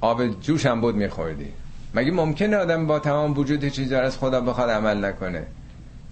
آب 0.00 0.40
جوش 0.40 0.66
هم 0.66 0.80
بود 0.80 0.94
میخوردی. 0.94 1.48
مگه 1.94 2.10
ممکنه 2.10 2.56
آدم 2.56 2.86
با 2.86 2.98
تمام 2.98 3.38
وجود 3.38 3.68
چیزی 3.68 3.94
از 3.94 4.18
خدا 4.18 4.40
بخواد 4.40 4.70
عمل 4.70 5.04
نکنه؟ 5.04 5.46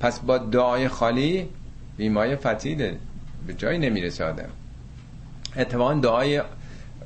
پس 0.04 0.20
با 0.20 0.38
دعای 0.38 0.88
خالی 0.88 1.48
بیمای 1.96 2.36
فتیده. 2.36 2.98
به 3.46 3.54
جایی 3.54 3.78
نمی‌رسه 3.78 4.24
آدم. 4.24 4.48
اتفاقا 5.56 5.94
دعای 5.94 6.38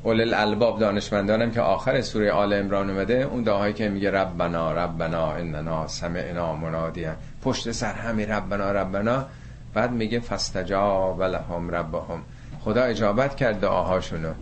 اول 0.04 0.20
الالباب 0.20 0.78
دانشمندانم 0.78 1.50
که 1.50 1.60
آخر 1.60 2.00
سوره 2.00 2.32
آل 2.32 2.52
امران 2.52 2.90
اومده 2.90 3.14
اون 3.14 3.42
دعایی 3.42 3.74
که 3.74 3.88
میگه 3.88 4.10
ربنا 4.10 4.72
ربنا 4.72 5.32
اننا 5.32 5.86
سمعنا 5.86 6.56
منادیا. 6.56 7.14
پشت 7.42 7.72
سر 7.72 7.92
همه 7.92 8.26
ربنا 8.26 8.72
ربنا. 8.72 9.26
بعد 9.74 9.92
میگه 9.92 10.20
فستجاب 10.20 11.22
لهم 11.22 11.70
ربهم. 11.70 12.22
خدا 12.60 12.82
اجابت 12.82 13.36
کرد 13.36 13.60
دعاهاشونو. 13.60 14.32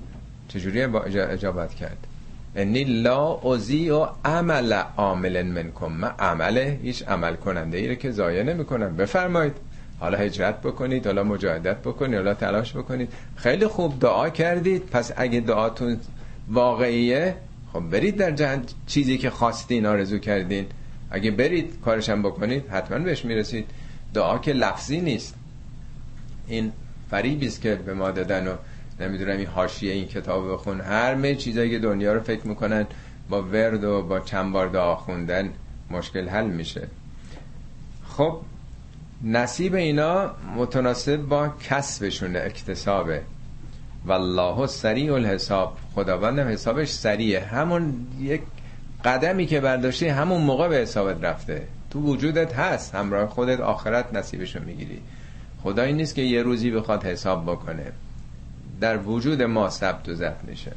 چجوری 0.49 0.83
اجابت 0.83 1.75
کرد؟ 1.75 2.07
انی 2.57 2.85
لا 2.85 3.25
اوزی 3.27 3.91
و 3.91 4.07
عمل 4.25 4.73
عامل 4.97 5.43
منکم 5.43 5.93
من 5.93 6.13
عمله 6.19 6.81
هیچ 6.83 7.09
عمل 7.09 7.37
کننده 7.37 7.79
ای 7.79 7.97
که 7.97 8.11
ضایع 8.11 8.43
نمی‌کنم. 8.43 8.97
بفرمایید. 8.97 9.53
حالا 10.01 10.19
هجرت 10.19 10.61
بکنید 10.61 11.07
حالا 11.07 11.25
مجاهدت 11.25 11.77
بکنید 11.77 12.15
حالا 12.15 12.35
تلاش 12.35 12.77
بکنید. 12.77 13.13
خیلی 13.37 13.67
خوب 13.67 14.01
دعا 14.01 14.29
کردید. 14.29 14.87
پس 14.87 15.13
اگه 15.17 15.41
دعاتون 15.41 15.97
واقعیه 16.49 17.35
خب 17.73 17.81
برید 17.81 18.17
در 18.17 18.31
جهن 18.31 18.63
چیزی 18.87 19.19
که 19.19 19.31
خواستین 19.31 19.87
آرزو 19.87 20.19
کردین. 20.19 20.67
اگه 21.11 21.31
برید 21.31 21.81
کارشم 21.85 22.23
بکنید 22.23 22.69
حتما 22.69 22.99
بهش 22.99 23.25
می‌رسید. 23.25 23.67
دعا 24.15 24.39
که 24.39 24.53
لفظی 24.53 25.01
نیست. 25.01 25.35
این 26.49 26.73
فریبی 27.11 27.47
است 27.47 27.61
که 27.61 27.75
به 27.75 27.95
ما 27.95 28.11
دادن 28.11 28.49
و 28.49 28.55
نمی‌دونم 29.01 29.37
این 29.37 29.47
حاشیه 29.47 29.93
این 29.93 30.07
کتاب 30.09 30.53
بخون. 30.53 30.81
هر 30.81 31.35
چیزایی 31.35 31.71
که 31.71 31.79
دنیا 31.79 32.13
رو 32.13 32.21
فکر 32.21 32.47
می‌کنن 32.47 32.87
با 33.29 33.43
ورد 33.43 33.85
و 33.85 34.03
با 34.03 34.21
چند 34.21 34.53
بار 34.53 34.69
دعا 34.69 34.97
خوندن 34.97 35.51
مشکل 35.91 36.29
حل 36.29 36.47
میشه. 36.47 36.89
خب 38.09 38.41
نصیب 39.25 39.75
اینا 39.75 40.31
متناسب 40.57 41.17
با 41.17 41.49
کسبشونه 41.49 42.39
اکتسابه. 42.39 43.23
والله 44.07 44.67
سریع 44.67 45.15
الحساب. 45.15 45.77
خداوندم 45.95 46.49
حسابش 46.49 46.89
سریعه. 46.89 47.45
همون 47.45 48.07
یک 48.21 48.43
قدمی 49.05 49.47
که 49.47 49.61
برداشتی 49.61 50.09
همون 50.09 50.41
موقع 50.41 50.69
به 50.69 50.77
حسابت 50.77 51.25
رفته. 51.25 51.63
تو 51.91 52.01
وجودت 52.01 52.55
هست. 52.55 52.95
همراه 52.95 53.29
خودت 53.29 53.61
آخرت 53.61 54.15
نصیبشو 54.15 54.61
می‌گیری. 54.67 55.03
خدایی 55.63 55.93
نیست 55.93 56.15
که 56.15 56.23
یه 56.23 56.43
روزی 56.43 56.71
بخواد 56.71 57.05
حساب 57.05 57.43
بکنه. 57.45 57.93
در 58.81 58.99
وجود 58.99 59.43
ما 59.43 59.71
ثبت 59.71 60.09
و 60.09 60.15
ضبط 60.15 60.45
میشه. 60.45 60.73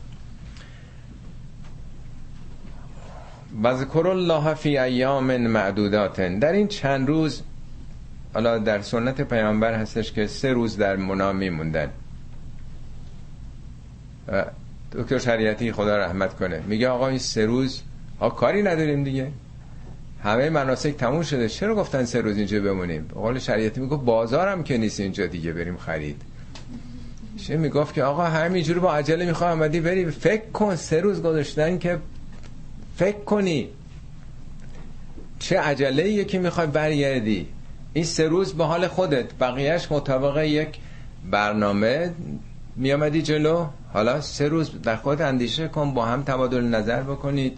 و 3.64 3.76
ذکر 3.76 4.08
الله 4.08 4.54
فی 4.54 4.78
ایام 4.78 5.38
معدودات. 5.38 6.22
در 6.22 6.52
این 6.52 6.68
چند 6.68 7.08
روز 7.08 7.41
حالا 8.34 8.58
در 8.58 8.82
سنت 8.82 9.22
پیامبر 9.22 9.74
هستش 9.74 10.12
که 10.12 10.28
سه 10.28 10.54
روز 10.54 10.78
در 10.78 10.95
منا 10.95 11.34
میموندن. 11.34 11.89
دکتر 14.91 15.18
شریعتی 15.18 15.72
خدا 15.72 15.97
رحمت 15.97 16.34
کنه. 16.34 16.64
میگه 16.68 16.89
آقا 16.89 17.08
این 17.08 17.18
سه 17.18 17.45
روز 17.45 17.82
ها 18.20 18.30
کاری 18.30 18.64
نداریم 18.64 19.04
دیگه. 19.04 19.32
همه 20.24 20.50
مناسک 20.50 20.97
تموم 20.97 21.22
شده. 21.22 21.50
چرا 21.50 21.76
گفتن 21.76 22.06
سه 22.06 22.22
روز 22.22 22.38
اینجا 22.38 22.62
بمونیم؟ 22.62 23.08
قول 23.14 23.39
شریعتی 23.39 23.82
میگه 23.82 23.95
بازارم 23.97 24.64
که 24.64 24.78
نیست 24.78 25.00
اینجا 25.00 25.26
دیگه 25.26 25.54
بریم 25.54 25.78
خرید. 25.78 26.22
چه 27.48 27.58
می‌گفت 27.58 27.94
که 27.94 28.04
آقا 28.04 28.24
همینجوری 28.24 28.80
با 28.80 28.94
عجله 28.94 29.26
می‌خواه 29.26 29.52
آمدی 29.52 29.80
بری؟ 29.80 30.12
فکر 30.12 30.46
کن 30.54 30.76
سه 30.76 31.02
روز 31.02 31.22
گذاشتن 31.22 31.78
که 31.78 31.98
فکر 32.98 33.20
کنی. 33.20 33.70
چه 35.40 35.60
عجله 35.60 36.04
ایه 36.04 36.26
که 36.26 36.40
می‌خوای 36.40 36.68
برگردی. 36.68 37.48
این 37.94 38.06
سه 38.06 38.28
روز 38.28 38.54
به 38.54 38.64
حال 38.64 38.88
خودت. 38.88 39.34
بقیهش 39.40 39.88
مطابق 39.92 40.38
یک 40.38 40.68
برنامه 41.32 42.12
میامدی 42.76 43.22
جلو. 43.22 43.66
حالا 43.94 44.22
سه 44.22 44.48
روز 44.48 44.82
در 44.82 44.96
خود 44.96 45.22
اندیشه 45.22 45.68
کن 45.68 45.94
با 45.94 46.06
هم 46.06 46.24
تبادل 46.24 46.62
نظر 46.64 47.02
بکنید. 47.02 47.58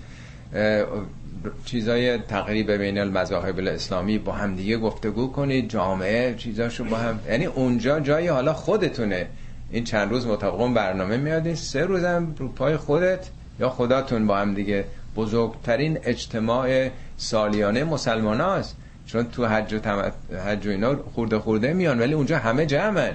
چیزای 1.65 2.17
تقریب 2.17 2.71
بین 2.71 2.97
المذاهب 2.97 3.57
الاسلامی 3.57 4.17
با 4.17 4.31
هم 4.31 4.55
دیگه 4.55 4.77
گفتگو 4.77 5.31
کنید. 5.31 5.69
جامعه 5.69 6.35
چیزاشو 6.35 6.83
با 6.83 6.97
هم 6.97 7.19
یعنی 7.29 7.45
اونجا 7.45 7.99
جای 7.99 8.27
حالا 8.27 8.53
خودتونه. 8.53 9.27
این 9.71 9.83
چند 9.83 10.11
روز 10.11 10.27
مطابق 10.27 10.73
برنامه 10.73 11.17
میاد 11.17 11.53
سه 11.53 11.85
روزم 11.85 12.35
رو 12.37 12.47
پای 12.47 12.77
خودت. 12.77 13.29
یا 13.59 13.69
خداتون 13.69 14.27
با 14.27 14.37
هم 14.37 14.53
دیگه 14.53 14.85
بزرگترین 15.15 15.99
اجتماع 16.03 16.89
سالیانه 17.17 17.83
مسلمان 17.83 18.41
هست 18.41 18.75
چون 19.05 19.23
تو 19.23 19.45
حج 19.45 19.73
و, 19.73 19.79
تم... 19.79 20.11
حج 20.45 20.67
و 20.67 20.69
اینا 20.69 20.95
خورده 21.15 21.39
خورده 21.39 21.73
میان 21.73 21.99
ولی 21.99 22.13
اونجا 22.13 22.37
همه 22.37 22.65
جمعن. 22.65 23.13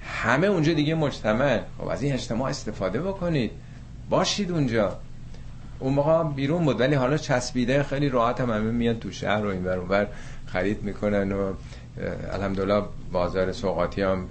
همه 0.00 0.46
اونجا 0.46 0.72
دیگه 0.72 0.94
مجتمع 0.94 1.60
خب 1.78 1.88
از 1.88 2.02
این 2.02 2.12
اجتماع 2.12 2.50
استفاده 2.50 3.00
بکنید. 3.00 3.50
باشید 4.10 4.50
اونجا. 4.50 4.96
اون 5.78 5.94
موقع 5.94 6.24
بیرون 6.24 6.64
بود 6.64 6.80
ولی 6.80 6.94
حالا 6.94 7.16
چسبیده 7.16 7.82
خیلی 7.82 8.08
راحت 8.08 8.40
هم 8.40 8.50
همه 8.50 8.70
میان 8.70 9.00
تو 9.00 9.10
شهر 9.10 9.46
و 9.46 9.48
این 9.48 9.62
بر 9.62 10.06
خرید 10.46 10.82
می‌کنن 10.82 11.32
و 11.32 11.52
الحمدلله 12.32 12.82
بازار 13.12 13.52
سوقاتی 13.52 14.02
هم 14.02 14.28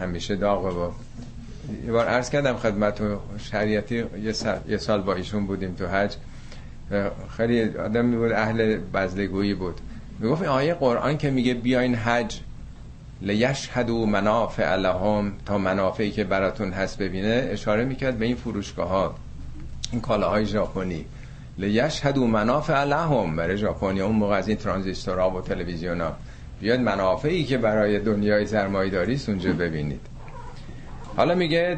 همیشه 0.00 0.36
داغه 0.36 0.70
با 0.70 0.92
یه 1.86 1.92
بار 1.92 2.06
عرض 2.06 2.30
کردم 2.30 2.56
خدمت 2.56 3.00
شریعتی 3.38 4.04
یه, 4.68 4.78
سال 4.78 5.02
با 5.02 5.14
ایشون 5.14 5.46
بودیم 5.46 5.74
تو 5.74 5.86
حج. 5.86 6.14
خیلی 7.36 7.62
آدم 7.62 8.10
بود 8.10 8.32
اهل 8.32 8.76
بزلگویی 8.76 9.54
بود. 9.54 9.80
می‌گفت 10.18 10.42
آیه 10.42 10.74
قرآن 10.74 11.18
که 11.18 11.30
میگه 11.30 11.54
بیاین 11.54 11.94
حج 11.94 12.40
لیشهدو 13.20 14.06
منافع 14.06 14.76
لهم 14.76 15.32
تا 15.46 15.58
منافعی 15.58 16.10
که 16.10 16.24
براتون 16.24 16.72
هست 16.72 16.98
ببینه. 16.98 17.48
اشاره 17.50 17.84
می‌کرد 17.84 18.18
به 18.18 18.24
این 18.24 18.36
فروشگاه 18.36 18.88
ها 18.88 19.14
این 19.92 20.00
کالاهای 20.00 20.46
ژاپنی. 20.46 21.04
لیشهدو 21.58 22.26
منافع 22.26 22.84
لهم 22.84 23.36
برای 23.36 23.58
ژاپنی 23.58 24.00
اون 24.00 24.16
موقع 24.16 24.36
از 24.36 24.48
این 24.48 24.56
ترانزیستورها 24.56 25.30
و 25.30 25.40
تلویزیون 25.40 26.00
ها 26.00 26.16
بیاد 26.62 26.80
منافعی 26.80 27.44
که 27.44 27.58
برای 27.58 27.98
دنیای 27.98 28.46
سرمایه‌داری 28.46 29.14
است 29.14 29.28
اونجا 29.28 29.52
ببینید. 29.52 30.00
حالا 31.16 31.34
میگه 31.34 31.76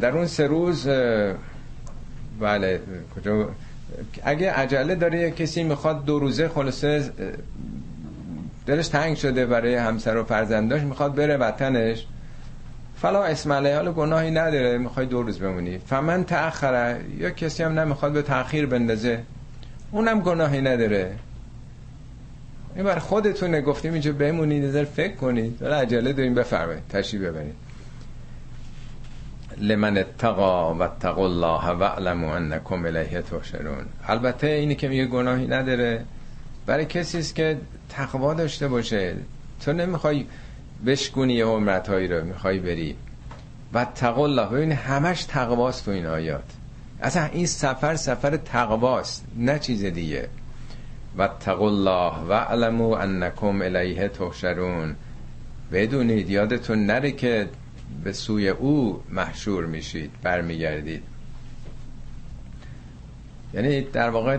در 0.00 0.10
اون 0.10 0.26
سه 0.26 0.46
روز 0.46 0.88
بله 2.40 2.80
کجا؟ 3.16 3.48
اگه 4.24 4.52
عجله 4.52 4.94
داره 4.94 5.30
کسی 5.30 5.62
می‌خواد 5.62 6.04
دو 6.04 6.18
روزه 6.18 6.48
خلاصه 6.48 7.10
دلش 8.66 8.88
تنگ 8.88 9.16
شده 9.16 9.46
برای 9.46 9.74
همسر 9.74 10.16
و 10.16 10.24
فرزنداش 10.24 10.82
می‌خواد 10.82 11.14
بره 11.14 11.36
وطنش. 11.36 12.06
فلا 12.96 13.24
اسم 13.24 13.52
علیه 13.52 13.76
حالا 13.76 13.92
گناهی 13.92 14.30
نداره 14.30 14.78
می‌خوای 14.78 15.06
دو 15.06 15.22
روز 15.22 15.38
بمونی. 15.38 15.78
فمن 15.78 16.24
تأخره 16.24 17.00
یا 17.18 17.30
کسی 17.30 17.62
هم 17.62 17.78
نمی‌خواد 17.78 18.12
به 18.12 18.22
تأخیر 18.22 18.66
بندازه. 18.66 19.22
اونم 19.90 20.20
گناهی 20.20 20.60
نداره. 20.60 21.12
این 22.76 22.84
بر 22.84 22.98
خودتونه. 22.98 23.60
گفتیم 23.60 23.92
اینجا 23.92 24.12
بمونید 24.12 24.64
نظر 24.64 24.84
فکر 24.84 25.14
کنید. 25.14 25.62
حالا 25.62 25.76
عجله 25.76 26.12
داریم 26.12 26.34
بفرمایید. 26.34 26.82
تشریف 26.88 27.22
ببرید. 27.22 27.54
لمن 29.58 29.98
اتقا 29.98 30.74
و 30.74 30.82
اتقوا 30.82 31.24
الله 31.24 31.70
و 31.70 31.82
اعلموا 31.82 32.36
انکم 32.36 32.84
الیه 32.84 33.22
تحشرون. 33.22 33.86
البته 34.06 34.46
اینی 34.46 34.74
که 34.74 34.88
میگه 34.88 35.06
گناهی 35.06 35.46
نداره. 35.46 36.04
برای 36.66 36.84
کسی 36.84 37.18
است 37.18 37.34
که 37.34 37.58
تقوا 37.88 38.34
داشته 38.34 38.68
باشه. 38.68 39.14
تو 39.64 39.72
نمی‌خوای 39.72 40.26
بشکونی 40.86 41.34
یه 41.34 41.44
عمرتهایی 41.44 42.08
رو 42.08 42.24
می‌خوای 42.24 42.58
بری. 42.58 42.96
و 43.72 43.78
اتقوا 43.78 44.24
الله. 44.24 44.46
ببین 44.46 44.72
همش 44.72 45.24
تقواست 45.24 45.84
تو 45.84 45.90
این 45.90 46.06
آیات. 46.06 46.44
اصلا 47.02 47.24
این 47.24 47.46
سفر 47.46 47.96
سفر 47.96 48.36
تقواست 48.36 49.24
نه 49.36 49.58
چیز 49.58 49.84
دیگه. 49.84 50.28
و 51.18 51.28
الله 51.48 52.12
و 52.28 52.32
اعلموا 52.32 52.98
انکم 52.98 53.62
الیه 53.62 54.08
تحشرون. 54.08 54.96
بدونید 55.72 56.30
یادتون 56.30 56.86
نره 56.86 57.12
که 57.12 57.48
به 58.04 58.12
سوی 58.12 58.48
او 58.48 59.02
محشور 59.10 59.66
میشید 59.66 60.10
برمیگردید. 60.22 61.02
یعنی 63.54 63.80
در 63.80 64.10
واقع 64.10 64.38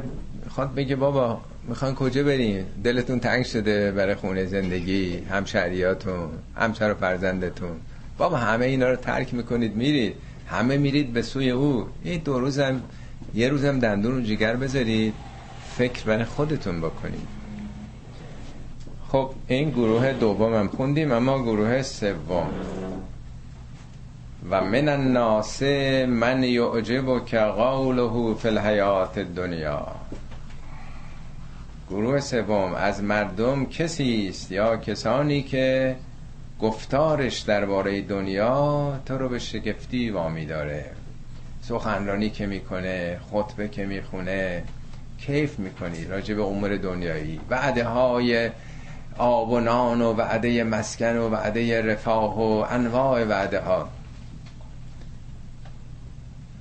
خواد 0.50 0.76
بگه 0.76 0.96
بابا 0.96 1.42
می‌خوان 1.68 1.96
کجا 1.96 2.24
بریم 2.24 2.66
دلتون 2.84 3.20
تنگ 3.20 3.46
شده 3.46 3.92
برای 3.92 4.16
خونه 4.16 4.46
زندگی 4.46 5.18
همشهریاتون 5.18 6.30
همسر 6.56 6.92
و 6.92 6.96
فرزندتون. 6.96 7.78
بابا 8.18 8.38
همه 8.38 8.66
اینا 8.66 8.90
رو 8.90 8.96
ترک 8.96 9.34
می‌کنید 9.34 9.76
میرید. 9.76 10.16
همه 10.48 10.78
میرید 10.78 11.14
به 11.14 11.22
سوی 11.22 11.50
او. 11.50 11.88
این 12.04 12.22
دو 12.26 12.40
روزم 12.40 12.82
یه 13.36 13.50
روزم 13.50 13.80
دندون 13.80 14.16
رو 14.16 14.22
جگر 14.22 14.56
بذارید. 14.56 15.14
فکر 15.78 16.04
برای 16.04 16.26
خودتون 16.26 16.82
بکنید. 16.82 17.28
خب 19.08 19.30
این 19.48 19.70
گروه 19.70 20.14
دومم 20.14 20.68
خوندیم 20.68 21.12
اما 21.12 21.44
گروه 21.44 21.82
سوم. 21.82 22.50
و 24.50 24.62
من 24.62 24.90
الناس 24.90 25.64
من 26.08 26.44
یعجب 26.44 27.26
که 27.26 27.40
قوله 27.40 28.34
فی 28.34 28.48
الحیات 28.48 29.20
دنیا 29.20 29.88
گروه 31.90 32.20
سوم 32.20 32.74
از 32.74 33.04
مردم 33.04 33.66
کسی 33.66 34.28
است 34.30 34.52
یا 34.52 34.78
کسانی 34.78 35.44
که 35.44 35.96
گفتارش 36.62 37.40
درباره 37.40 38.02
دنیا 38.02 39.00
تو 39.06 39.18
رو 39.18 39.30
به 39.30 39.40
شگفتی 39.40 40.10
وامی 40.10 40.46
داره؟ 40.46 40.86
سخنرانی 41.62 42.30
که 42.30 42.46
می‌کنه 42.46 43.20
خطبه 43.32 43.68
که 43.68 43.86
می‌خونه 43.86 44.64
کیف 45.18 45.60
می‌کنی 45.60 46.06
راجع 46.06 46.36
به 46.36 46.44
امور 46.44 46.78
دنیایی؟ 46.78 47.40
وعده 47.50 47.84
های 47.84 48.50
آب 49.18 49.52
و 49.52 49.60
نان 49.60 50.02
و 50.02 50.14
وعده 50.14 50.64
مسکن 50.64 51.18
و 51.18 51.30
وعده 51.30 51.82
رفاه 51.82 52.40
و 52.40 52.66
انواع 52.70 53.24
وعده 53.24 53.60
ها 53.60 53.90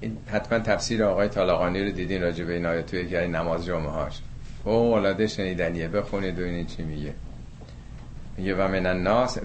این 0.00 0.16
حتما 0.26 0.58
تفسیر 0.58 1.04
آقای 1.04 1.28
طالقانی 1.28 1.84
رو 1.84 1.90
دیدین 1.90 2.22
راجع 2.22 2.44
به 2.44 2.52
این 2.54 2.66
آیه 2.66 2.82
توی 2.82 3.00
یکی 3.00 3.16
نماز 3.16 3.64
جمعه 3.64 3.90
هاش 3.90 4.20
فوق 4.64 5.26
شنیدنیه. 5.26 5.88
بخونید 5.88 6.40
و 6.40 6.42
این 6.42 6.66
چی 6.66 6.82
میگه. 6.82 7.12
میگه 8.36 8.54
و 8.54 8.68
من 8.68 8.86
الناس 8.86 9.38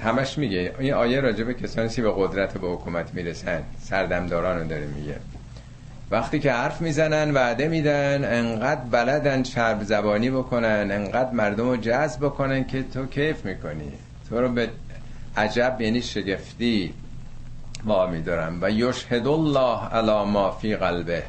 همش 0.00 0.38
میگه. 0.38 0.74
این 0.78 0.94
آیه 0.94 1.20
راجع 1.20 1.44
به 1.44 1.54
کسانی 1.54 1.88
که 1.88 2.02
به 2.02 2.12
قدرت 2.16 2.58
به 2.58 2.68
حکومت 2.68 3.14
می‌رسن 3.14 3.62
سردمداران 3.80 4.58
رو 4.60 4.68
داره 4.68 4.86
میگه. 4.86 5.16
وقتی 6.10 6.38
که 6.38 6.52
حرف 6.52 6.80
می‌زنن 6.80 7.30
وعده 7.30 7.68
میدن 7.68 8.38
انقدر 8.38 8.80
بلدن 8.80 9.42
چرب 9.42 9.82
زبانی 9.82 10.30
بکنن 10.30 10.88
انقدر 10.90 11.30
مردم 11.30 11.68
رو 11.68 11.76
جذب 11.76 12.20
بکنن 12.20 12.64
که 12.64 12.82
تو 12.82 13.06
کیف 13.06 13.44
می‌کنی. 13.44 13.92
تو 14.28 14.40
رو 14.40 14.48
به 14.48 14.68
عجب 15.36 15.76
یعنی 15.80 16.02
شگفتی 16.02 16.94
وامی 17.84 18.22
دارم 18.22 18.58
و 18.62 18.70
یشهد 18.70 19.26
الله 19.26 19.88
علی 19.88 20.30
ما 20.30 20.50
فی 20.50 20.76
قلبه. 20.76 21.22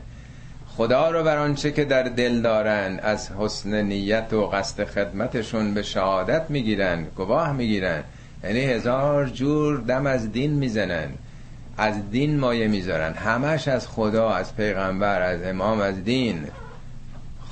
خدا 0.78 1.12
رو 1.12 1.24
بر 1.24 1.38
آنچه 1.38 1.72
که 1.72 1.86
در 1.86 2.04
دل 2.04 2.42
دارن 2.42 3.00
از 3.04 3.32
حسن 3.32 3.82
نیت 3.82 4.34
و 4.34 4.48
قصد 4.48 4.84
خدمتشون 4.84 5.74
به 5.74 5.82
شهادت 5.82 6.46
می‌گیرن 6.50 7.04
گواه 7.16 7.54
می‌گیرن. 7.54 8.04
یعنی 8.44 8.60
هزار 8.60 9.26
جور 9.26 9.80
دم 9.82 10.06
از 10.06 10.32
دین 10.32 10.52
می‌زنن. 10.52 11.10
از 11.80 12.12
دین 12.12 12.40
مایه 12.40 12.68
می‌ذارن. 12.68 13.14
همش 13.14 13.68
از 13.68 13.88
خدا 13.88 14.30
از 14.30 14.56
پیغمبر 14.56 15.22
از 15.22 15.44
امام 15.44 15.80
از 15.80 16.04
دین. 16.04 16.48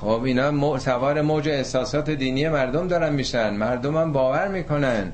خب 0.01 0.21
اینا 0.25 0.79
سوار 0.79 1.21
موج 1.21 1.49
احساسات 1.49 2.09
دینی 2.09 2.49
مردم 2.49 2.87
دارن 2.87 3.13
میشن. 3.13 3.49
مردم 3.53 3.97
هم 3.97 4.13
باور 4.13 4.47
می‌کنن 4.47 5.11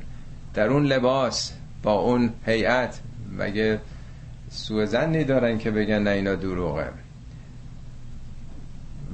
در 0.53 0.67
اون 0.67 0.85
لباس 0.85 1.51
با 1.83 1.93
اون 1.93 2.29
هیئت. 2.45 2.99
مگه 3.37 3.79
سوء 4.49 4.85
زنی 4.85 5.23
دارن 5.23 5.57
که 5.57 5.71
بگن 5.71 5.99
نه 6.03 6.09
اینا 6.09 6.35
دروغه. 6.35 6.89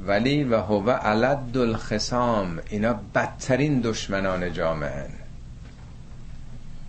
ولی 0.08 0.44
و 0.44 0.58
هو 0.58 0.90
علد 0.90 1.58
الخسام 1.58 2.60
اینا 2.70 3.00
بدترین 3.16 3.80
دشمنان 3.80 4.54
جامعه 4.54 5.06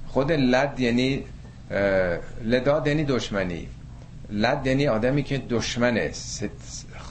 خود 0.08 0.32
لد 0.32 0.80
یعنی 0.80 1.24
لداد 2.44 2.86
یعنی 2.86 3.04
دشمنی. 3.04 3.68
لد 4.30 4.66
یعنی 4.66 4.88
آدمی 4.88 5.22
که 5.22 5.38
دشمنه. 5.38 6.10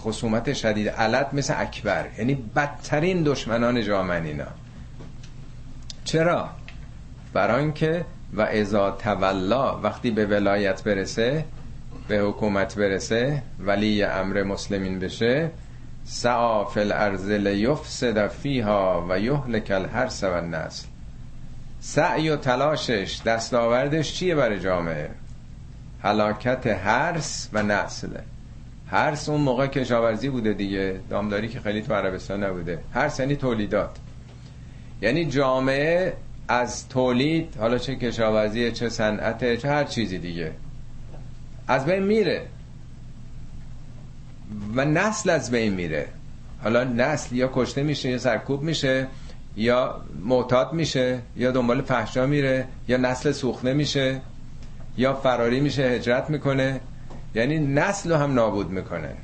خصومت 0.03 0.53
شدید. 0.53 0.89
علد 0.89 1.30
مثل 1.34 1.53
اکبر. 1.57 2.05
یعنی 2.18 2.36
بدترین 2.55 3.24
دشمنان 3.24 3.82
جامعه 3.82 4.24
اینا. 4.24 4.47
چرا؟ 6.03 6.49
برای 7.34 7.72
که 7.74 8.05
و 8.34 8.41
ازا 8.41 8.91
تولا 8.91 9.80
وقتی 9.80 10.12
به 10.12 10.26
ولایت 10.26 10.84
برسه 10.84 11.45
به 12.07 12.20
حکومت 12.20 12.76
برسه 12.76 13.43
ولی 13.60 14.03
امر 14.03 14.43
مسلمین 14.43 14.99
بشه 14.99 15.51
سعا 16.05 16.66
فی 16.66 16.80
الارض 16.80 17.32
فیها 18.28 19.05
و 19.10 19.20
یهلک 19.20 19.72
الحرس 19.72 20.24
و 20.24 20.34
النسل. 20.34 20.88
سعی 21.82 22.30
و 22.30 22.36
تلاشش 22.36 23.21
دستاوردش 23.25 24.13
چیه 24.13 24.36
برای 24.36 24.59
جامعه؟ 24.59 25.09
حلاکت 26.01 26.67
هرس 26.67 27.49
و 27.53 27.63
نسل 27.63 28.09
هرس 28.88 29.30
اون 29.30 29.41
موقع 29.41 29.67
کشاورزی 29.67 30.30
بوده 30.30 30.53
دیگه 30.53 30.99
دامداری 31.09 31.47
که 31.47 31.59
خیلی 31.59 31.82
تو 31.82 31.93
عربستان 31.93 32.43
نبوده. 32.43 32.80
هرس 32.93 33.19
یعنی 33.19 33.36
تولیدات. 33.36 33.97
یعنی 35.01 35.25
جامعه 35.25 36.13
از 36.47 36.88
تولید 36.88 37.55
حالا 37.59 37.77
چه 37.77 37.95
کشاورزی 37.95 38.71
چه 38.71 38.89
صنعت 38.89 39.55
چه 39.55 39.69
هر 39.69 39.84
چیزی 39.84 40.17
دیگه 40.17 40.51
از 41.67 41.86
بین 41.86 42.03
میره. 42.03 42.45
و 44.75 44.86
نسل 44.86 45.30
از 45.30 45.51
بین 45.51 45.73
میره. 45.73 46.07
حالا 46.63 46.84
نسل 46.84 47.36
یا 47.36 47.51
کشته 47.53 47.84
میشه 47.84 48.09
یا 48.09 48.17
سرکوب 48.17 48.61
میشه. 48.61 49.07
یا 49.60 50.01
معتاد 50.26 50.74
میشه 50.74 51.20
یا 51.36 51.51
دنبال 51.51 51.82
فحشا 51.82 52.26
میره 52.26 52.68
یا 52.88 52.97
نسل 52.97 53.32
سوخته 53.32 53.74
میشه 53.74 54.22
یا 54.97 55.14
فراری 55.14 55.60
میشه 55.60 55.84
هجرت 55.84 56.30
می‌کنه. 56.30 56.80
یعنی 57.36 57.60
نسل 57.60 58.12
رو 58.12 58.18
هم 58.18 58.34
نابود 58.34 58.70
می‌کنه. 58.70 59.16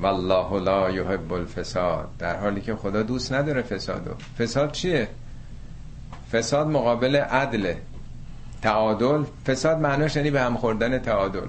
والله 0.00 0.60
لا 0.60 0.90
یحب 0.90 1.32
الفساد. 1.32 2.08
در 2.18 2.36
حالی 2.36 2.60
که 2.60 2.74
خدا 2.74 3.02
دوست 3.02 3.32
نداره 3.32 3.62
فسادو. 3.62 4.10
فساد 4.38 4.72
چیه؟ 4.72 5.08
فساد 6.32 6.66
مقابل 6.66 7.16
عدل 7.16 7.74
تعادل. 8.62 9.22
فساد 9.46 9.78
معناش 9.78 10.16
یعنی 10.16 10.30
به 10.30 10.40
هم 10.40 10.56
خوردن 10.56 10.98
تعادل. 10.98 11.48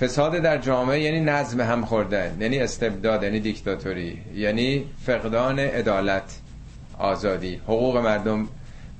فساد 0.00 0.36
در 0.36 0.58
جامعه 0.58 1.00
یعنی 1.00 1.20
نظم 1.20 1.60
هم 1.60 1.84
خوردن 1.84 2.36
یعنی 2.40 2.58
استبداد 2.58 3.22
یعنی 3.22 3.40
دیکتاتوری 3.40 4.18
یعنی 4.34 4.84
فقدان 5.06 5.58
عدالت 5.58 6.38
آزادی 6.98 7.54
حقوق 7.54 7.96
مردم 7.96 8.48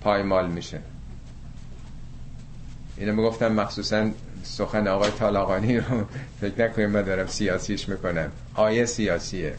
پایمال 0.00 0.50
میشه. 0.50 0.80
اینو 2.96 3.14
می‌گفتم 3.14 3.52
مخصوصا 3.52 4.10
سخن 4.42 4.88
آقای 4.88 5.10
طالاقانی 5.10 5.76
رو. 5.76 6.04
فکر 6.40 6.64
نکنیم 6.64 6.90
من 6.90 7.02
دارم 7.02 7.26
سیاسیش 7.26 7.88
می‌کنم. 7.88 8.30
آیه 8.54 8.84
سیاسیه. 8.84 9.54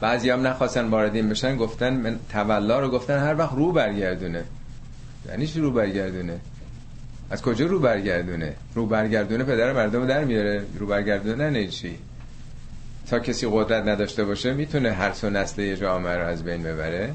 بعضی 0.00 0.30
هم 0.30 0.46
نخواستن 0.46 0.88
واردین 0.88 1.28
بشن 1.28 1.56
گفتن 1.56 1.94
من 1.94 2.18
تولا 2.32 2.80
رو 2.80 2.90
گفتن 2.90 3.18
هر 3.18 3.34
وقت 3.38 3.54
رو 3.54 3.72
برگردونه. 3.72 4.44
یعنی 5.28 5.52
رو 5.56 5.70
برگردونه؟ 5.70 6.40
از 7.30 7.42
کجا 7.42 7.66
رو 7.66 7.78
برگردونه؟ 7.78 8.54
رو 8.74 8.86
برگردونه 8.86 9.44
پدر 9.44 9.72
مردم 9.72 10.06
در 10.06 10.24
میاره. 10.24 10.62
رو 10.78 10.86
برگردونه 10.86 11.50
نه 11.50 11.66
چی؟ 11.66 11.98
تا 13.10 13.18
کسی 13.18 13.48
قدرت 13.50 13.86
نداشته 13.86 14.24
باشه 14.24 14.54
می‌تونه 14.54 14.92
هر 14.92 15.12
سو 15.12 15.30
نسل 15.30 15.74
جامعه 15.74 16.16
رو 16.16 16.26
از 16.26 16.44
بین 16.44 16.62
ببره؟ 16.62 17.14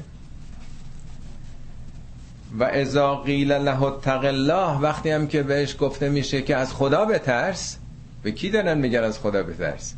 و 2.58 2.64
ازا 2.64 3.16
قیل 3.16 3.52
له 3.52 3.82
اتق 3.82 4.24
الله 4.24 4.78
وقتی 4.80 5.10
هم 5.10 5.26
که 5.26 5.42
بهش 5.42 5.76
گفته 5.80 6.08
میشه 6.08 6.42
که 6.42 6.56
از 6.56 6.74
خدا 6.74 7.04
بترس 7.04 7.76
به 8.22 8.32
کی 8.32 8.50
دارن 8.50 8.78
میگن 8.78 9.04
از 9.04 9.18
خدا 9.18 9.42
بترس؟ 9.42 9.94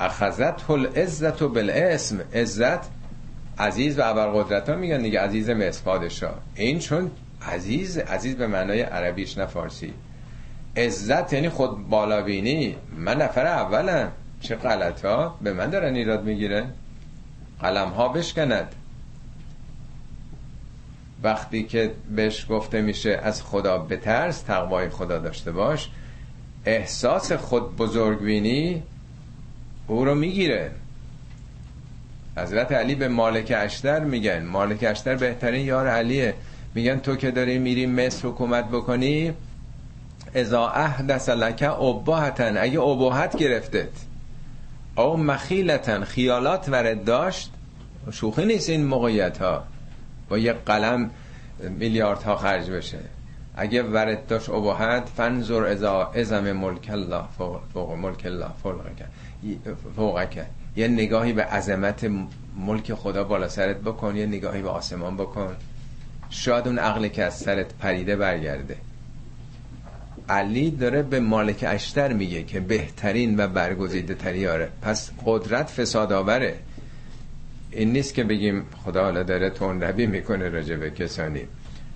اخذت 0.00 0.70
العزت 0.70 1.42
و 1.42 1.48
بالاسم. 1.48 2.20
عزت 2.34 2.80
عزیز 3.58 3.98
و 3.98 4.02
ابرقدرت 4.04 4.68
ها 4.68 4.76
میگن 4.76 5.02
دیگه 5.02 5.20
عزیز 5.20 5.50
مصر 5.50 5.82
پادشاه 5.82 6.34
این 6.54 6.78
چون 6.78 7.10
عزیز 7.42 7.98
عزیز 7.98 8.36
به 8.36 8.46
معنای 8.46 8.82
عربیش 8.82 9.38
نه 9.38 9.46
فارسی. 9.46 9.94
عزت 10.76 11.32
یعنی 11.32 11.48
خود 11.48 11.88
بالابینی 11.88 12.76
من 12.96 13.22
نفر 13.22 13.46
اولم. 13.46 14.12
چه 14.40 14.54
غلط 14.54 15.04
ها 15.04 15.38
به 15.40 15.52
من 15.52 15.70
دارن 15.70 15.94
ایراد 15.94 16.24
می‌گیره 16.24 16.64
قلم 17.60 17.88
ها 17.88 18.08
بشکند. 18.08 18.74
وقتی 21.22 21.62
که 21.64 21.94
بهش 22.16 22.46
گفته 22.50 22.80
میشه 22.80 23.20
از 23.22 23.42
خدا 23.42 23.78
بترس 23.78 24.40
تقوای 24.40 24.88
خدا 24.88 25.18
داشته 25.18 25.52
باش 25.52 25.88
احساس 26.64 27.32
خود 27.32 27.76
بزرگبینی 27.76 28.82
او 29.86 30.04
رو 30.04 30.14
می‌گیره. 30.14 30.70
حضرت 32.36 32.72
علی 32.72 32.94
به 32.94 33.08
مالک 33.08 33.52
اشتر 33.56 34.00
میگن. 34.00 34.44
مالک 34.44 34.84
اشتر 34.88 35.14
بهترین 35.14 35.66
یار 35.66 35.86
علیه. 35.86 36.34
میگن 36.78 36.98
تو 36.98 37.16
که 37.16 37.30
داری 37.30 37.58
میری 37.58 37.86
مصر 37.86 38.28
حکومت 38.28 38.68
بکنی 38.68 39.32
ازا 40.34 40.68
احدث 40.68 41.28
لک 41.28 41.62
اباهتن 41.62 42.56
اگه 42.56 42.80
اباهت 42.80 43.36
گرفتت. 43.36 43.88
او 44.96 45.16
مخیلتن 45.16 46.04
خیالات 46.04 46.68
ورد 46.68 47.04
داشت. 47.04 47.50
شوخی 48.12 48.44
نیست 48.44 48.70
این 48.70 48.84
موقعیت 48.84 49.38
ها 49.38 49.64
با 50.28 50.38
یه 50.38 50.52
قلم 50.52 51.10
میلیاردها 51.78 52.36
خرج 52.36 52.70
بشه. 52.70 52.98
اگه 53.56 53.82
ورد 53.82 54.26
داشت 54.26 54.48
اباهت 54.48 55.08
فنظر 55.16 55.64
ازا 55.64 56.04
ازم 56.04 56.52
ملک 56.52 56.88
الله 56.92 57.22
فوق 57.74 57.92
ملک 57.92 58.22
الله 58.26 58.50
فوقک. 59.96 60.46
یه 60.76 60.88
نگاهی 60.88 61.32
به 61.32 61.44
عظمت 61.44 62.10
ملک 62.56 62.94
خدا 62.94 63.24
بالا 63.24 63.48
سرت 63.48 63.76
بکن 63.76 64.16
یه 64.16 64.26
نگاهی 64.26 64.62
به 64.62 64.68
آسمان 64.68 65.16
بکن. 65.16 65.56
شاید 66.30 66.68
اون 66.68 66.78
عقلی 66.78 67.08
که 67.08 67.24
از 67.24 67.38
سرت 67.38 67.74
پریده 67.74 68.16
برگرده. 68.16 68.76
علی 70.28 70.70
داره 70.70 71.02
به 71.02 71.20
مالک 71.20 71.64
اشتر 71.68 72.12
میگه 72.12 72.42
که 72.42 72.60
بهترین 72.60 73.40
و 73.40 73.48
برگزیده 73.48 74.14
تریاره 74.14 74.68
پس 74.82 75.10
قدرت 75.26 75.70
فساد 75.70 76.12
آوره. 76.12 76.54
این 77.70 77.92
نیست 77.92 78.14
که 78.14 78.24
بگیم 78.24 78.66
خدا 78.84 79.02
حالا 79.02 79.22
داره 79.22 79.50
تون 79.50 79.82
ربی 79.82 80.06
می‌کنه 80.06 80.48
راجع 80.48 80.76
به 80.76 80.90
کسانی. 80.90 81.42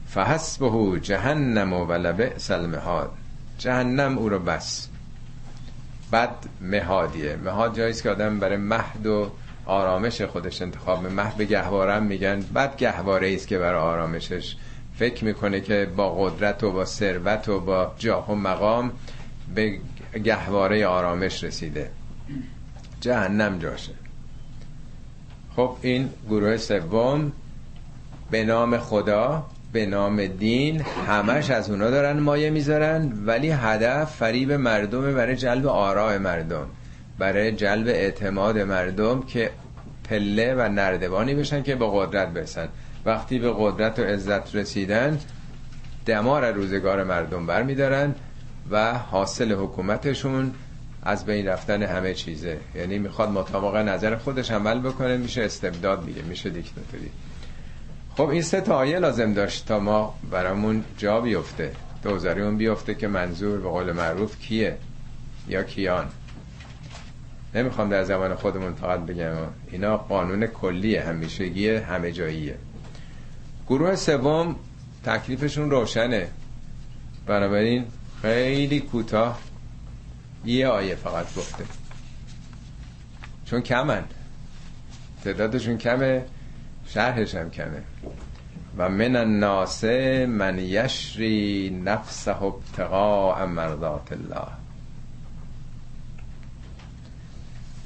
فحسبه 0.09 1.01
جهنم 1.03 1.72
و 1.72 1.93
لبئس 1.93 2.51
المهاد. 2.51 3.11
جهنم 3.59 4.18
او 4.18 4.28
رو 4.28 4.39
بس. 4.39 4.89
بعد 6.11 6.30
مهادیه. 6.61 7.37
مهاد 7.37 7.76
جاییست 7.76 8.03
که 8.03 8.11
آدم 8.11 8.39
برای 8.39 8.57
مهد 8.57 9.07
و 9.07 9.30
آرامش 9.66 10.22
خودش 10.22 10.62
انتخاب 10.62 11.08
به 11.38 11.44
گهوارم 11.44 12.02
میگن. 12.02 12.40
بعد 12.40 12.76
گهواره 12.76 13.34
است 13.34 13.48
که 13.48 13.58
برای 13.58 13.80
آرامشش 13.80 14.56
فکر 14.98 15.24
می‌کنه 15.24 15.60
که 15.60 15.88
با 15.96 16.14
قدرت 16.14 16.64
و 16.64 16.72
با 16.72 16.84
ثروت 16.84 17.48
و 17.48 17.60
با 17.60 17.92
جاه 17.98 18.30
و 18.30 18.34
مقام 18.34 18.92
به 19.54 19.78
گهواره 20.24 20.86
آرامش 20.86 21.44
رسیده. 21.44 21.90
جهنم 23.00 23.58
جاشه. 23.58 23.92
خب 25.56 25.76
این 25.82 26.08
گروه 26.28 26.56
سوم 26.56 27.32
به 28.30 28.44
نام 28.44 28.78
خدا 28.78 29.46
به 29.72 29.86
نام 29.86 30.26
دین 30.26 30.80
همش 30.80 31.50
از 31.50 31.70
اونا 31.70 31.90
دارن 31.90 32.20
مایه 32.20 32.50
می‌ذارن 32.50 33.12
ولی 33.26 33.50
هدف 33.50 34.16
فریب 34.16 34.52
مردم 34.52 35.14
برای 35.14 35.36
جلب 35.36 35.66
آراء 35.66 36.18
مردم. 36.18 36.66
برای 37.23 37.53
جلب 37.53 37.89
اعتماد 37.89 38.59
مردم 38.59 39.23
که 39.23 39.51
پله 40.11 40.55
و 40.55 40.68
نردبانی 40.68 41.35
بشن 41.35 41.62
که 41.62 41.75
به 41.75 41.87
قدرت 41.93 42.29
برسن. 42.29 42.68
وقتی 43.05 43.39
به 43.39 43.55
قدرت 43.59 43.99
و 43.99 44.03
عزت 44.03 44.57
رسیدن 44.57 45.18
دمار 46.07 46.51
روزگار 46.53 47.05
مردم 47.05 47.47
بر 47.47 47.62
میدارن 47.62 48.14
و 48.70 48.95
حاصل 48.95 49.53
حکومتشون 49.53 50.55
از 51.03 51.27
بین 51.27 51.49
رفتن 51.49 51.83
همه 51.83 52.14
چیزه. 52.14 52.59
یعنی 52.75 52.99
می‌خواد 52.99 53.29
مطابق 53.29 53.77
نظر 53.77 54.16
خودش 54.16 54.51
عمل 54.51 54.81
بکنه 54.81 55.16
میشه 55.16 55.43
استبداد 55.43 56.07
دیگه 56.07 56.23
میشه 56.23 56.51
دیکتاتوری. 56.51 57.11
خب 58.16 58.29
این 58.29 58.43
سه 58.43 58.61
تا 58.61 58.77
آیه 58.77 58.99
لازم 58.99 59.33
داشت 59.33 59.66
تا 59.66 59.79
ما 59.79 60.14
برامون 60.31 60.85
جا 60.99 61.20
بیفته 61.20 61.73
دوزاریمون 62.03 62.57
بیفته 62.57 62.95
که 62.95 63.09
منظور 63.09 63.61
به 63.61 63.68
قول 63.68 63.93
معروف 63.93 64.39
کیه 64.39 64.77
یا 65.49 65.62
کیان. 65.62 66.09
نمی‌خوام 67.55 67.88
در 67.88 68.05
زمان 68.05 68.34
خودمون 68.34 68.74
فقط 68.74 69.00
بگم 69.00 69.32
اینا 69.70 69.96
قانون 69.96 70.46
کلی 70.46 70.96
همیشگی 70.96 71.68
همه 71.68 72.12
جاییه. 72.12 72.57
گروه 73.68 73.96
سوم 73.96 74.57
تکلیفشون 75.05 75.70
روشنه. 75.70 76.28
بنابراین 77.26 77.84
خیلی 78.22 78.80
کوتاه 78.80 79.40
یه 80.44 80.68
آیه 80.68 80.94
فقط 80.94 81.34
گفته. 81.34 81.64
چون 83.44 83.61
کمن. 83.61 84.05
تعدادشون 85.24 85.78
کمه 85.78 86.24
شرحش 86.86 87.34
هم 87.34 87.50
کمه. 87.50 87.82
و 88.78 88.88
من 88.88 89.16
الناس 89.16 89.84
من 90.28 90.59
یشری 90.59 91.82
نفسه 91.84 92.42
ابتغاء 92.42 93.46
مرضات 93.46 94.12
الله. 94.12 94.61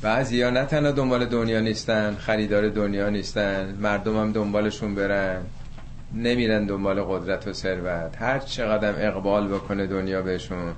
بعضی 0.03 0.43
ها 0.43 0.51
نه 0.51 0.65
تنها 0.65 0.91
دنبال 0.91 1.25
دنیا 1.25 1.61
نیستن 1.61 2.15
خریدار 2.15 2.69
دنیا 2.69 3.09
نیستن 3.09 3.77
مردم 3.81 4.17
هم 4.17 4.33
دنبالشون 4.33 4.95
برن. 4.95 5.43
نمیرن 6.15 6.67
دنبال 6.67 7.03
قدرت 7.03 7.49
و 7.49 7.53
ثروت. 7.53 8.23
هر 8.23 8.39
چقدر 8.39 9.09
اقبال 9.09 9.49
بکنه 9.49 9.87
دنیا 9.87 10.23
بهشون. 10.23 10.73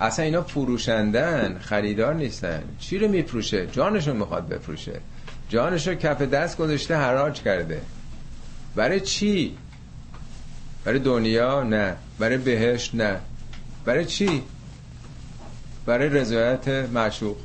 اصلا 0.00 0.24
اینا 0.24 0.42
فروشندن 0.42 1.58
خریدار 1.58 2.14
نیستن. 2.14 2.62
چی 2.78 2.98
رو 2.98 3.08
میفروشه؟ 3.08 3.66
جانشون 3.66 4.16
می‌خواد 4.16 4.48
بفروشه. 4.48 5.00
جانش 5.48 5.88
رو 5.88 5.94
کف 5.94 6.22
دست 6.22 6.56
گذاشته 6.56 6.96
حراج 6.96 7.42
کرده. 7.42 7.80
برای 8.76 9.00
چی؟ 9.00 9.56
برای 10.84 10.98
دنیا 10.98 11.62
نه. 11.62 11.96
برای 12.18 12.36
بهش 12.36 12.94
نه. 12.94 13.16
برای 13.84 14.04
چی؟ 14.04 14.42
برای 15.86 16.08
رضایت 16.08 16.68
معشوق. 16.68 17.36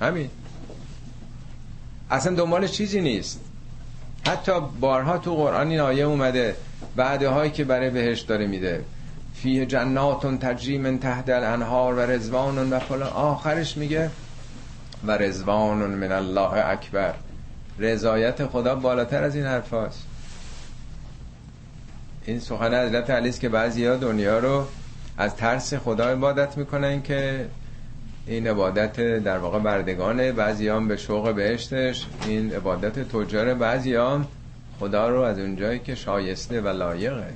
همین. 0.00 0.30
اصلا 2.10 2.34
دنبال 2.34 2.66
چیزی 2.66 3.00
نیست. 3.00 3.40
حتی 4.26 4.52
بارها 4.80 5.18
تو 5.18 5.34
قرآن 5.34 5.68
این 5.68 5.80
آیه 5.80 6.04
اومده 6.04 6.56
بعده 6.96 7.28
هایی 7.28 7.50
که 7.50 7.64
برای 7.64 7.90
بهش 7.90 8.20
داره 8.20 8.46
میده. 8.46 8.84
فیه 9.34 9.66
جناتون 9.66 10.38
تجری 10.38 10.78
من 10.78 10.98
تحت 10.98 11.28
الانهار 11.28 11.94
و 11.94 12.00
رزوان 12.00 12.72
و 12.72 12.78
فلان. 12.78 13.08
آخرش 13.08 13.76
میگه 13.76 14.10
و 15.06 15.12
رزوان 15.12 15.78
من 15.78 16.12
الله 16.12 16.66
اکبر. 16.66 17.14
رضایت 17.78 18.46
خدا 18.46 18.74
بالاتر 18.74 19.24
از 19.24 19.34
این 19.34 19.44
حرف 19.44 19.70
هاست. 19.70 20.06
این 22.24 22.40
سخن 22.40 22.86
حضرت 22.86 23.10
علی 23.10 23.32
که 23.32 23.48
بعضی 23.48 23.86
ها 23.86 23.96
دنیا 23.96 24.38
رو 24.38 24.66
از 25.18 25.36
ترس 25.36 25.74
خدا 25.74 26.08
عبادت 26.08 26.58
می‌کنن 26.58 27.02
که 27.02 27.46
این 28.30 28.46
عبادت 28.46 29.00
در 29.00 29.38
واقع 29.38 29.58
بردگانه 29.58 30.32
بعضی 30.32 30.68
هم 30.68 30.88
به 30.88 30.96
شوق 30.96 31.34
بهشتش. 31.34 32.06
این 32.26 32.52
عبادت 32.52 33.08
تجار 33.08 33.54
بعضی 33.54 33.94
هم 33.94 34.26
خدا 34.80 35.08
رو 35.08 35.20
از 35.20 35.38
اونجایی 35.38 35.78
که 35.78 35.94
شایسته 35.94 36.60
و 36.60 36.68
لایقه. 36.68 37.26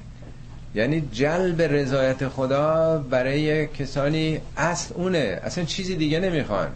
یعنی 0.75 1.09
جلب 1.13 1.63
رضایت 1.63 2.29
خدا 2.29 2.99
برای 3.11 3.67
کسانی 3.67 4.41
اصل 4.57 4.95
اونه. 4.95 5.41
اصلا 5.43 5.65
چیزی 5.65 5.97
دیگه 5.97 6.21
نمی‌خوان. 6.21 6.69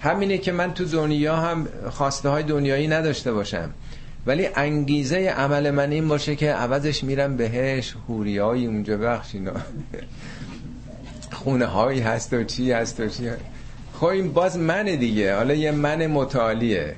همینه 0.00 0.38
که 0.38 0.52
من 0.52 0.74
تو 0.74 0.84
دنیا 0.84 1.36
هم 1.36 1.68
خواسته 1.90 2.28
های 2.28 2.42
دنیایی 2.42 2.88
نداشته 2.88 3.32
باشم. 3.32 3.70
ولی 4.26 4.48
انگیزه 4.54 5.16
عمل 5.16 5.70
من 5.70 5.90
این 5.90 6.08
باشه 6.08 6.36
که 6.36 6.52
عوضش 6.52 7.04
میرم 7.04 7.36
بهش. 7.36 7.94
هوریایی 8.08 8.66
اونجا 8.66 8.96
بخش 8.96 9.34
اینا. 9.34 9.52
خونه 11.44 11.66
هایی 11.66 12.00
هست 12.00 12.32
و 12.32 12.44
چی 12.44 12.72
هست 12.72 13.00
و 13.00 13.08
چی 13.08 13.30
خب 13.94 14.06
این 14.06 14.32
باز 14.32 14.58
من 14.58 14.84
دیگه. 14.84 15.34
حالا 15.34 15.54
یه 15.54 15.70
من 15.70 16.06
متعالیه. 16.06 16.94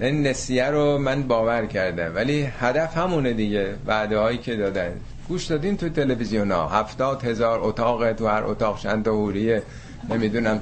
این 0.00 0.26
نسیه 0.26 0.64
رو 0.64 0.98
من 0.98 1.22
باور 1.22 1.66
کردم. 1.66 2.14
ولی 2.14 2.42
هدف 2.42 2.96
همونه 2.96 3.32
دیگه. 3.32 3.74
وعده 3.86 4.18
هایی 4.18 4.38
که 4.38 4.56
دادن. 4.56 4.92
گوش 5.28 5.44
دادین 5.44 5.76
تو 5.76 5.88
تلویزیون 5.88 6.52
ها. 6.52 6.68
هفتاد 6.68 7.24
هزار 7.24 7.60
اتاق 7.62 8.12
تو 8.12 8.26
هر 8.26 8.44
اتاق 8.44 8.78
چند 8.78 9.08
هوریه 9.08 9.62
نمی‌دونم 10.10 10.60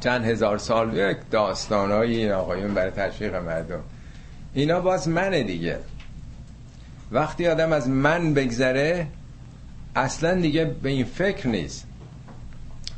چند 0.00 0.24
هزار 0.24 0.58
سال. 0.58 0.96
یک 0.96 1.16
داستانایی 1.30 2.30
آقایون 2.30 2.74
برای 2.74 2.90
تشویق 2.90 3.34
مردم. 3.34 3.80
اینا 4.54 4.80
باز 4.80 5.08
منه 5.08 5.42
دیگه. 5.42 5.78
وقتی 7.12 7.46
آدم 7.46 7.72
از 7.72 7.88
من 7.88 8.34
بگذره 8.34 9.06
اصلا 9.96 10.34
دیگه 10.40 10.64
به 10.64 10.88
این 10.88 11.04
فکر 11.04 11.48
نیست. 11.48 11.86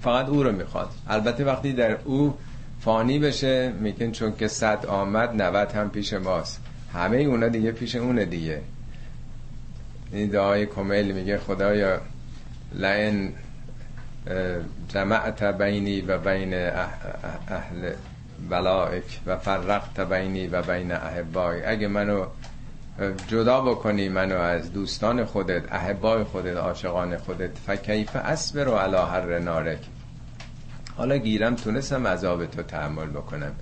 فقط 0.06 0.28
او 0.28 0.42
رو 0.42 0.52
می‌خواد. 0.52 0.88
البته 1.08 1.44
وقتی 1.44 1.72
در 1.72 1.98
او 2.04 2.34
فانی 2.80 3.18
بشه 3.18 3.72
میگن 3.80 4.10
چون 4.10 4.36
که 4.36 4.48
صد 4.48 4.86
آمد 4.86 5.42
نوت 5.42 5.76
هم 5.76 5.90
پیش 5.90 6.12
ماست. 6.12 6.60
همه 6.92 7.16
اونا 7.16 7.48
دیگه 7.48 7.72
پیش 7.72 7.96
اونه 7.96 8.24
دیگه. 8.24 8.60
این 10.12 10.30
دعای 10.30 10.66
کمیل 10.66 11.12
میگه 11.12 11.38
خدایا 11.38 12.00
لین 12.72 13.32
جمعت 14.88 15.42
بینی 15.42 16.00
و 16.00 16.18
بین 16.18 16.54
اهل 16.54 17.92
بلائک 18.50 19.20
و 19.26 19.36
فرقت 19.36 20.00
بینی 20.00 20.46
و 20.46 20.62
بین 20.62 20.92
احبای. 20.92 21.64
اگه 21.64 21.88
منو 21.88 22.26
جدا 23.28 23.60
بکنی 23.60 24.08
منو 24.08 24.36
از 24.36 24.72
دوستان 24.72 25.24
خودت 25.24 25.72
احبای 25.72 26.24
خودت 26.24 26.56
عاشقان 26.56 27.16
خودت 27.16 27.50
فکیف 27.66 28.16
اسبر 28.16 28.68
و 28.68 28.74
علی 28.74 28.96
هر 28.96 29.38
نارک. 29.38 29.78
حالا 30.96 31.16
گیرم 31.16 31.54
تونستم 31.54 32.06
عذاب 32.06 32.46
تو 32.46 32.62
تحمل 32.62 33.06
بکنم. 33.06 33.52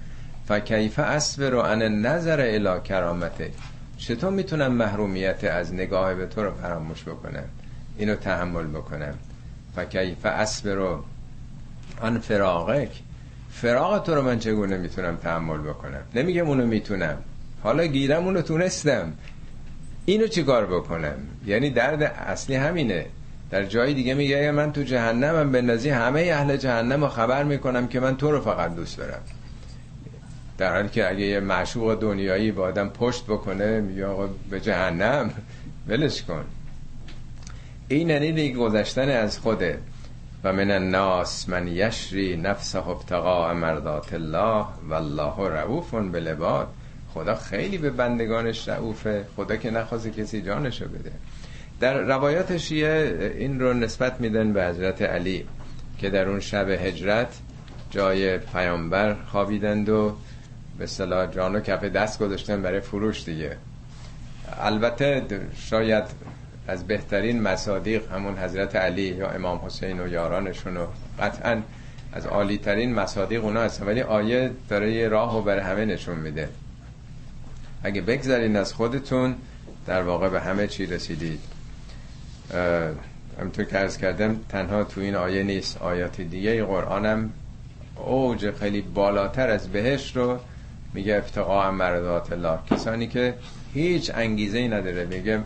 فکیف 0.49 0.99
اسبر 0.99 1.55
و 1.55 1.59
ان 1.59 1.83
نظر 1.83 2.41
الی 2.41 2.81
کرامته. 2.81 3.51
چطور 3.99 4.31
می‌تونم 4.31 4.73
محرومیت 4.73 5.45
از 5.45 5.75
نگاه 5.75 6.15
به 6.15 6.27
تو 6.27 6.43
رو 6.43 6.55
فراموش 6.55 7.03
بکنم؟ 7.03 7.45
اینو 7.99 8.15
تحمل 8.15 8.67
بکنم. 8.67 9.15
فکیف 9.77 10.27
اسبر 10.27 10.79
و 10.79 11.05
ان 12.03 12.19
فراغک. 12.19 12.91
فراغ 13.51 14.05
تو 14.05 14.15
رو 14.15 14.23
من 14.23 14.39
چگونه 14.39 14.77
می‌تونم 14.77 15.17
تحمل 15.17 15.59
بکنم؟ 15.59 16.03
نمیگم 16.15 16.49
اونو 16.49 16.67
می‌تونم. 16.67 17.19
حالا 17.63 17.87
گیرم 17.87 18.25
اونو 18.25 18.43
تونستم. 18.43 19.13
اینو 20.05 20.27
چیکار 20.27 20.67
بکنم؟ 20.67 21.17
یعنی 21.47 21.71
درد 21.71 22.03
اصلی 22.03 22.57
همینه. 22.57 23.07
در 23.51 23.65
جای 23.65 23.95
دیگه 23.95 24.15
میگه 24.15 24.51
من 24.51 24.73
تو 24.73 24.83
جهنمم 24.83 25.53
بندازی 25.53 25.91
همه 25.91 26.21
اهل 26.21 26.57
جهنم 26.57 27.05
رو 27.05 27.11
خبر 27.11 27.45
می‌کنم 27.45 27.89
که 27.89 28.01
من 28.01 28.17
تو 28.17 28.31
رو 28.31 28.41
فقط 28.41 28.75
دوست 28.75 28.99
دارم. 28.99 29.21
در 30.59 30.75
حالی 30.75 30.89
که 30.89 31.09
اگه 31.09 31.21
یه 31.21 31.41
معشوق 31.41 31.95
دنیایی 32.01 32.53
با 32.53 32.63
آدم 32.63 32.89
پشت 32.89 33.25
بکنه 33.25 33.81
میگه 33.81 34.07
آقا 34.07 34.29
به 34.51 34.61
جهنم؟ 34.61 35.31
ولش 35.89 36.23
کن. 36.23 36.45
این 37.89 38.11
یعنی 38.11 38.53
گذشتن 38.53 39.09
از 39.09 39.39
خوده 39.39 39.79
و 40.45 40.53
من 40.53 40.71
الناس 40.71 41.49
من 41.49 41.69
یشری 41.69 42.37
نفسه 42.37 42.89
ابتقاء 42.89 43.55
مرضات 43.55 44.15
الله 44.15 44.67
والله 44.89 45.49
رعوف 45.49 45.95
بالعباد. 45.95 46.69
خدا 47.15 47.35
خیلی 47.35 47.79
به 47.79 47.91
بندگانش 47.91 48.69
رعوفه 48.69 49.25
خدا 49.37 49.57
که 49.57 49.71
نخواسته 49.71 50.11
کسی 50.11 50.43
جانشو 50.43 50.89
بده. 50.89 51.13
در 51.85 51.99
روایات 51.99 52.57
شیعه 52.57 53.35
این 53.39 53.61
رو 53.61 53.73
نسبت 53.75 54.21
میدن 54.21 54.53
به 54.53 54.65
حضرت 54.65 55.03
علی 55.03 55.47
که 55.99 56.11
در 56.11 56.29
اون 56.29 56.41
شب 56.41 56.69
هجرت 56.69 57.39
جای 57.91 58.39
پیامبر 58.39 59.17
خوابیدند 59.27 59.89
و 59.89 60.17
به 60.79 60.87
صلاح 60.87 61.27
جان 61.27 61.57
و 61.57 61.61
کف 61.61 61.85
دست 61.85 62.19
گذاشتن 62.19 62.63
برای 62.63 62.81
فروش 62.81 63.25
دیگه. 63.25 63.57
البته 64.61 65.23
شاید 65.57 66.05
از 66.69 66.87
بهترین 66.87 67.43
مصادیق 67.43 68.13
همون 68.13 68.39
حضرت 68.39 68.77
علی 68.77 69.03
یا 69.03 69.31
امام 69.31 69.61
حسین 69.67 70.01
و 70.01 70.09
یارانشون 70.09 70.77
و 70.77 70.87
قطعا 71.21 71.63
از 72.13 72.27
عالی 72.27 72.59
ترین 72.59 72.95
مصادیق 72.95 73.45
اونا 73.45 73.61
هست 73.61 73.83
ولی 73.83 74.03
آیه 74.03 74.51
داره 74.69 74.93
یه 74.93 75.09
راه 75.09 75.39
و 75.39 75.43
برای 75.43 75.63
همه 75.63 75.85
نشون 75.85 76.17
میده. 76.17 76.49
اگه 77.83 78.01
بگذارین 78.01 78.57
از 78.57 78.73
خودتون 78.73 79.35
در 79.87 80.03
واقع 80.03 80.29
به 80.29 80.41
همه 80.41 80.67
چی 80.67 80.87
رسیدید. 80.87 81.54
همطور 83.41 83.65
که 83.65 83.79
ارز 83.79 83.97
کردم 83.99 84.37
تنها 84.49 84.85
تو 84.85 85.01
این 85.01 85.15
آیه 85.15 85.43
نیست. 85.43 85.83
آیات 85.83 86.21
دیگه 86.21 86.65
قرآنم 86.65 87.31
اوج 87.97 88.51
خیلی 88.51 88.81
بالاتر 88.81 89.51
از 89.51 89.69
بهش 89.69 90.17
رو 90.17 90.39
میگه 90.95 91.17
افتقاء 91.17 91.71
مرضات 91.71 92.33
الله. 92.33 92.59
کسانی 92.71 93.07
که 93.07 93.35
هیچ 93.75 94.11
انگیزه 94.15 94.59
ای 94.59 94.69
نداره. 94.69 95.05
میگه 95.05 95.41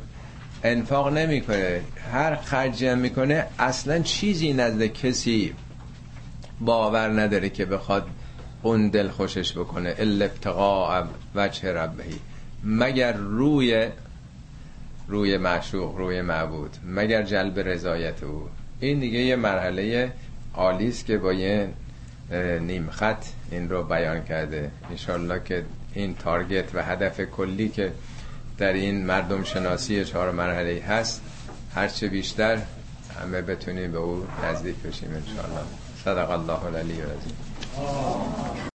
انفاق 0.65 1.13
نمی‌کنه. 1.13 1.81
هر 2.13 2.35
خرجی 2.37 2.87
هم 2.87 2.99
می‌کنه 2.99 3.47
اصلا 3.59 3.99
چیزی 3.99 4.53
نزد 4.53 4.83
کسی 4.87 5.55
باور 6.61 7.21
نداره 7.21 7.49
که 7.49 7.65
بخواد 7.65 8.07
اون 8.63 8.89
دل 8.89 9.09
خوشش 9.09 9.53
بکنه. 9.53 9.95
الا 9.99 10.25
ابتقاء 10.25 11.05
وجه 11.35 11.73
ربهی. 11.73 12.19
مگر 12.65 13.13
روی 13.13 13.89
روی 15.09 15.37
معشوق 15.37 15.97
روی 15.97 16.23
معبود 16.23 16.77
مگر 16.87 17.23
جلب 17.23 17.59
رضایت 17.59 18.23
او. 18.23 18.49
این 18.81 19.01
دیگه 19.01 19.19
یه 19.19 19.37
مرحله 19.37 20.13
عالی 20.55 20.89
است 20.89 21.07
که 21.07 21.19
با 21.19 21.33
یه 21.33 21.69
نیم 22.61 22.91
خط 22.91 23.25
این 23.51 23.71
رو 23.71 23.83
بیان 23.83 24.25
کرده. 24.25 24.71
انشالله 24.91 25.41
که 25.45 25.65
این 25.95 26.15
تارگت 26.15 26.75
و 26.75 26.83
هدف 26.83 27.21
کلی 27.21 27.69
که 27.69 27.93
در 28.59 28.73
این 28.73 29.07
مردم 29.07 29.43
شناسی 29.43 30.05
چهار 30.05 30.31
مرحله 30.31 30.83
هست 30.89 31.23
هرچه 31.75 32.09
بیشتر 32.09 32.59
همه 33.21 33.43
بتونیم 33.43 33.93
به 33.93 33.99
او 33.99 34.27
نزدیک 34.45 34.77
بشیم 34.77 35.09
انشالله 35.15 35.67
صدق 36.05 36.31
الله 36.31 36.65
العلی 36.65 37.01
و 37.01 37.05